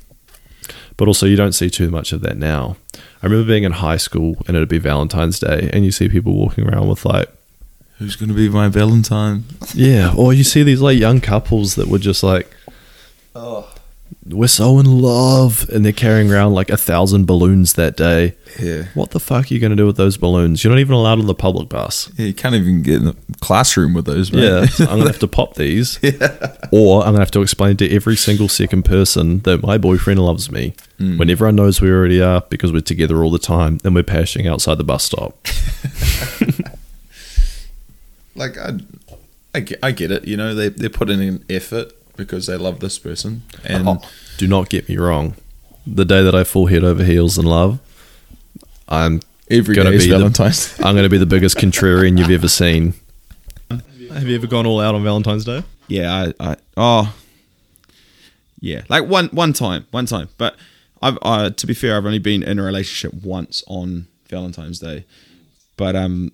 But 0.98 1.08
also, 1.08 1.26
you 1.26 1.36
don't 1.36 1.52
see 1.52 1.70
too 1.70 1.90
much 1.90 2.14
of 2.14 2.22
that 2.22 2.38
now. 2.38 2.78
I 3.22 3.26
remember 3.28 3.48
being 3.48 3.64
in 3.64 3.74
high 3.74 3.98
school 3.98 4.38
and 4.48 4.56
it'd 4.56 4.70
be 4.70 4.78
Valentine's 4.78 5.40
Day, 5.40 5.70
and 5.74 5.84
you 5.84 5.92
see 5.92 6.08
people 6.08 6.34
walking 6.34 6.68
around 6.68 6.88
with 6.88 7.06
like, 7.06 7.30
Who's 7.98 8.16
gonna 8.16 8.34
be 8.34 8.50
my 8.50 8.68
Valentine? 8.68 9.46
yeah, 9.74 10.14
or 10.16 10.34
you 10.34 10.44
see 10.44 10.64
these 10.64 10.82
like 10.82 11.00
young 11.00 11.22
couples 11.22 11.76
that 11.76 11.88
were 11.88 12.00
just 12.00 12.24
like, 12.24 12.50
Oh. 13.34 13.70
we're 14.26 14.48
so 14.48 14.80
in 14.80 15.02
love, 15.02 15.70
and 15.70 15.86
they're 15.86 15.92
carrying 15.94 16.32
around 16.32 16.54
like 16.54 16.70
a 16.70 16.78
thousand 16.78 17.26
balloons 17.26 17.74
that 17.74 17.96
day. 17.98 18.36
Yeah. 18.62 18.84
What 18.94 19.12
the 19.12 19.20
fuck 19.20 19.50
are 19.50 19.54
you 19.54 19.60
going 19.60 19.72
to 19.72 19.76
do 19.76 19.86
with 19.86 19.98
those 19.98 20.16
balloons? 20.16 20.64
You're 20.64 20.72
not 20.72 20.80
even 20.80 20.94
allowed 20.94 21.20
on 21.20 21.26
the 21.28 21.36
public 21.36 21.68
bus. 21.68 22.10
Yeah, 22.18 22.28
you 22.28 22.34
can't 22.34 22.56
even 22.56 22.82
get 22.82 22.96
in 22.96 23.06
the 23.06 23.16
classroom 23.42 23.94
with 23.94 24.06
those, 24.06 24.32
man. 24.32 24.44
Yeah, 24.44 24.66
so 24.68 24.86
I'm 24.86 24.98
gonna 25.00 25.08
have 25.12 25.20
to 25.20 25.28
pop 25.28 25.56
these, 25.64 26.00
or 26.72 27.02
I'm 27.04 27.12
gonna 27.14 27.20
have 27.20 27.32
to 27.32 27.42
explain 27.42 27.76
to 27.78 27.90
every 27.94 28.16
single 28.16 28.48
second 28.50 28.84
person 28.84 29.40
that 29.40 29.62
my 29.64 29.78
boyfriend 29.78 30.20
loves 30.20 30.50
me. 30.52 30.74
Mm. 31.00 31.18
When 31.20 31.30
everyone 31.30 31.58
knows 31.58 31.82
we 31.82 31.90
already 31.92 32.22
are 32.22 32.42
because 32.50 32.72
we're 32.72 32.80
together 32.82 33.22
all 33.24 33.32
the 33.32 33.40
time, 33.40 33.80
and 33.84 33.94
we're 33.96 34.04
pashing 34.04 34.48
outside 34.48 34.78
the 34.78 34.84
bus 34.86 35.04
stop. 35.04 35.38
like 38.36 38.58
I, 38.58 38.74
I 39.54 39.60
get, 39.62 39.80
I 39.84 39.92
get 39.92 40.12
it. 40.12 40.26
You 40.28 40.38
know, 40.38 40.54
they 40.54 40.70
they're 40.70 40.90
putting 40.90 41.22
in 41.22 41.44
effort 41.50 41.94
because 42.16 42.48
they 42.48 42.56
love 42.58 42.80
this 42.80 42.98
person, 43.00 43.44
and 43.64 43.88
Oh, 43.88 44.02
do 44.38 44.48
not 44.48 44.70
get 44.70 44.88
me 44.90 44.98
wrong. 44.98 45.36
The 45.88 46.06
day 46.06 46.24
that 46.24 46.34
I 46.36 46.44
fall 46.44 46.68
head 46.68 46.84
over 46.84 47.04
heels 47.04 47.38
in 47.38 47.46
love, 47.46 47.80
I'm 48.90 49.22
every 49.50 49.76
gonna 49.76 49.92
day 49.92 49.98
is 49.98 50.06
be 50.06 50.12
the- 50.12 50.18
Valentine's. 50.18 50.76
I'm 50.84 50.96
going 50.96 51.04
to 51.04 51.10
be 51.10 51.18
the 51.18 51.26
biggest 51.26 51.58
contrarian 51.58 52.18
you've 52.18 52.32
ever 52.32 52.48
seen. 52.48 52.94
Have 53.70 54.28
you 54.28 54.36
ever 54.36 54.48
gone 54.48 54.66
all 54.66 54.80
out 54.80 54.96
on 54.96 55.04
Valentine's 55.04 55.44
Day? 55.46 55.64
yeah, 55.88 56.32
I, 56.40 56.52
I 56.52 56.56
oh, 56.78 57.16
yeah, 58.60 58.84
like 58.90 59.06
one 59.06 59.28
one 59.30 59.54
time, 59.54 59.86
one 59.92 60.06
time. 60.06 60.30
But 60.38 60.56
I've 61.02 61.18
uh, 61.22 61.50
to 61.52 61.68
be 61.68 61.74
fair, 61.74 61.98
I've 61.98 62.06
only 62.06 62.20
been 62.20 62.42
in 62.44 62.58
a 62.60 62.64
relationship 62.64 63.14
once 63.24 63.64
on 63.68 64.08
Valentine's 64.30 64.80
Day, 64.80 65.06
but 65.78 65.96
um, 65.96 66.32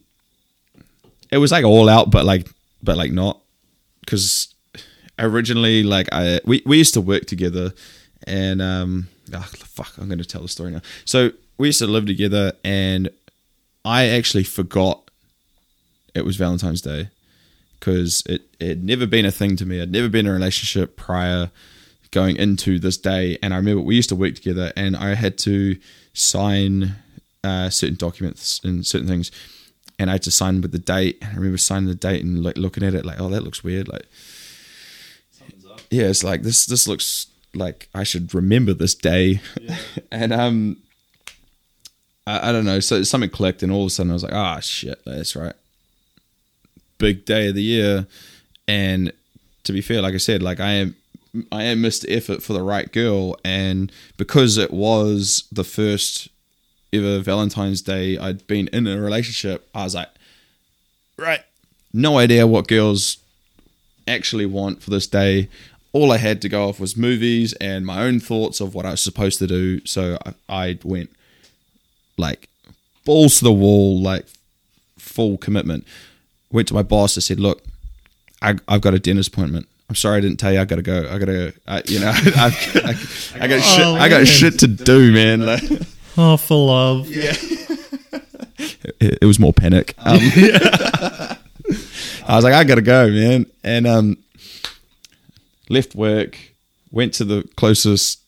it 1.32 1.38
was 1.38 1.52
like 1.52 1.66
all 1.66 1.90
out, 1.90 2.12
but 2.12 2.26
like 2.26 2.48
but 2.84 2.98
like 2.98 3.12
not 3.12 3.40
because 4.02 4.54
originally 5.18 5.84
like 5.84 6.10
I 6.12 6.40
we 6.46 6.62
we 6.66 6.78
used 6.78 6.94
to 6.96 7.02
work 7.02 7.26
together, 7.26 7.74
and 8.28 8.62
um, 8.62 9.08
ah, 9.34 9.50
fuck, 9.56 9.98
I'm 9.98 10.10
to 10.10 10.26
tell 10.26 10.42
the 10.42 10.48
story 10.48 10.72
now. 10.72 10.82
So 11.06 11.32
we 11.58 11.68
used 11.68 11.80
to 11.80 11.88
live 11.88 12.06
together, 12.06 12.54
and 12.64 13.10
I 13.84 14.10
actually 14.10 14.44
forgot 14.44 15.10
it 16.14 16.26
was 16.26 16.36
Valentine's 16.36 16.82
Day 16.82 17.10
because 17.80 18.24
it, 18.28 18.44
it 18.60 18.68
had 18.68 18.84
never 18.84 19.08
been 19.08 19.26
a 19.26 19.32
thing 19.32 19.56
to 19.56 19.66
me. 19.66 19.82
I'd 19.82 19.92
never 19.92 20.10
been 20.10 20.26
in 20.26 20.32
a 20.32 20.34
relationship 20.34 20.96
prior 20.96 21.50
going 22.12 22.36
into 22.36 22.78
this 22.78 22.98
day. 22.98 23.38
And 23.42 23.54
I 23.54 23.58
remember 23.58 23.82
we 23.82 23.96
used 23.96 24.10
to 24.10 24.16
work 24.16 24.36
together 24.36 24.72
and 24.76 24.96
I 24.96 25.16
had 25.16 25.38
to 25.40 25.78
sign 26.14 26.96
uh, 27.44 27.70
certain 27.70 27.96
documents 27.96 28.62
and 28.64 28.86
certain 28.86 29.08
things. 29.08 29.32
And 30.02 30.10
I 30.10 30.14
had 30.14 30.24
to 30.24 30.32
sign 30.32 30.62
with 30.62 30.72
the 30.72 30.80
date. 30.80 31.20
I 31.22 31.36
remember 31.36 31.58
signing 31.58 31.88
the 31.88 31.96
date 31.96 32.24
and 32.24 32.44
like 32.44 32.58
looking 32.58 32.84
at 32.84 32.94
it 32.94 33.06
like, 33.06 33.20
oh, 33.20 33.30
that 33.30 33.44
looks 33.44 33.64
weird. 33.64 33.88
Like, 33.88 34.08
yeah, 35.90 36.06
it's 36.06 36.24
like 36.24 36.42
this, 36.42 36.66
this 36.66 36.88
looks 36.88 37.28
like 37.54 37.88
I 37.94 38.04
should 38.04 38.34
remember 38.34 38.74
this 38.74 38.96
day. 38.96 39.42
and, 40.12 40.34
um, 40.34 40.78
I, 42.26 42.50
I 42.50 42.52
don't 42.52 42.66
know. 42.66 42.80
So 42.80 43.04
something 43.04 43.30
clicked 43.30 43.64
and 43.64 43.72
all 43.72 43.84
of 43.84 43.88
a 43.88 43.90
sudden 43.92 44.12
I 44.12 44.14
was 44.14 44.24
like, 44.24 44.34
ah, 44.34 44.60
shit, 44.60 45.02
that's 45.06 45.36
right 45.36 45.54
big 47.02 47.26
day 47.26 47.48
of 47.48 47.56
the 47.56 47.64
year 47.64 48.06
and 48.68 49.12
to 49.64 49.74
be 49.74 49.82
fair 49.82 50.04
like 50.04 50.14
i 50.14 50.18
said 50.18 50.44
like 50.44 50.60
i 50.60 50.70
am 50.70 50.96
i 51.52 51.64
am 51.64 51.82
missed 51.82 52.06
effort 52.08 52.44
for 52.44 52.54
the 52.54 52.62
right 52.62 52.92
girl 52.92 53.36
and 53.44 53.92
because 54.18 54.56
it 54.60 54.72
was 54.72 55.46
the 55.52 55.64
first 55.64 56.30
ever 56.94 57.20
valentine's 57.20 57.82
day 57.82 58.18
i'd 58.18 58.46
been 58.48 58.68
in 58.70 58.88
a 58.88 59.00
relationship 59.00 59.68
i 59.74 59.84
was 59.84 59.96
like 59.96 60.10
right 61.18 61.42
no 61.94 62.18
idea 62.18 62.46
what 62.46 62.68
girls 62.68 63.18
actually 64.08 64.46
want 64.46 64.82
for 64.82 64.90
this 64.90 65.08
day 65.08 65.48
all 65.94 66.12
i 66.12 66.18
had 66.18 66.42
to 66.42 66.50
go 66.50 66.68
off 66.68 66.80
was 66.80 66.98
movies 66.98 67.54
and 67.54 67.86
my 67.86 68.02
own 68.02 68.20
thoughts 68.20 68.60
of 68.60 68.74
what 68.74 68.86
i 68.86 68.92
was 68.92 69.02
supposed 69.02 69.40
to 69.40 69.48
do 69.48 69.86
so 69.86 70.18
i, 70.26 70.34
I 70.50 70.80
went 70.84 71.10
like 72.18 72.50
balls 73.06 73.40
to 73.40 73.44
the 73.44 73.54
wall 73.54 74.00
like 74.02 74.26
full 74.98 75.38
commitment 75.38 75.86
went 76.52 76.68
to 76.68 76.74
my 76.74 76.84
boss 76.84 77.16
and 77.16 77.24
said, 77.24 77.40
"Look, 77.40 77.64
I, 78.42 78.56
I've 78.68 78.82
got 78.82 78.94
a 78.94 79.00
dentist 79.00 79.30
appointment. 79.30 79.68
I'm 79.90 79.96
sorry 79.96 80.18
I 80.18 80.22
didn't 80.22 80.38
tell 80.38 80.54
you. 80.54 80.60
I 80.60 80.66
gotta 80.66 80.82
go. 80.82 81.08
I 81.10 81.18
gotta, 81.18 81.54
I, 81.68 81.82
you 81.86 82.00
know, 82.00 82.12
I, 82.16 82.56
I, 82.76 83.44
I 83.44 83.48
got 83.48 83.60
oh, 83.60 83.62
shit. 83.62 83.86
I 83.86 84.10
got 84.10 84.28
shit 84.28 84.60
to 84.60 84.68
do, 84.68 85.12
man. 85.12 85.46
Like, 85.46 85.64
Oh, 86.18 86.38
for 86.38 86.68
love. 86.68 87.08
it, 88.60 89.18
it 89.22 89.26
was 89.26 89.40
more 89.40 89.54
panic. 89.54 89.96
Um, 90.04 90.20
I 92.28 92.36
was 92.36 92.44
like, 92.44 92.54
I 92.54 92.64
gotta 92.64 92.82
go, 92.82 93.10
man. 93.10 93.46
And 93.64 93.88
um, 93.88 94.18
left 95.70 95.96
work, 95.96 96.38
went 96.92 97.14
to 97.16 97.26
the 97.26 97.48
closest. 97.56 98.20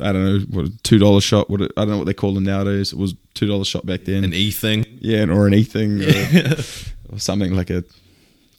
I 0.00 0.12
don't 0.12 0.24
know 0.24 0.38
what 0.50 0.66
a 0.66 0.78
two 0.82 0.98
dollar 0.98 1.20
shop. 1.20 1.50
What 1.50 1.62
it, 1.62 1.72
I 1.76 1.82
don't 1.82 1.90
know 1.90 1.98
what 1.98 2.06
they 2.06 2.14
call 2.14 2.34
them 2.34 2.44
nowadays. 2.44 2.92
It 2.92 2.98
was 2.98 3.14
two 3.34 3.46
dollar 3.46 3.64
shop 3.64 3.86
back 3.86 4.04
then. 4.04 4.24
An 4.24 4.34
E 4.34 4.50
thing. 4.50 4.84
yeah, 5.00 5.24
or 5.24 5.46
anything, 5.46 6.02
or, 6.02 6.56
or 7.14 7.18
something 7.18 7.54
like 7.54 7.70
a 7.70 7.84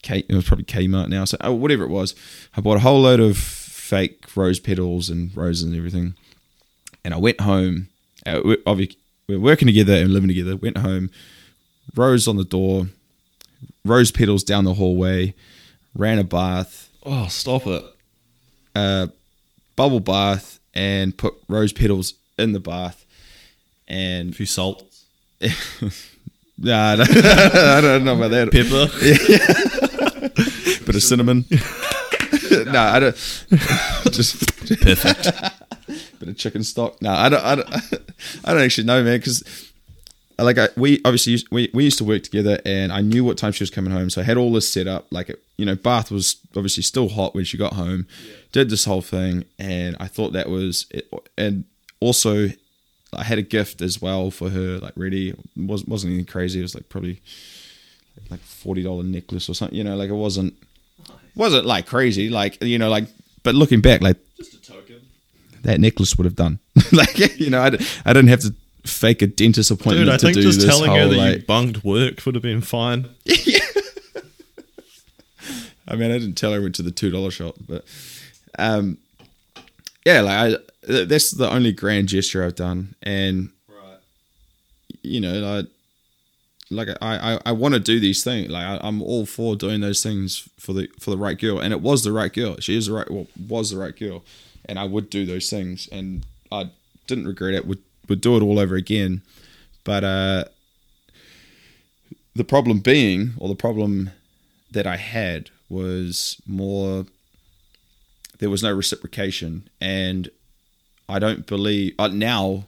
K. 0.01 0.23
It 0.27 0.35
was 0.35 0.45
probably 0.45 0.65
Kmart 0.65 1.09
now. 1.09 1.25
So 1.25 1.37
oh, 1.41 1.53
whatever 1.53 1.83
it 1.83 1.89
was, 1.89 2.15
I 2.55 2.61
bought 2.61 2.77
a 2.77 2.81
whole 2.81 3.01
load 3.01 3.19
of 3.19 3.37
fake 3.37 4.25
rose 4.35 4.59
petals 4.59 5.09
and 5.09 5.35
roses 5.35 5.63
and 5.63 5.75
everything. 5.75 6.15
And 7.03 7.13
I 7.13 7.17
went 7.17 7.41
home. 7.41 7.89
Uh, 8.25 8.41
we, 8.43 8.55
obvi- 8.57 8.95
we 9.27 9.35
were 9.37 9.43
working 9.43 9.67
together 9.67 9.93
and 9.93 10.11
living 10.13 10.27
together. 10.29 10.55
Went 10.55 10.77
home, 10.77 11.09
rose 11.95 12.27
on 12.27 12.37
the 12.37 12.43
door, 12.43 12.87
rose 13.85 14.11
petals 14.11 14.43
down 14.43 14.65
the 14.65 14.73
hallway, 14.75 15.33
ran 15.95 16.19
a 16.19 16.23
bath, 16.23 16.89
Oh, 17.05 17.27
stop 17.27 17.65
it. 17.67 17.83
uh, 18.75 19.07
bubble 19.75 19.99
bath, 20.01 20.59
and 20.73 21.17
put 21.17 21.33
rose 21.47 21.71
petals 21.73 22.13
in 22.37 22.51
the 22.53 22.59
bath. 22.59 23.05
And 23.87 24.29
A 24.31 24.33
few 24.33 24.45
salt. 24.45 24.83
nah, 26.57 26.91
I 26.91 26.95
don't, 26.97 27.09
I 27.25 27.81
don't 27.81 28.03
know 28.03 28.15
about 28.15 28.31
that. 28.31 28.51
Pepper. 28.51 28.85
bit 30.85 30.95
of 30.95 31.01
cinnamon. 31.03 31.45
no, 32.71 32.79
I 32.79 32.99
don't. 32.99 33.15
Just 34.11 34.45
Perfect. 34.81 35.27
Bit 36.19 36.29
of 36.29 36.37
chicken 36.37 36.63
stock. 36.63 37.01
No, 37.01 37.11
I 37.11 37.29
don't. 37.29 37.43
I 37.43 37.55
don't. 37.55 37.69
I 38.45 38.53
don't 38.53 38.61
actually 38.61 38.87
know, 38.87 39.03
man. 39.03 39.19
Because 39.19 39.43
like 40.37 40.57
I, 40.57 40.69
we 40.77 41.01
obviously 41.05 41.31
used, 41.31 41.47
we 41.51 41.69
we 41.73 41.83
used 41.83 41.97
to 41.99 42.03
work 42.03 42.23
together, 42.23 42.59
and 42.65 42.91
I 42.91 43.01
knew 43.01 43.23
what 43.23 43.37
time 43.37 43.51
she 43.51 43.63
was 43.63 43.69
coming 43.69 43.91
home, 43.91 44.09
so 44.09 44.21
I 44.21 44.23
had 44.23 44.37
all 44.37 44.51
this 44.51 44.69
set 44.69 44.87
up. 44.87 45.07
Like 45.11 45.31
you 45.57 45.65
know, 45.65 45.75
Bath 45.75 46.11
was 46.11 46.37
obviously 46.55 46.83
still 46.83 47.09
hot 47.09 47.35
when 47.35 47.45
she 47.45 47.57
got 47.57 47.73
home. 47.73 48.07
Did 48.51 48.69
this 48.69 48.85
whole 48.85 49.01
thing, 49.01 49.45
and 49.57 49.95
I 49.99 50.07
thought 50.07 50.33
that 50.33 50.49
was 50.49 50.85
it. 50.91 51.11
And 51.37 51.65
also, 51.99 52.49
I 53.13 53.23
had 53.23 53.37
a 53.37 53.43
gift 53.43 53.81
as 53.81 54.01
well 54.01 54.31
for 54.31 54.49
her, 54.49 54.77
like 54.79 54.93
ready. 54.95 55.29
It 55.29 55.39
was 55.55 55.85
wasn't 55.85 56.11
anything 56.13 56.31
crazy. 56.31 56.59
It 56.59 56.63
was 56.63 56.75
like 56.75 56.89
probably 56.89 57.21
like 58.29 58.41
forty 58.41 58.83
dollar 58.83 59.03
necklace 59.03 59.49
or 59.49 59.53
something. 59.53 59.77
You 59.77 59.83
know, 59.83 59.95
like 59.95 60.09
it 60.09 60.13
wasn't 60.13 60.55
wasn't 61.35 61.65
like 61.65 61.85
crazy. 61.85 62.29
Like 62.29 62.61
you 62.63 62.77
know, 62.77 62.89
like 62.89 63.07
but 63.43 63.55
looking 63.55 63.81
back, 63.81 64.01
like 64.01 64.17
Just 64.37 64.53
a 64.53 64.61
token. 64.61 64.88
That 65.63 65.79
necklace 65.79 66.15
would 66.17 66.25
have 66.25 66.35
done. 66.35 66.59
like 66.91 67.17
you 67.39 67.49
know, 67.49 67.61
I, 67.61 67.67
I 68.05 68.13
didn't 68.13 68.27
have 68.29 68.41
to 68.41 68.53
fake 68.85 69.21
a 69.21 69.27
dentist 69.27 69.71
appointment 69.71 70.05
Dude, 70.05 70.13
I 70.13 70.17
think 70.17 70.37
just 70.37 70.61
telling 70.65 70.89
her 70.91 70.99
whole 71.01 71.09
that 71.09 71.15
you 71.15 71.21
like. 71.37 71.45
bunked 71.47 71.83
work 71.83 72.25
would 72.25 72.35
have 72.35 72.41
been 72.41 72.61
fine. 72.61 73.09
I 75.87 75.95
mean, 75.95 76.11
I 76.11 76.19
didn't 76.19 76.35
tell 76.35 76.51
her 76.51 76.57
I 76.57 76.61
went 76.61 76.75
to 76.75 76.83
the 76.83 76.91
two 76.91 77.09
dollar 77.09 77.31
shop, 77.31 77.55
but 77.67 77.83
um, 78.59 78.97
yeah, 80.05 80.21
like 80.21 80.35
I 80.53 80.57
th- 80.87 81.07
that's 81.07 81.31
the 81.31 81.49
only 81.49 81.71
grand 81.71 82.07
gesture 82.09 82.43
I've 82.43 82.55
done, 82.55 82.95
and 83.01 83.49
Right. 83.67 83.97
you 85.01 85.19
know, 85.19 85.33
like 85.39 85.65
like 86.69 86.97
I 87.01 87.33
I, 87.35 87.39
I 87.47 87.51
want 87.53 87.73
to 87.73 87.79
do 87.79 87.99
these 87.99 88.23
things. 88.23 88.49
Like 88.49 88.65
I, 88.65 88.79
I'm 88.87 89.01
all 89.01 89.25
for 89.25 89.55
doing 89.55 89.81
those 89.81 90.03
things 90.03 90.47
for 90.59 90.73
the 90.73 90.87
for 90.99 91.09
the 91.09 91.17
right 91.17 91.39
girl, 91.39 91.59
and 91.59 91.73
it 91.73 91.81
was 91.81 92.03
the 92.03 92.11
right 92.11 92.31
girl. 92.31 92.57
She 92.59 92.77
is 92.77 92.85
the 92.85 92.93
right 92.93 93.09
well, 93.09 93.25
was 93.47 93.71
the 93.71 93.77
right 93.79 93.97
girl, 93.97 94.23
and 94.69 94.77
I 94.77 94.85
would 94.85 95.09
do 95.09 95.25
those 95.25 95.49
things, 95.49 95.89
and 95.91 96.25
I 96.51 96.69
didn't 97.07 97.27
regret 97.27 97.55
it. 97.55 97.65
Would 97.65 97.81
would 98.07 98.21
do 98.21 98.37
it 98.37 98.43
all 98.43 98.59
over 98.59 98.75
again, 98.75 99.23
but 99.83 100.03
uh, 100.03 100.45
the 102.35 102.43
problem 102.43 102.79
being, 102.79 103.33
or 103.37 103.49
the 103.49 103.55
problem 103.55 104.11
that 104.71 104.87
I 104.87 104.95
had 104.95 105.49
was 105.67 106.39
more. 106.47 107.05
There 108.37 108.49
was 108.49 108.63
no 108.63 108.73
reciprocation, 108.73 109.67
and 109.81 110.29
I 111.09 111.19
don't 111.19 111.45
believe 111.45 111.95
uh, 111.99 112.07
now 112.07 112.67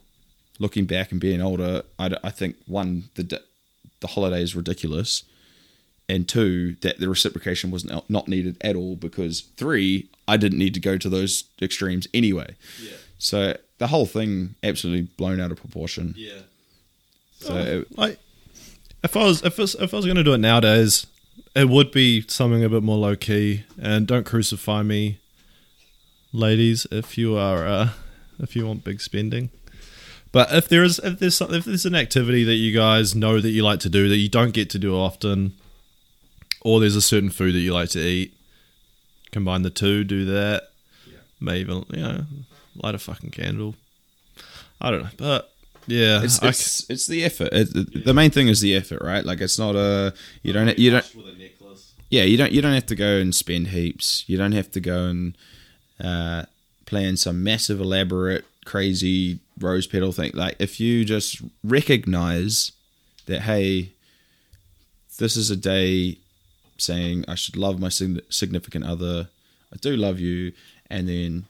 looking 0.60 0.86
back 0.86 1.12
and 1.12 1.22
being 1.22 1.42
older, 1.42 1.84
I, 1.98 2.12
I 2.24 2.30
think 2.32 2.58
one 2.66 3.10
the 3.16 3.42
the 4.00 4.08
holiday 4.08 4.42
is 4.42 4.56
ridiculous, 4.56 5.24
and 6.10 6.28
two 6.28 6.76
that 6.82 7.00
the 7.00 7.08
reciprocation 7.08 7.70
was 7.70 7.86
not, 7.86 8.10
not 8.10 8.28
needed 8.28 8.58
at 8.62 8.76
all 8.76 8.96
because 8.96 9.42
three 9.56 10.10
I 10.34 10.38
didn't 10.38 10.58
need 10.60 10.74
to 10.76 10.80
go 10.80 10.98
to 10.98 11.10
those 11.10 11.44
extremes 11.62 12.08
anyway. 12.14 12.56
Yeah. 12.82 12.92
So 13.18 13.58
the 13.78 13.88
whole 13.88 14.06
thing 14.06 14.56
absolutely 14.64 15.04
blown 15.18 15.40
out 15.42 15.52
of 15.52 15.58
proportion. 15.58 16.14
Yeah. 16.18 16.42
So 17.40 17.56
it- 17.58 17.98
Like, 17.98 18.20
if 19.04 19.16
I 19.18 19.24
was 19.26 19.44
if 19.44 19.60
I 19.60 19.62
was, 19.64 19.76
if 19.76 19.94
I 19.94 19.98
was 19.98 20.06
going 20.06 20.18
to 20.18 20.24
do 20.24 20.34
it 20.34 20.38
nowadays, 20.40 21.08
it 21.56 21.68
would 21.70 21.92
be 21.92 22.24
something 22.28 22.64
a 22.64 22.70
bit 22.70 22.84
more 22.84 22.98
low 22.98 23.16
key. 23.16 23.64
And 23.82 24.06
don't 24.08 24.26
crucify 24.26 24.84
me, 24.84 25.18
ladies, 26.32 26.86
if 26.92 27.18
you 27.18 27.36
are 27.38 27.66
uh, 27.68 27.90
if 28.40 28.56
you 28.56 28.66
want 28.68 28.84
big 28.84 29.02
spending. 29.02 29.50
But 30.32 30.54
if 30.54 30.68
there 30.70 30.84
is 30.84 31.00
if 31.00 31.20
there's 31.20 31.36
some, 31.36 31.54
if 31.54 31.66
there's 31.66 31.86
an 31.86 31.96
activity 31.96 32.44
that 32.46 32.56
you 32.56 32.72
guys 32.74 33.14
know 33.16 33.40
that 33.42 33.50
you 33.50 33.64
like 33.64 33.80
to 33.82 33.90
do 33.90 34.08
that 34.10 34.18
you 34.18 34.30
don't 34.30 34.54
get 34.54 34.70
to 34.72 34.80
do 34.80 34.96
often, 34.96 35.54
or 36.62 36.80
there's 36.80 36.96
a 36.96 37.02
certain 37.02 37.30
food 37.30 37.54
that 37.56 37.60
you 37.60 37.74
like 37.74 37.90
to 37.90 38.00
eat, 38.00 38.34
combine 39.32 39.62
the 39.64 39.70
two, 39.70 40.04
do 40.04 40.26
that. 40.26 40.64
Maybe 41.40 41.60
even 41.62 41.86
you 41.90 42.02
know 42.04 42.24
light 42.76 42.96
a 42.96 43.00
fucking 43.00 43.32
candle. 43.32 43.76
I 44.80 44.92
don't 44.92 45.04
know, 45.04 45.10
but 45.18 45.52
yeah, 45.88 46.22
it's 46.24 46.42
I- 46.42 46.50
it's, 46.50 46.90
it's 46.90 47.08
the 47.08 47.24
effort. 47.24 47.50
It, 47.52 48.06
the 48.06 48.14
main 48.14 48.32
thing 48.32 48.48
is 48.48 48.62
the 48.62 48.76
effort, 48.76 49.02
right? 49.02 49.26
Like 49.26 49.42
it's 49.42 49.58
not 49.60 49.76
a 49.76 50.14
you 50.44 50.54
don't 50.54 50.78
you 50.78 50.92
don't 50.92 51.16
with 51.16 51.28
a 51.28 51.38
necklace. 51.38 51.94
yeah 52.10 52.24
you 52.24 52.38
don't 52.38 52.52
you 52.52 52.62
don't 52.62 52.74
have 52.74 52.86
to 52.88 52.96
go 52.96 53.18
and 53.18 53.34
spend 53.34 53.68
heaps. 53.70 54.24
You 54.28 54.38
don't 54.38 54.52
have 54.54 54.72
to 54.72 54.80
go 54.80 55.06
and 55.06 55.38
uh, 56.00 56.44
plan 56.86 57.18
some 57.18 57.44
massive 57.44 57.80
elaborate 57.82 58.46
crazy 58.66 59.40
rose 59.60 59.88
petal 59.88 60.12
thing. 60.12 60.32
Like 60.36 60.56
if 60.60 60.80
you 60.80 61.04
just 61.06 61.42
recognize 61.64 62.72
that 63.26 63.42
hey, 63.42 63.92
this 65.18 65.36
is 65.38 65.50
a 65.52 65.56
day 65.58 66.18
saying 66.82 67.26
I 67.28 67.36
should 67.36 67.56
love 67.56 67.80
my 67.80 67.90
significant 67.90 68.86
other. 68.86 69.28
I 69.74 69.78
do 69.78 69.96
love 69.96 70.20
you, 70.20 70.54
and 70.90 71.08
then 71.08 71.46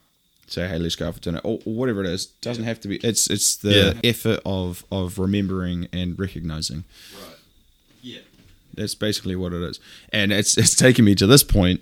say 0.48 0.68
hey 0.68 0.78
let's 0.78 0.96
go 0.98 1.08
out 1.08 1.14
for 1.14 1.22
dinner 1.22 1.40
or, 1.44 1.60
or 1.66 1.74
whatever 1.74 2.02
it 2.02 2.08
is. 2.08 2.26
Doesn't 2.26 2.66
have 2.66 2.80
to 2.82 2.88
be. 2.88 2.98
It's 2.98 3.28
it's 3.30 3.56
the 3.56 3.72
Yeah. 3.72 4.10
effort 4.10 4.42
of 4.46 4.84
of 4.92 5.18
remembering 5.18 5.88
and 5.94 6.18
recognizing. 6.20 6.84
Right. 7.14 7.38
Yeah. 8.02 8.20
That's 8.74 8.96
basically 8.96 9.36
what 9.36 9.54
it 9.54 9.62
is, 9.62 9.80
and 10.12 10.32
it's 10.32 10.58
it's 10.58 10.76
taken 10.76 11.06
me 11.06 11.16
to 11.16 11.28
this 11.28 11.44
point 11.44 11.82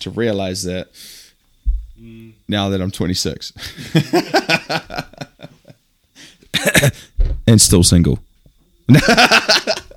to 0.00 0.10
realize 0.10 0.62
that 0.64 0.88
mm. 2.00 2.32
now 2.46 2.68
that 2.68 2.80
I'm 2.80 2.92
26 2.92 3.52
and 7.46 7.60
still 7.60 7.82
single. 7.82 8.20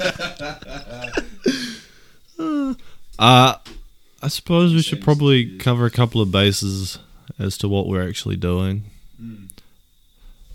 Uh, 3.18 3.54
I 4.22 4.28
suppose 4.28 4.72
we 4.72 4.80
should 4.80 5.02
probably 5.02 5.58
cover 5.58 5.84
a 5.84 5.90
couple 5.90 6.22
of 6.22 6.32
bases 6.32 6.98
as 7.38 7.58
to 7.58 7.68
what 7.68 7.86
we're 7.86 8.08
actually 8.08 8.36
doing. 8.36 8.84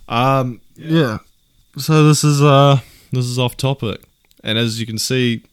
Um, 0.07 0.61
yeah. 0.75 1.19
So 1.77 2.07
this 2.07 2.23
is 2.23 2.41
uh 2.41 2.79
this 3.11 3.25
is 3.25 3.37
off 3.37 3.55
topic, 3.55 4.01
and 4.43 4.57
as 4.57 4.79
you 4.79 4.87
can 4.87 4.97
see, 4.97 5.43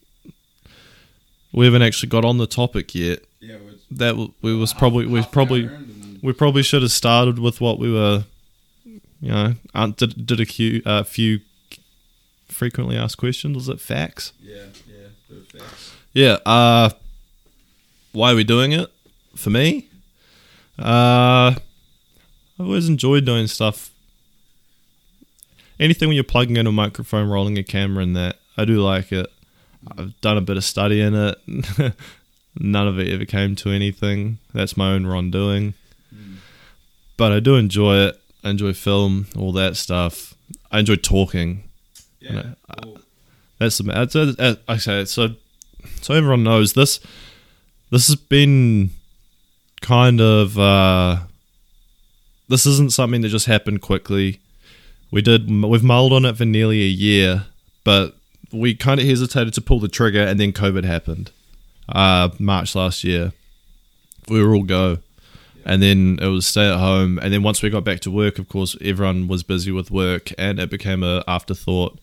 we 1.52 1.66
haven't 1.66 1.82
actually 1.82 2.08
got 2.08 2.24
on 2.24 2.38
the 2.38 2.46
topic 2.46 2.94
yet. 2.94 3.20
Yeah, 3.40 3.56
That 3.90 4.30
we 4.40 4.56
was 4.56 4.72
probably 4.72 5.04
we 5.04 5.22
probably 5.22 5.68
we 6.22 6.32
probably 6.32 6.62
should 6.62 6.82
have 6.82 6.92
started 6.92 7.38
with 7.38 7.60
what 7.60 7.78
we 7.78 7.92
were, 7.92 8.24
you 8.84 9.30
know, 9.30 9.54
uh, 9.74 9.86
did 9.88 10.26
did 10.26 10.40
a 10.40 10.46
few 10.46 10.80
uh, 10.86 11.02
few 11.02 11.40
frequently 12.52 12.96
asked 12.96 13.18
questions. 13.18 13.54
Was 13.56 13.68
it 13.68 13.78
FAQs? 13.78 14.32
yeah, 14.40 14.64
yeah, 14.86 15.36
FAQs. 15.58 15.92
Yeah. 16.12 16.36
Uh, 16.44 16.90
why 18.12 18.32
are 18.32 18.36
we 18.36 18.44
doing 18.44 18.72
it? 18.72 18.90
For 19.34 19.50
me, 19.50 19.88
uh, 20.78 21.54
I've 21.56 21.60
always 22.60 22.88
enjoyed 22.88 23.24
doing 23.24 23.46
stuff. 23.46 23.90
Anything 25.80 26.08
when 26.08 26.14
you're 26.14 26.24
plugging 26.24 26.56
in 26.56 26.66
a 26.66 26.72
microphone, 26.72 27.28
rolling 27.28 27.56
a 27.58 27.62
camera, 27.62 28.02
and 28.02 28.14
that 28.14 28.36
I 28.56 28.64
do 28.64 28.80
like 28.80 29.10
it. 29.10 29.26
I've 29.96 30.20
done 30.20 30.36
a 30.36 30.42
bit 30.42 30.56
of 30.56 30.64
study 30.64 31.00
in 31.00 31.14
it. 31.14 31.38
None 32.58 32.86
of 32.86 32.98
it 32.98 33.08
ever 33.08 33.24
came 33.24 33.56
to 33.56 33.70
anything. 33.70 34.38
That's 34.52 34.76
my 34.76 34.92
own 34.92 35.06
wrongdoing. 35.06 35.74
But 37.16 37.32
I 37.32 37.40
do 37.40 37.56
enjoy 37.56 37.96
it. 37.96 38.20
I 38.44 38.50
enjoy 38.50 38.72
film, 38.74 39.26
all 39.36 39.52
that 39.52 39.76
stuff. 39.76 40.34
I 40.70 40.80
enjoy 40.80 40.96
talking. 40.96 41.64
Yeah. 42.30 42.52
That's 43.58 43.78
the 43.78 43.84
that's, 43.84 44.14
that's, 44.14 44.36
that's 44.36 44.88
okay. 44.88 45.04
So, 45.04 45.34
so 46.00 46.14
everyone 46.14 46.42
knows 46.42 46.72
this. 46.72 47.00
This 47.90 48.08
has 48.08 48.16
been 48.16 48.90
kind 49.80 50.20
of. 50.20 50.58
Uh, 50.58 51.20
this 52.48 52.66
isn't 52.66 52.92
something 52.92 53.20
that 53.22 53.28
just 53.28 53.46
happened 53.46 53.80
quickly. 53.80 54.40
We 55.10 55.22
did. 55.22 55.48
We've 55.48 55.84
mulled 55.84 56.12
on 56.12 56.24
it 56.24 56.36
for 56.36 56.44
nearly 56.44 56.82
a 56.82 56.86
year, 56.86 57.46
but 57.84 58.16
we 58.52 58.74
kind 58.74 59.00
of 59.00 59.06
hesitated 59.06 59.54
to 59.54 59.60
pull 59.60 59.78
the 59.78 59.88
trigger, 59.88 60.22
and 60.22 60.40
then 60.40 60.52
COVID 60.52 60.84
happened. 60.84 61.30
Uh, 61.88 62.30
March 62.38 62.74
last 62.74 63.04
year, 63.04 63.32
we 64.28 64.42
were 64.42 64.54
all 64.54 64.64
go, 64.64 64.98
and 65.64 65.82
then 65.82 66.18
it 66.20 66.26
was 66.26 66.46
stay 66.46 66.68
at 66.68 66.78
home. 66.78 67.18
And 67.18 67.32
then 67.32 67.42
once 67.42 67.62
we 67.62 67.70
got 67.70 67.84
back 67.84 68.00
to 68.00 68.10
work, 68.10 68.38
of 68.38 68.48
course, 68.48 68.76
everyone 68.80 69.28
was 69.28 69.42
busy 69.42 69.70
with 69.70 69.90
work, 69.90 70.32
and 70.36 70.58
it 70.58 70.70
became 70.70 71.02
a 71.02 71.22
afterthought. 71.28 71.98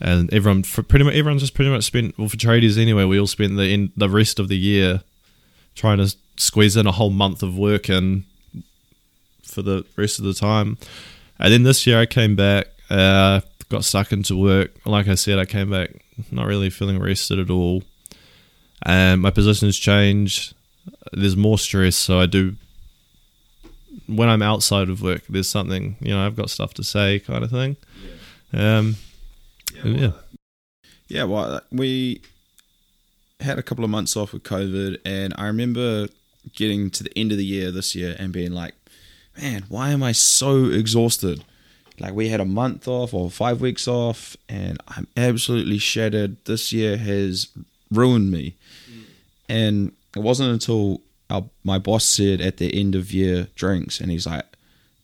And 0.00 0.32
everyone, 0.32 0.62
for 0.62 0.82
pretty 0.82 1.04
much, 1.04 1.14
everyone 1.14 1.38
just 1.38 1.54
pretty 1.54 1.70
much 1.70 1.84
spent. 1.84 2.16
Well, 2.18 2.28
for 2.28 2.36
tradies 2.36 2.80
anyway, 2.80 3.04
we 3.04 3.20
all 3.20 3.26
spent 3.26 3.56
the 3.56 3.66
end, 3.66 3.92
the 3.96 4.08
rest 4.08 4.38
of 4.38 4.48
the 4.48 4.56
year 4.56 5.02
trying 5.74 5.98
to 5.98 6.14
squeeze 6.36 6.76
in 6.76 6.86
a 6.86 6.92
whole 6.92 7.10
month 7.10 7.42
of 7.42 7.56
work 7.56 7.88
and 7.88 8.24
for 9.42 9.62
the 9.62 9.84
rest 9.96 10.18
of 10.18 10.24
the 10.24 10.34
time. 10.34 10.78
And 11.38 11.52
then 11.52 11.64
this 11.64 11.86
year 11.86 12.00
I 12.00 12.06
came 12.06 12.34
back, 12.34 12.68
uh, 12.88 13.40
got 13.68 13.84
stuck 13.84 14.12
into 14.12 14.36
work. 14.36 14.72
Like 14.86 15.08
I 15.08 15.14
said, 15.14 15.38
I 15.38 15.44
came 15.44 15.70
back 15.70 15.90
not 16.30 16.46
really 16.46 16.70
feeling 16.70 16.98
rested 16.98 17.38
at 17.38 17.50
all. 17.50 17.82
And 18.82 19.20
my 19.20 19.30
position 19.30 19.68
has 19.68 19.76
changed. 19.76 20.54
There's 21.12 21.36
more 21.36 21.58
stress, 21.58 21.96
so 21.96 22.20
I 22.20 22.26
do. 22.26 22.56
When 24.06 24.28
I'm 24.28 24.42
outside 24.42 24.88
of 24.88 25.02
work, 25.02 25.22
there's 25.28 25.48
something 25.48 25.96
you 26.00 26.10
know 26.10 26.24
I've 26.24 26.36
got 26.36 26.50
stuff 26.50 26.74
to 26.74 26.84
say, 26.84 27.20
kind 27.20 27.44
of 27.44 27.50
thing. 27.50 27.76
Um, 28.52 28.96
yeah. 29.84 30.12
Yeah, 31.08 31.24
well, 31.24 31.60
we 31.72 32.22
had 33.40 33.58
a 33.58 33.62
couple 33.62 33.84
of 33.84 33.90
months 33.90 34.16
off 34.16 34.32
with 34.32 34.44
COVID, 34.44 34.98
and 35.04 35.34
I 35.36 35.46
remember 35.46 36.08
getting 36.54 36.90
to 36.90 37.02
the 37.02 37.12
end 37.16 37.32
of 37.32 37.38
the 37.38 37.44
year 37.44 37.70
this 37.70 37.94
year 37.94 38.16
and 38.18 38.32
being 38.32 38.52
like, 38.52 38.74
man, 39.40 39.64
why 39.68 39.90
am 39.90 40.02
I 40.02 40.12
so 40.12 40.66
exhausted? 40.66 41.44
Like, 41.98 42.14
we 42.14 42.28
had 42.28 42.40
a 42.40 42.44
month 42.44 42.88
off 42.88 43.12
or 43.12 43.30
five 43.30 43.60
weeks 43.60 43.88
off, 43.88 44.36
and 44.48 44.78
I'm 44.88 45.06
absolutely 45.16 45.78
shattered. 45.78 46.36
This 46.44 46.72
year 46.72 46.96
has 46.96 47.48
ruined 47.90 48.30
me. 48.30 48.56
Mm. 48.90 49.02
And 49.48 49.92
it 50.16 50.20
wasn't 50.20 50.52
until 50.52 51.02
our, 51.28 51.44
my 51.64 51.78
boss 51.78 52.04
said 52.04 52.40
at 52.40 52.56
the 52.56 52.78
end 52.78 52.94
of 52.94 53.12
year 53.12 53.48
drinks, 53.54 54.00
and 54.00 54.10
he's 54.10 54.26
like, 54.26 54.44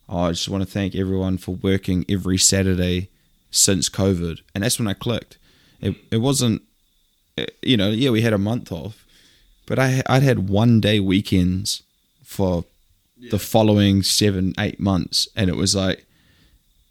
oh, 0.08 0.20
I 0.20 0.30
just 0.30 0.48
want 0.48 0.62
to 0.64 0.70
thank 0.70 0.94
everyone 0.94 1.36
for 1.38 1.56
working 1.56 2.04
every 2.08 2.38
Saturday 2.38 3.08
since 3.50 3.88
COVID. 3.88 4.40
And 4.54 4.64
that's 4.64 4.78
when 4.78 4.88
I 4.88 4.92
clicked. 4.94 5.38
It, 5.80 5.94
it 6.10 6.18
wasn't, 6.18 6.62
you 7.62 7.76
know, 7.76 7.90
yeah, 7.90 8.10
we 8.10 8.22
had 8.22 8.32
a 8.32 8.38
month 8.38 8.72
off, 8.72 9.04
but 9.66 9.78
I, 9.78 10.02
I'd 10.06 10.22
had 10.22 10.48
one 10.48 10.80
day 10.80 11.00
weekends 11.00 11.82
for 12.24 12.64
the 13.30 13.38
following 13.38 14.02
seven, 14.02 14.54
eight 14.58 14.78
months. 14.80 15.28
And 15.36 15.48
it 15.50 15.56
was 15.56 15.74
like, 15.74 16.06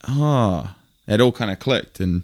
ah, 0.07 0.75
it 1.07 1.21
all 1.21 1.31
kind 1.31 1.51
of 1.51 1.59
clicked. 1.59 1.99
And 1.99 2.23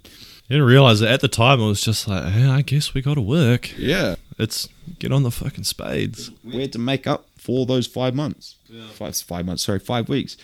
I 0.50 0.54
didn't 0.56 0.66
realize 0.68 1.02
it 1.02 1.10
at 1.10 1.22
the 1.22 1.28
time. 1.28 1.60
It 1.60 1.68
was 1.68 1.82
just 1.82 2.08
like, 2.08 2.34
yeah, 2.36 2.52
I 2.52 2.62
guess 2.62 2.94
we 2.94 3.02
got 3.02 3.16
to 3.16 3.22
work. 3.22 3.78
yeah, 3.78 4.16
It's 4.38 4.68
get 5.00 5.12
on 5.12 5.24
the 5.24 5.32
fucking 5.32 5.64
spades. 5.64 6.32
we 6.44 6.62
had 6.62 6.74
to 6.74 6.80
make 6.80 7.08
up 7.08 7.26
for 7.38 7.66
those 7.66 7.88
five 7.88 8.14
months. 8.14 8.56
Five, 8.94 9.16
five 9.18 9.46
months, 9.46 9.64
sorry, 9.64 9.80
five 9.80 10.10
weeks. 10.10 10.38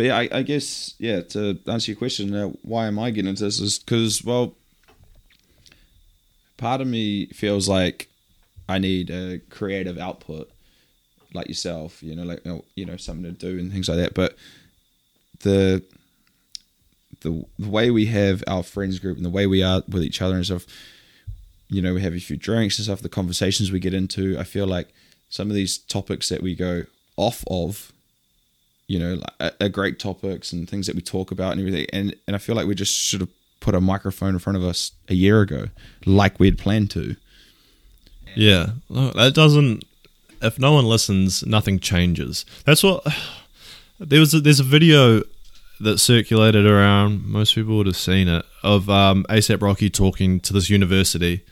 But 0.00 0.06
yeah, 0.06 0.16
I, 0.16 0.28
I 0.38 0.42
guess, 0.44 0.94
yeah, 0.98 1.20
to 1.20 1.58
answer 1.66 1.90
your 1.90 1.98
question, 1.98 2.34
uh, 2.34 2.46
why 2.62 2.86
am 2.86 2.98
I 2.98 3.10
getting 3.10 3.28
into 3.28 3.44
this 3.44 3.60
is 3.60 3.78
because, 3.78 4.24
well, 4.24 4.54
part 6.56 6.80
of 6.80 6.86
me 6.86 7.26
feels 7.26 7.68
like 7.68 8.08
I 8.66 8.78
need 8.78 9.10
a 9.10 9.40
creative 9.50 9.98
output 9.98 10.50
like 11.34 11.48
yourself, 11.48 12.02
you 12.02 12.16
know, 12.16 12.22
like, 12.22 12.42
you 12.76 12.86
know, 12.86 12.96
something 12.96 13.24
to 13.24 13.32
do 13.32 13.58
and 13.58 13.70
things 13.70 13.90
like 13.90 13.98
that. 13.98 14.14
But 14.14 14.36
the, 15.40 15.82
the, 17.20 17.44
the 17.58 17.68
way 17.68 17.90
we 17.90 18.06
have 18.06 18.42
our 18.46 18.62
friends 18.62 19.00
group 19.00 19.18
and 19.18 19.26
the 19.26 19.28
way 19.28 19.46
we 19.46 19.62
are 19.62 19.82
with 19.86 20.02
each 20.02 20.22
other 20.22 20.36
and 20.36 20.46
stuff, 20.46 20.64
you 21.68 21.82
know, 21.82 21.92
we 21.92 22.00
have 22.00 22.14
a 22.14 22.20
few 22.20 22.38
drinks 22.38 22.78
and 22.78 22.86
stuff, 22.86 23.02
the 23.02 23.10
conversations 23.10 23.70
we 23.70 23.80
get 23.80 23.92
into, 23.92 24.38
I 24.38 24.44
feel 24.44 24.66
like 24.66 24.94
some 25.28 25.50
of 25.50 25.54
these 25.54 25.76
topics 25.76 26.30
that 26.30 26.42
we 26.42 26.54
go 26.54 26.84
off 27.18 27.44
of, 27.50 27.92
you 28.90 28.98
know, 28.98 29.14
like, 29.14 29.32
are, 29.38 29.66
are 29.66 29.68
great 29.68 30.00
topics 30.00 30.52
and 30.52 30.68
things 30.68 30.88
that 30.88 30.96
we 30.96 31.00
talk 31.00 31.30
about 31.30 31.52
and 31.52 31.60
everything. 31.60 31.86
And, 31.92 32.12
and 32.26 32.34
I 32.34 32.40
feel 32.40 32.56
like 32.56 32.66
we 32.66 32.74
just 32.74 32.92
should 32.92 33.20
have 33.20 33.30
put 33.60 33.76
a 33.76 33.80
microphone 33.80 34.30
in 34.30 34.40
front 34.40 34.56
of 34.56 34.64
us 34.64 34.90
a 35.08 35.14
year 35.14 35.42
ago, 35.42 35.68
like 36.06 36.40
we 36.40 36.48
had 36.48 36.58
planned 36.58 36.90
to. 36.90 37.14
Yeah, 38.34 38.70
no, 38.88 39.10
that 39.12 39.32
doesn't. 39.32 39.84
If 40.42 40.58
no 40.58 40.72
one 40.72 40.86
listens, 40.86 41.46
nothing 41.46 41.78
changes. 41.78 42.44
That's 42.64 42.82
what. 42.82 43.06
There 44.02 44.18
was 44.18 44.32
a, 44.32 44.40
there's 44.40 44.60
a 44.60 44.64
video 44.64 45.22
that 45.78 45.98
circulated 45.98 46.64
around. 46.64 47.26
Most 47.26 47.54
people 47.54 47.76
would 47.76 47.84
have 47.84 47.98
seen 47.98 48.28
it 48.28 48.46
of 48.62 48.88
um, 48.88 49.26
ASAP 49.28 49.60
Rocky 49.60 49.90
talking 49.90 50.40
to 50.40 50.54
this 50.54 50.70
university, 50.70 51.44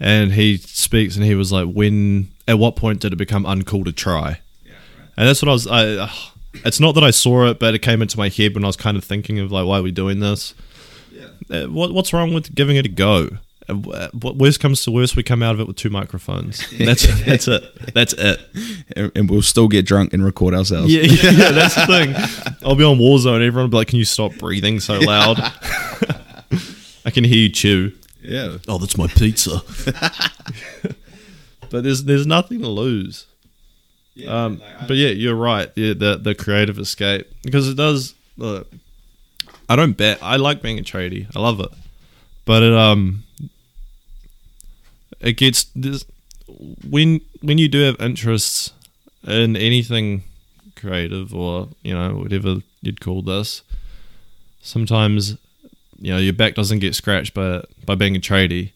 and 0.00 0.32
he 0.32 0.56
speaks 0.56 1.16
and 1.16 1.24
he 1.26 1.34
was 1.34 1.52
like, 1.52 1.70
"When 1.70 2.30
at 2.48 2.58
what 2.58 2.76
point 2.76 3.00
did 3.00 3.12
it 3.12 3.16
become 3.16 3.44
uncool 3.44 3.84
to 3.84 3.92
try?" 3.92 4.40
Yeah, 4.64 4.72
And 5.18 5.28
that's 5.28 5.42
what 5.42 5.50
I 5.50 5.52
was. 5.52 5.66
I, 5.66 5.86
uh, 5.96 6.08
it's 6.54 6.80
not 6.80 6.94
that 6.94 7.04
I 7.04 7.10
saw 7.10 7.46
it, 7.46 7.58
but 7.58 7.74
it 7.74 7.80
came 7.80 8.02
into 8.02 8.18
my 8.18 8.28
head 8.28 8.54
when 8.54 8.64
I 8.64 8.66
was 8.66 8.76
kind 8.76 8.96
of 8.96 9.04
thinking 9.04 9.38
of 9.38 9.50
like, 9.52 9.66
why 9.66 9.78
are 9.78 9.82
we 9.82 9.90
doing 9.92 10.20
this? 10.20 10.54
Uh, 11.50 11.64
what 11.66 11.92
what's 11.92 12.12
wrong 12.12 12.32
with 12.34 12.54
giving 12.54 12.76
it 12.76 12.86
a 12.86 12.88
go? 12.88 13.28
Uh, 13.68 14.08
What 14.12 14.36
worst 14.36 14.58
comes 14.60 14.82
to 14.84 14.90
worst, 14.90 15.14
we 15.16 15.22
come 15.22 15.42
out 15.42 15.54
of 15.54 15.60
it 15.60 15.66
with 15.66 15.76
two 15.76 15.90
microphones. 15.90 16.68
That's 16.78 17.06
that's 17.24 17.46
it. 17.48 17.94
That's 17.94 18.12
it. 18.14 18.40
And, 18.96 19.12
and 19.14 19.30
we'll 19.30 19.42
still 19.42 19.68
get 19.68 19.86
drunk 19.86 20.12
and 20.12 20.24
record 20.24 20.52
ourselves. 20.54 20.92
Yeah, 20.92 21.02
yeah, 21.02 21.30
yeah, 21.30 21.50
that's 21.52 21.74
the 21.74 21.86
thing. 21.86 22.54
I'll 22.64 22.74
be 22.74 22.84
on 22.84 22.98
Warzone. 22.98 23.36
Everyone 23.46 23.64
will 23.64 23.68
be 23.68 23.76
like, 23.76 23.88
"Can 23.88 23.98
you 23.98 24.04
stop 24.04 24.32
breathing 24.38 24.80
so 24.80 24.98
loud?" 24.98 25.38
I 27.04 27.10
can 27.10 27.24
hear 27.24 27.36
you 27.38 27.48
chew. 27.50 27.92
Yeah. 28.22 28.58
Oh, 28.68 28.78
that's 28.78 28.96
my 28.96 29.06
pizza. 29.08 29.60
but 31.70 31.82
there's 31.84 32.04
there's 32.04 32.26
nothing 32.26 32.60
to 32.62 32.68
lose. 32.68 33.26
Um, 34.26 34.60
but 34.86 34.96
yeah, 34.96 35.08
you're 35.08 35.34
right. 35.34 35.70
Yeah, 35.74 35.94
the 35.94 36.16
the 36.16 36.34
creative 36.34 36.78
escape 36.78 37.26
because 37.42 37.68
it 37.68 37.76
does. 37.76 38.14
Look, 38.36 38.70
I 39.68 39.76
don't 39.76 39.96
bet. 39.96 40.18
I 40.22 40.36
like 40.36 40.62
being 40.62 40.78
a 40.78 40.82
tradie. 40.82 41.26
I 41.34 41.40
love 41.40 41.60
it, 41.60 41.70
but 42.44 42.62
it 42.62 42.74
um 42.74 43.24
it 45.20 45.34
gets 45.34 45.64
this 45.74 46.04
when 46.88 47.20
when 47.40 47.58
you 47.58 47.68
do 47.68 47.80
have 47.82 48.00
interests 48.00 48.72
in 49.26 49.56
anything 49.56 50.24
creative 50.76 51.34
or 51.34 51.68
you 51.82 51.94
know 51.94 52.16
whatever 52.16 52.56
you'd 52.82 53.00
call 53.00 53.22
this. 53.22 53.62
Sometimes 54.60 55.38
you 55.98 56.12
know 56.12 56.18
your 56.18 56.32
back 56.34 56.54
doesn't 56.54 56.80
get 56.80 56.94
scratched 56.94 57.32
by 57.32 57.62
by 57.86 57.94
being 57.94 58.16
a 58.16 58.20
tradie. 58.20 58.72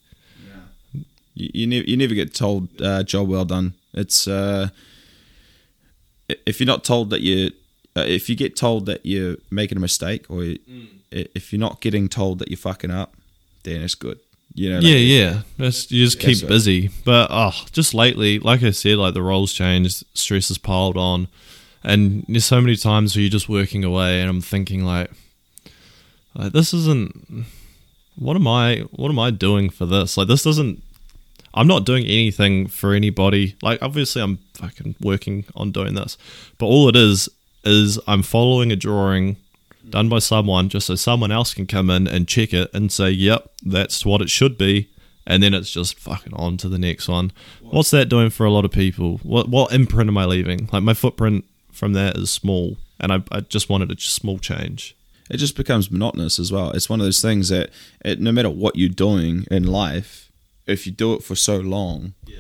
You, 1.35 1.51
you, 1.53 1.67
never, 1.67 1.85
you 1.85 1.97
never 1.99 2.15
get 2.15 2.33
told 2.35 2.81
uh, 2.81 3.03
job 3.03 3.29
well 3.29 3.45
done. 3.45 3.75
It's 3.93 4.27
uh, 4.27 4.71
if 6.29 6.61
you're 6.61 6.67
not 6.67 6.85
told 6.85 7.11
that 7.11 7.21
you, 7.21 7.51
uh, 7.97 8.01
if 8.07 8.29
you 8.29 8.37
get 8.37 8.57
told 8.57 8.87
that 8.87 9.05
you're 9.05 9.37
making 9.51 9.79
a 9.79 9.81
mistake, 9.81 10.27
or 10.29 10.45
you, 10.45 10.59
i- 11.13 11.27
if 11.35 11.53
you're 11.53 11.61
not 11.61 11.81
getting 11.81 12.09
told 12.09 12.39
that 12.41 12.49
you're 12.49 12.57
fucking 12.59 12.91
up, 12.91 13.15
then 13.65 13.83
it's 13.83 13.95
good. 13.95 14.19
You 14.55 14.71
know. 14.71 14.77
like- 14.77 14.85
yeah, 14.87 14.97
yeah. 14.97 15.41
Just, 15.59 15.91
you 15.93 16.05
just 16.05 16.19
Yeah, 16.21 16.27
keep 16.29 16.37
so- 16.39 16.49
busy. 16.49 16.91
But 17.05 17.29
oh, 17.31 17.53
just 17.73 17.95
lately, 17.95 18.39
like 18.39 18.63
I 18.63 18.71
said, 18.71 18.97
like 18.99 19.15
the 19.15 19.23
roles 19.23 19.53
changed, 19.53 20.05
stress 20.15 20.49
has 20.49 20.59
piled 20.59 20.97
on, 20.97 21.29
and 21.85 22.25
there's 22.29 22.45
so 22.45 22.61
many 22.61 22.77
times 22.77 23.15
where 23.15 23.23
you're 23.23 23.31
just 23.31 23.49
working 23.49 23.85
away, 23.85 24.21
and 24.21 24.29
I'm 24.31 24.41
thinking 24.41 24.85
like, 24.85 25.11
like 26.35 26.53
this 26.53 26.73
isn't. 26.75 27.45
What 28.17 28.35
am 28.37 28.49
I? 28.49 28.81
What 28.93 29.11
am 29.11 29.19
I 29.19 29.31
doing 29.31 29.69
for 29.71 29.85
this? 29.87 30.17
Like 30.17 30.29
this 30.29 30.43
doesn't. 30.43 30.83
I'm 31.57 31.67
not 31.67 31.87
doing 31.87 32.05
anything 32.05 32.67
for 32.69 32.93
anybody. 32.93 33.57
Like 33.63 33.83
obviously, 33.83 34.23
I'm 34.23 34.39
fucking 34.55 34.97
working 35.01 35.47
on 35.57 35.73
doing 35.73 35.95
this, 35.95 36.19
but 36.59 36.67
all 36.67 36.89
it 36.89 36.97
is 36.97 37.29
is 37.65 37.99
I'm 38.07 38.23
following 38.23 38.71
a 38.71 38.77
drawing 38.77 39.37
done 39.89 40.09
by 40.09 40.19
someone 40.19 40.69
just 40.69 40.87
so 40.87 40.95
someone 40.95 41.33
else 41.33 41.55
can 41.55 41.67
come 41.67 41.91
in 41.91 42.07
and 42.07 42.29
check 42.29 42.53
it 42.53 42.69
and 42.75 42.93
say, 42.93 43.11
yep, 43.11 43.51
that's 43.65 44.05
what 44.05 44.21
it 44.21 44.31
should 44.31 44.59
be. 44.59 44.89
And 45.27 45.43
then 45.43 45.55
it's 45.55 45.71
just 45.73 45.99
fucking 45.99 46.35
on 46.35 46.57
to 46.59 46.69
the 46.69 46.79
next 46.79 47.09
one. 47.09 47.33
What's 47.63 47.91
that 47.91 48.09
doing 48.09 48.31
for 48.31 48.47
a 48.47 48.51
lot 48.51 48.65
of 48.65 48.71
people? 48.71 49.19
What 49.25 49.49
what 49.49 49.73
imprint 49.73 50.09
am 50.09 50.19
I 50.19 50.25
leaving? 50.25 50.69
Like 50.73 50.85
my 50.85 50.95
footprint 50.95 51.45
from 51.73 51.95
that 51.95 52.17
is 52.17 52.31
small, 52.31 52.77
and 53.01 53.13
I, 53.13 53.23
I 53.33 53.41
just 53.41 53.69
wanted 53.69 53.91
a 53.91 54.01
small 54.01 54.39
change. 54.39 54.95
it 55.31 55.39
just 55.39 55.57
becomes 55.57 55.91
monotonous 55.91 56.39
as 56.39 56.53
well. 56.53 56.71
It's 56.71 56.89
one 56.89 57.01
of 57.01 57.07
those 57.07 57.21
things 57.23 57.49
that 57.49 57.71
it, 58.05 58.21
no 58.21 58.31
matter 58.33 58.51
what 58.51 58.77
you're 58.77 58.89
doing 58.89 59.47
in 59.51 59.65
life, 59.65 60.26
if 60.67 60.87
you 60.87 60.93
do 60.93 61.15
it 61.15 61.23
for 61.23 61.35
so 61.35 61.59
long, 61.59 62.15
yeah. 62.27 62.39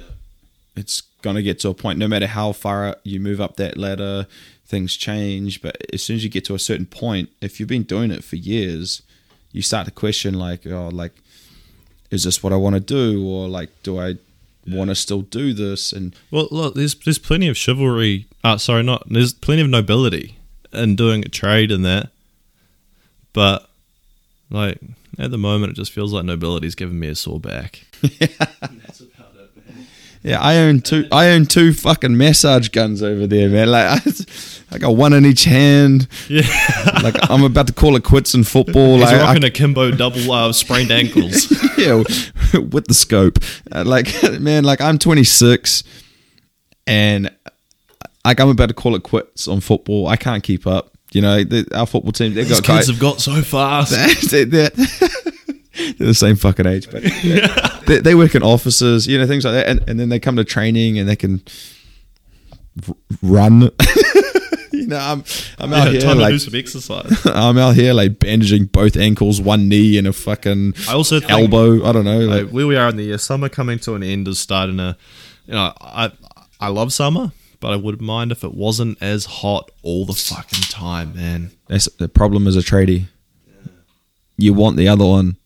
it's 0.76 1.02
gonna 1.22 1.42
get 1.42 1.58
to 1.60 1.68
a 1.68 1.74
point. 1.74 1.98
No 1.98 2.08
matter 2.08 2.26
how 2.26 2.52
far 2.52 2.96
you 3.04 3.20
move 3.20 3.40
up 3.40 3.56
that 3.56 3.76
ladder, 3.76 4.26
things 4.66 4.96
change. 4.96 5.62
But 5.62 5.76
as 5.92 6.02
soon 6.02 6.16
as 6.16 6.24
you 6.24 6.30
get 6.30 6.44
to 6.46 6.54
a 6.54 6.58
certain 6.58 6.86
point, 6.86 7.30
if 7.40 7.58
you've 7.58 7.68
been 7.68 7.84
doing 7.84 8.10
it 8.10 8.24
for 8.24 8.36
years, 8.36 9.02
you 9.52 9.62
start 9.62 9.86
to 9.86 9.92
question 9.92 10.34
like, 10.34 10.66
oh, 10.66 10.88
like, 10.88 11.12
is 12.10 12.24
this 12.24 12.42
what 12.42 12.52
I 12.52 12.56
want 12.56 12.74
to 12.74 12.80
do, 12.80 13.26
or 13.26 13.48
like, 13.48 13.70
do 13.82 13.98
I 13.98 14.16
want 14.66 14.90
to 14.90 14.94
still 14.94 15.22
do 15.22 15.52
this? 15.52 15.92
And 15.92 16.14
Well, 16.30 16.48
look, 16.50 16.74
there's 16.74 16.94
there's 16.94 17.18
plenty 17.18 17.48
of 17.48 17.56
chivalry. 17.56 18.26
Uh, 18.44 18.58
sorry, 18.58 18.82
not 18.82 19.04
there's 19.08 19.32
plenty 19.32 19.62
of 19.62 19.68
nobility 19.68 20.38
in 20.72 20.96
doing 20.96 21.24
a 21.24 21.28
trade 21.28 21.70
in 21.70 21.82
that, 21.82 22.10
but 23.32 23.70
Like 24.50 24.78
at 25.18 25.30
the 25.30 25.38
moment, 25.38 25.72
it 25.72 25.76
just 25.76 25.92
feels 25.92 26.12
like 26.12 26.24
nobility's 26.24 26.74
giving 26.74 26.98
me 26.98 27.08
a 27.08 27.14
sore 27.14 27.40
back. 27.40 27.85
Yeah, 30.22 30.40
I 30.40 30.56
own 30.56 30.80
two. 30.80 31.06
I 31.12 31.28
own 31.28 31.46
two 31.46 31.72
fucking 31.72 32.16
massage 32.16 32.68
guns 32.70 33.00
over 33.00 33.28
there, 33.28 33.48
man. 33.48 33.70
Like 33.70 33.86
I, 34.06 34.10
I 34.72 34.78
got 34.78 34.96
one 34.96 35.12
in 35.12 35.24
each 35.24 35.44
hand. 35.44 36.08
Yeah, 36.28 36.42
Like 37.00 37.14
I'm 37.30 37.44
about 37.44 37.68
to 37.68 37.72
call 37.72 37.94
it 37.94 38.02
quits 38.02 38.34
in 38.34 38.42
football. 38.42 38.94
he's 38.96 39.04
Like, 39.04 39.14
I- 39.14 39.22
rocking 39.24 39.44
a 39.44 39.50
Kimbo 39.50 39.92
double 39.92 40.32
uh, 40.32 40.52
sprained 40.52 40.90
ankles. 40.90 41.48
yeah, 41.78 41.94
with 42.58 42.88
the 42.88 42.94
scope. 42.94 43.38
Uh, 43.70 43.84
like, 43.86 44.12
man, 44.40 44.64
like 44.64 44.80
I'm 44.80 44.98
26, 44.98 45.84
and 46.88 47.30
like 48.24 48.40
I'm 48.40 48.48
about 48.48 48.66
to 48.70 48.74
call 48.74 48.96
it 48.96 49.04
quits 49.04 49.46
on 49.46 49.60
football. 49.60 50.08
I 50.08 50.16
can't 50.16 50.42
keep 50.42 50.66
up. 50.66 50.90
You 51.12 51.20
know, 51.20 51.44
the, 51.44 51.68
our 51.72 51.86
football 51.86 52.10
team 52.10 52.34
they've 52.34 52.48
These 52.48 52.60
got 52.62 52.66
kids 52.66 52.78
guys. 52.78 52.86
have 52.88 52.98
got 52.98 53.20
so 53.20 53.42
fast. 53.42 53.92
they're 55.98 56.08
the 56.08 56.14
same 56.14 56.36
fucking 56.36 56.66
age, 56.66 56.90
but 56.90 57.02
they, 57.86 57.98
they 57.98 58.14
work 58.14 58.34
in 58.34 58.42
offices, 58.42 59.06
you 59.06 59.18
know, 59.18 59.26
things 59.26 59.44
like 59.44 59.54
that, 59.54 59.68
and, 59.68 59.88
and 59.88 60.00
then 60.00 60.08
they 60.08 60.18
come 60.18 60.36
to 60.36 60.44
training 60.44 60.98
and 60.98 61.08
they 61.08 61.16
can 61.16 61.42
r- 62.88 62.94
run. 63.22 63.62
you 64.72 64.86
know, 64.86 64.98
I'm 64.98 65.24
I'm 65.58 65.72
out 65.72 65.88
here 65.88 66.00
time 66.00 66.18
to 66.18 66.24
do 66.26 66.32
like 66.32 66.40
some 66.40 66.54
exercise. 66.54 67.26
I'm 67.26 67.58
out 67.58 67.74
here 67.74 67.92
like 67.92 68.18
bandaging 68.18 68.66
both 68.66 68.96
ankles, 68.96 69.40
one 69.40 69.68
knee, 69.68 69.98
and 69.98 70.06
a 70.06 70.12
fucking 70.12 70.74
I 70.88 70.94
also 70.94 71.20
elbow. 71.28 71.84
I 71.84 71.92
don't 71.92 72.04
know. 72.04 72.20
Like, 72.20 72.44
like, 72.44 72.52
where 72.52 72.66
we 72.66 72.76
are 72.76 72.88
in 72.88 72.96
the 72.96 73.04
year, 73.04 73.18
summer 73.18 73.48
coming 73.48 73.78
to 73.80 73.94
an 73.94 74.02
end 74.02 74.28
is 74.28 74.38
starting 74.38 74.78
to, 74.78 74.96
you 75.46 75.54
know, 75.54 75.72
I 75.80 76.12
I 76.60 76.68
love 76.68 76.92
summer, 76.92 77.32
but 77.60 77.72
I 77.72 77.76
wouldn't 77.76 78.02
mind 78.02 78.32
if 78.32 78.44
it 78.44 78.54
wasn't 78.54 78.98
as 79.02 79.26
hot 79.26 79.70
all 79.82 80.06
the 80.06 80.14
fucking 80.14 80.62
time, 80.62 81.14
man. 81.14 81.50
That's 81.68 81.86
the 81.96 82.08
problem 82.08 82.46
as 82.46 82.56
a 82.56 82.60
tradie. 82.60 83.06
You 84.38 84.52
want 84.52 84.76
the 84.76 84.88
other 84.88 85.06
one. 85.06 85.36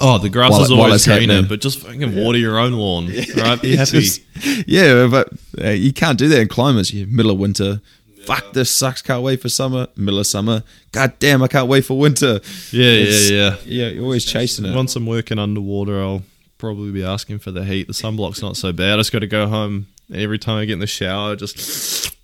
Oh, 0.00 0.18
the 0.18 0.28
grass 0.30 0.50
While 0.50 0.62
is 0.62 0.70
always 0.70 1.06
greener, 1.06 1.42
but 1.42 1.60
just 1.60 1.78
fucking 1.80 2.16
water 2.16 2.38
your 2.38 2.58
own 2.58 2.72
lawn, 2.72 3.06
right? 3.36 3.60
Be 3.60 3.76
happy. 3.76 4.00
just- 4.00 4.20
yeah, 4.66 5.06
but 5.06 5.28
uh, 5.62 5.68
you 5.68 5.92
can't 5.92 6.18
do 6.18 6.28
that 6.28 6.40
in 6.40 6.48
climates. 6.48 6.92
You 6.92 7.06
middle 7.06 7.30
of 7.30 7.38
winter. 7.38 7.80
Fuck 8.24 8.52
this 8.52 8.70
sucks. 8.70 9.02
Can't 9.02 9.22
wait 9.22 9.40
for 9.42 9.48
summer. 9.48 9.88
Middle 9.96 10.20
of 10.20 10.26
summer. 10.26 10.62
God 10.92 11.12
damn, 11.18 11.42
I 11.42 11.48
can't 11.48 11.68
wait 11.68 11.84
for 11.84 11.98
winter. 11.98 12.40
yeah, 12.72 12.84
It's- 12.86 13.30
yeah, 13.30 13.56
yeah. 13.64 13.84
Yeah, 13.86 13.88
you're 13.90 14.04
always 14.04 14.24
chasing 14.24 14.64
it. 14.64 14.74
Once 14.74 14.96
I'm 14.96 15.06
working 15.06 15.38
underwater, 15.38 16.00
I'll 16.00 16.22
probably 16.58 16.90
be 16.92 17.04
asking 17.04 17.40
for 17.40 17.50
the 17.50 17.64
heat. 17.64 17.86
The 17.86 17.92
sunblock's 17.92 18.40
not 18.42 18.56
so 18.56 18.72
bad. 18.72 18.94
I 18.94 18.96
just 18.98 19.12
got 19.12 19.20
to 19.20 19.26
go 19.26 19.46
home. 19.48 19.86
Every 20.12 20.38
time 20.38 20.56
I 20.58 20.64
get 20.64 20.74
in 20.74 20.78
the 20.80 20.86
shower, 20.86 21.36
just 21.36 22.14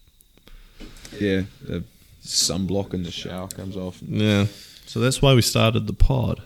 Yeah, 1.20 1.42
the 1.62 1.84
sunblock 2.24 2.94
in 2.94 3.02
the 3.02 3.10
shower 3.10 3.48
comes 3.48 3.76
off. 3.76 3.98
yeah. 4.02 4.46
So 4.86 5.00
that's 5.00 5.20
why 5.20 5.34
we 5.34 5.42
started 5.42 5.86
the 5.86 5.92
pod. 5.92 6.40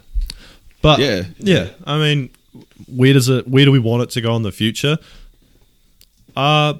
But 0.82 0.98
Yeah. 0.98 1.24
yeah. 1.38 1.70
I 1.84 1.98
mean, 1.98 2.30
where 2.86 3.12
does 3.12 3.28
it? 3.28 3.48
Where 3.48 3.64
do 3.64 3.72
we 3.72 3.78
want 3.78 4.02
it 4.02 4.10
to 4.10 4.20
go 4.20 4.34
in 4.36 4.42
the 4.42 4.52
future? 4.52 4.98
Uh 6.36 6.74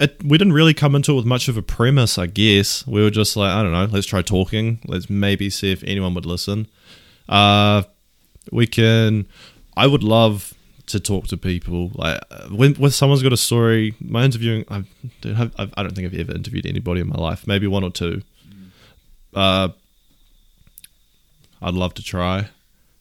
it, 0.00 0.20
we 0.24 0.36
didn't 0.36 0.52
really 0.52 0.74
come 0.74 0.94
into 0.96 1.12
it 1.12 1.14
with 1.14 1.24
much 1.26 1.46
of 1.48 1.56
a 1.56 1.62
premise, 1.62 2.18
I 2.18 2.26
guess. 2.26 2.84
We 2.86 3.02
were 3.02 3.10
just 3.10 3.36
like, 3.36 3.50
I 3.52 3.62
don't 3.62 3.72
know, 3.72 3.84
let's 3.84 4.06
try 4.06 4.20
talking. 4.22 4.80
Let's 4.86 5.08
maybe 5.08 5.48
see 5.50 5.70
if 5.70 5.82
anyone 5.84 6.14
would 6.14 6.26
listen. 6.26 6.66
Uh, 7.28 7.84
we 8.50 8.66
can. 8.66 9.26
I 9.76 9.86
would 9.86 10.02
love 10.02 10.54
to 10.86 10.98
talk 11.00 11.28
to 11.28 11.36
people. 11.36 11.92
Like 11.94 12.20
when, 12.50 12.74
when 12.74 12.90
someone's 12.90 13.22
got 13.22 13.32
a 13.32 13.36
story. 13.36 13.94
My 14.00 14.24
interviewing, 14.24 14.64
I 14.68 14.84
don't 15.20 15.34
have. 15.36 15.54
I've, 15.56 15.72
I 15.76 15.82
don't 15.82 15.94
think 15.94 16.12
I've 16.12 16.18
ever 16.20 16.32
interviewed 16.34 16.66
anybody 16.66 17.00
in 17.00 17.08
my 17.08 17.16
life. 17.16 17.46
Maybe 17.46 17.66
one 17.68 17.84
or 17.84 17.90
two. 17.90 18.22
Uh, 19.34 19.68
I'd 21.62 21.74
love 21.74 21.94
to 21.94 22.02
try. 22.02 22.48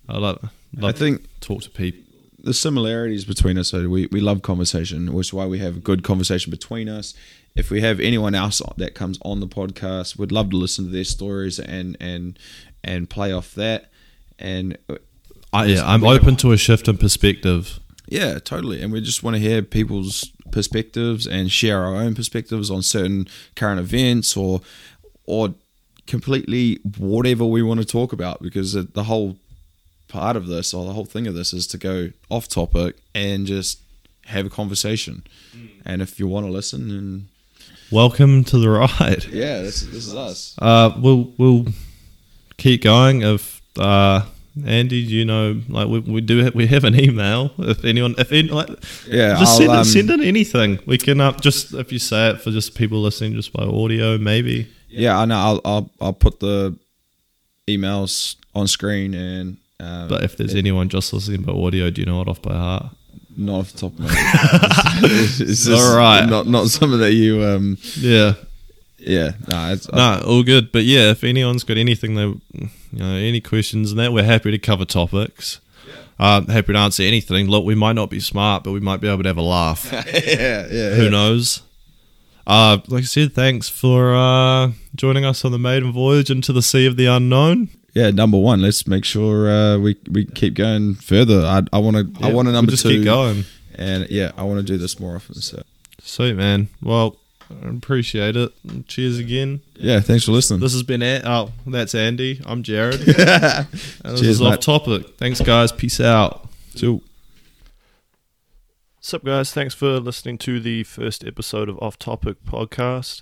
I 0.09 0.17
love. 0.17 0.49
love 0.75 0.83
I 0.83 0.97
think 0.97 1.23
to 1.23 1.39
talk 1.39 1.61
to 1.63 1.69
people. 1.69 2.03
the 2.43 2.53
similarities 2.53 3.25
between 3.25 3.57
us 3.57 3.69
so 3.69 3.87
we, 3.89 4.07
we 4.07 4.19
love 4.19 4.41
conversation, 4.41 5.13
which 5.13 5.27
is 5.27 5.33
why 5.33 5.45
we 5.45 5.59
have 5.59 5.77
a 5.77 5.79
good 5.79 6.03
conversation 6.03 6.51
between 6.51 6.89
us. 6.89 7.13
If 7.55 7.69
we 7.69 7.81
have 7.81 7.99
anyone 7.99 8.35
else 8.35 8.61
that 8.77 8.95
comes 8.95 9.19
on 9.21 9.39
the 9.39 9.47
podcast, 9.47 10.17
we'd 10.17 10.31
love 10.31 10.49
to 10.49 10.57
listen 10.57 10.85
to 10.85 10.91
their 10.91 11.03
stories 11.03 11.59
and 11.59 11.95
and 11.99 12.37
and 12.83 13.09
play 13.09 13.31
off 13.31 13.53
that. 13.55 13.91
And 14.39 14.77
uh, 14.89 14.95
I, 15.53 15.65
yeah, 15.65 15.83
I'm 15.85 16.03
open 16.03 16.35
to 16.37 16.51
a 16.51 16.57
shift 16.57 16.87
in 16.87 16.97
perspective. 16.97 17.79
yeah, 18.07 18.39
totally. 18.39 18.81
And 18.81 18.91
we 18.91 19.01
just 19.01 19.21
want 19.23 19.35
to 19.35 19.39
hear 19.39 19.61
people's 19.61 20.31
perspectives 20.51 21.27
and 21.27 21.51
share 21.51 21.83
our 21.83 21.95
own 21.95 22.15
perspectives 22.15 22.69
on 22.71 22.81
certain 22.81 23.27
current 23.55 23.79
events 23.79 24.35
or 24.35 24.61
or 25.25 25.53
completely 26.07 26.79
whatever 26.97 27.45
we 27.45 27.61
want 27.63 27.79
to 27.79 27.85
talk 27.85 28.11
about 28.11 28.41
because 28.41 28.73
the 28.73 29.03
whole 29.03 29.37
part 30.13 30.37
of 30.37 30.45
this 30.47 30.73
or 30.73 30.85
the 30.85 30.93
whole 30.93 31.05
thing 31.05 31.25
of 31.27 31.33
this 31.33 31.53
is 31.53 31.65
to 31.67 31.77
go 31.77 32.11
off 32.29 32.47
topic 32.47 32.97
and 33.15 33.47
just 33.47 33.79
have 34.27 34.45
a 34.45 34.49
conversation. 34.49 35.23
And 35.83 36.01
if 36.01 36.19
you 36.19 36.27
want 36.27 36.45
to 36.45 36.51
listen 36.51 36.91
and 36.91 37.27
Welcome 37.91 38.43
to 38.45 38.57
the 38.57 38.69
ride. 38.69 39.23
yeah, 39.31 39.61
this, 39.61 39.81
this 39.81 40.07
is 40.07 40.15
us. 40.15 40.55
Uh, 40.59 40.91
we'll 40.97 41.31
we'll 41.37 41.67
keep 42.57 42.81
going. 42.81 43.21
If 43.21 43.61
uh, 43.77 44.25
Andy, 44.65 44.97
you 44.97 45.25
know, 45.25 45.61
like 45.69 45.87
we, 45.87 45.99
we 45.99 46.21
do 46.21 46.43
have, 46.43 46.55
we 46.55 46.65
have 46.67 46.85
an 46.85 46.99
email. 46.99 47.51
If 47.59 47.85
anyone, 47.85 48.15
if 48.17 48.31
any, 48.31 48.49
like, 48.49 48.69
Yeah, 49.07 49.37
just 49.37 49.57
send 49.57 49.69
um, 49.69 49.81
it, 49.81 49.85
send 49.85 50.09
in 50.09 50.23
anything. 50.23 50.79
We 50.87 50.97
can 50.97 51.21
uh, 51.21 51.33
just 51.33 51.75
if 51.75 51.91
you 51.91 51.99
say 51.99 52.31
it 52.31 52.41
for 52.41 52.49
just 52.49 52.73
people 52.73 52.99
listening 52.99 53.33
just 53.33 53.53
by 53.53 53.63
audio, 53.63 54.17
maybe. 54.17 54.71
Yeah, 54.89 55.19
I 55.19 55.25
know. 55.25 55.37
I'll 55.37 55.61
I'll 55.63 55.89
I'll 56.01 56.13
put 56.13 56.39
the 56.39 56.75
emails 57.67 58.37
on 58.55 58.67
screen 58.67 59.13
and. 59.13 59.57
Um, 59.83 60.07
But 60.07 60.23
if 60.23 60.37
there's 60.37 60.55
anyone 60.55 60.89
just 60.89 61.11
listening 61.13 61.41
by 61.43 61.53
audio, 61.53 61.89
do 61.89 62.01
you 62.01 62.05
know 62.05 62.21
it 62.21 62.27
off 62.27 62.41
by 62.41 62.53
heart? 62.53 62.85
not 63.35 63.59
off 63.61 63.71
the 63.71 63.77
top 63.79 63.93
of 63.93 63.99
my 63.99 64.13
head. 64.13 65.09
it's, 65.11 65.39
it's 65.39 65.67
All 65.67 65.97
right. 65.97 66.25
Not 66.29 66.45
not 66.47 66.67
something 66.69 66.99
that 66.99 67.13
you 67.13 67.43
um 67.43 67.77
Yeah. 67.97 68.33
yeah. 68.99 69.31
Nah, 69.47 69.71
it's, 69.71 69.91
No, 69.91 70.21
all 70.25 70.43
good. 70.43 70.71
But 70.71 70.83
yeah, 70.83 71.09
if 71.11 71.23
anyone's 71.23 71.63
got 71.63 71.77
anything 71.77 72.13
they, 72.15 72.25
you 72.25 72.69
know, 72.91 73.15
any 73.15 73.41
questions 73.41 73.89
and 73.91 73.99
that, 73.99 74.13
we're 74.13 74.23
happy 74.23 74.51
to 74.51 74.59
cover 74.59 74.85
topics. 74.85 75.59
Uh, 76.19 76.41
happy 76.45 76.73
to 76.73 76.77
answer 76.79 77.01
anything. 77.03 77.47
Look, 77.47 77.65
we 77.65 77.73
might 77.73 77.93
not 77.95 78.11
be 78.11 78.19
smart, 78.19 78.63
but 78.63 78.71
we 78.71 78.79
might 78.79 79.01
be 79.01 79.07
able 79.09 79.23
to 79.23 79.29
have 79.29 79.37
a 79.37 79.41
laugh. 79.41 79.89
yeah, 79.91 80.67
yeah. 80.71 80.89
Who 80.93 81.09
knows? 81.09 81.63
Uh, 82.45 82.77
like 82.87 83.01
I 83.03 83.05
said, 83.07 83.33
thanks 83.33 83.67
for 83.67 84.13
uh, 84.15 84.71
joining 84.95 85.25
us 85.25 85.43
on 85.43 85.51
the 85.51 85.57
maiden 85.59 85.91
voyage 85.91 86.29
into 86.29 86.53
the 86.53 86.61
sea 86.61 86.85
of 86.85 86.97
the 86.97 87.07
unknown. 87.07 87.69
Yeah, 87.93 88.09
number 88.09 88.37
one. 88.39 88.61
Let's 88.61 88.87
make 88.87 89.05
sure 89.05 89.49
uh, 89.49 89.77
we 89.77 89.95
we 90.09 90.25
keep 90.25 90.55
going 90.55 90.95
further. 90.95 91.41
I 91.45 91.61
I 91.71 91.77
want 91.79 91.95
to 91.97 92.25
I 92.25 92.31
want 92.31 92.47
a 92.47 92.51
we'll 92.51 92.53
number 92.53 92.71
just 92.71 92.83
two. 92.83 92.89
keep 92.89 93.03
going. 93.03 93.45
And 93.75 94.07
yeah, 94.09 94.31
I 94.37 94.43
want 94.43 94.57
to 94.59 94.63
do 94.63 94.77
this 94.77 94.99
more 94.99 95.15
often. 95.15 95.35
So 95.35 95.61
Sweet 96.01 96.33
man. 96.33 96.69
Well, 96.81 97.17
I 97.49 97.67
appreciate 97.69 98.35
it. 98.35 98.51
Cheers 98.87 99.19
again. 99.19 99.61
yeah, 99.75 99.99
thanks 99.99 100.25
for 100.25 100.31
listening. 100.31 100.59
This 100.59 100.73
has 100.73 100.83
been 100.83 101.01
An- 101.03 101.21
oh, 101.25 101.51
that's 101.67 101.93
Andy. 101.95 102.41
I'm 102.45 102.63
Jared. 102.63 102.95
and 103.01 103.07
this 103.71 104.01
Cheers, 104.03 104.21
is 104.23 104.41
off 104.41 104.59
topic. 104.59 105.17
Thanks, 105.17 105.39
guys. 105.41 105.71
Peace 105.71 105.99
out. 105.99 106.49
So, 106.75 107.01
What's 108.97 109.13
up, 109.13 109.23
guys? 109.25 109.51
Thanks 109.51 109.73
for 109.75 109.99
listening 109.99 110.37
to 110.39 110.59
the 110.59 110.83
first 110.83 111.23
episode 111.25 111.67
of 111.69 111.77
Off 111.79 111.99
Topic 111.99 112.37
Podcast. 112.45 113.21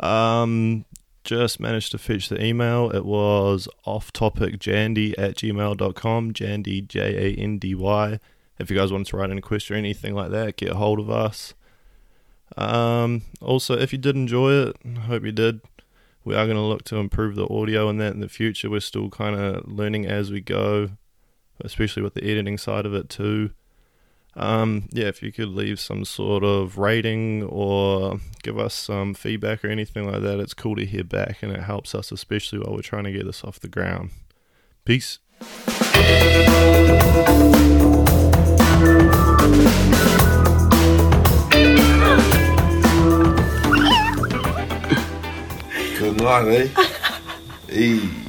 Um, 0.00 0.84
just 1.28 1.60
managed 1.60 1.90
to 1.90 1.98
fetch 1.98 2.30
the 2.30 2.42
email. 2.42 2.90
It 2.90 3.04
was 3.04 3.68
offtopicjandy 3.86 5.14
at 5.18 5.34
gmail.com. 5.34 6.32
Jandy, 6.32 6.88
J 6.88 7.00
A 7.00 7.38
N 7.38 7.58
D 7.58 7.74
Y. 7.74 8.18
If 8.58 8.70
you 8.70 8.76
guys 8.78 8.90
wanted 8.90 9.08
to 9.08 9.18
write 9.18 9.28
in 9.28 9.36
a 9.36 9.42
question 9.42 9.76
or 9.76 9.78
anything 9.78 10.14
like 10.14 10.30
that, 10.30 10.56
get 10.56 10.70
a 10.70 10.76
hold 10.76 10.98
of 10.98 11.10
us. 11.10 11.52
Um, 12.56 13.22
also, 13.42 13.78
if 13.78 13.92
you 13.92 13.98
did 13.98 14.16
enjoy 14.16 14.52
it, 14.52 14.76
I 14.96 15.00
hope 15.00 15.22
you 15.22 15.32
did. 15.32 15.60
We 16.24 16.34
are 16.34 16.46
going 16.46 16.56
to 16.56 16.62
look 16.62 16.84
to 16.84 16.96
improve 16.96 17.34
the 17.34 17.46
audio 17.46 17.90
and 17.90 18.00
that 18.00 18.14
in 18.14 18.20
the 18.20 18.28
future. 18.30 18.70
We're 18.70 18.80
still 18.80 19.10
kind 19.10 19.36
of 19.36 19.70
learning 19.70 20.06
as 20.06 20.30
we 20.30 20.40
go, 20.40 20.92
especially 21.60 22.02
with 22.02 22.14
the 22.14 22.24
editing 22.24 22.56
side 22.56 22.86
of 22.86 22.94
it, 22.94 23.10
too 23.10 23.50
um, 24.38 24.88
yeah, 24.92 25.06
if 25.06 25.20
you 25.20 25.32
could 25.32 25.48
leave 25.48 25.80
some 25.80 26.04
sort 26.04 26.44
of 26.44 26.78
rating 26.78 27.42
or 27.42 28.20
give 28.44 28.56
us 28.56 28.72
some 28.72 29.12
feedback 29.12 29.64
or 29.64 29.68
anything 29.68 30.10
like 30.10 30.22
that, 30.22 30.38
it's 30.38 30.54
cool 30.54 30.76
to 30.76 30.86
hear 30.86 31.02
back 31.02 31.42
and 31.42 31.52
it 31.52 31.62
helps 31.62 31.92
us, 31.92 32.12
especially 32.12 32.60
while 32.60 32.74
we're 32.74 32.82
trying 32.82 33.04
to 33.04 33.12
get 33.12 33.26
this 33.26 33.42
off 33.42 33.58
the 33.58 33.68
ground. 33.68 34.10
Peace. 34.84 35.18
Good 45.98 46.16
night, 46.22 46.48
eh? 46.48 46.68
Hey. 47.68 48.27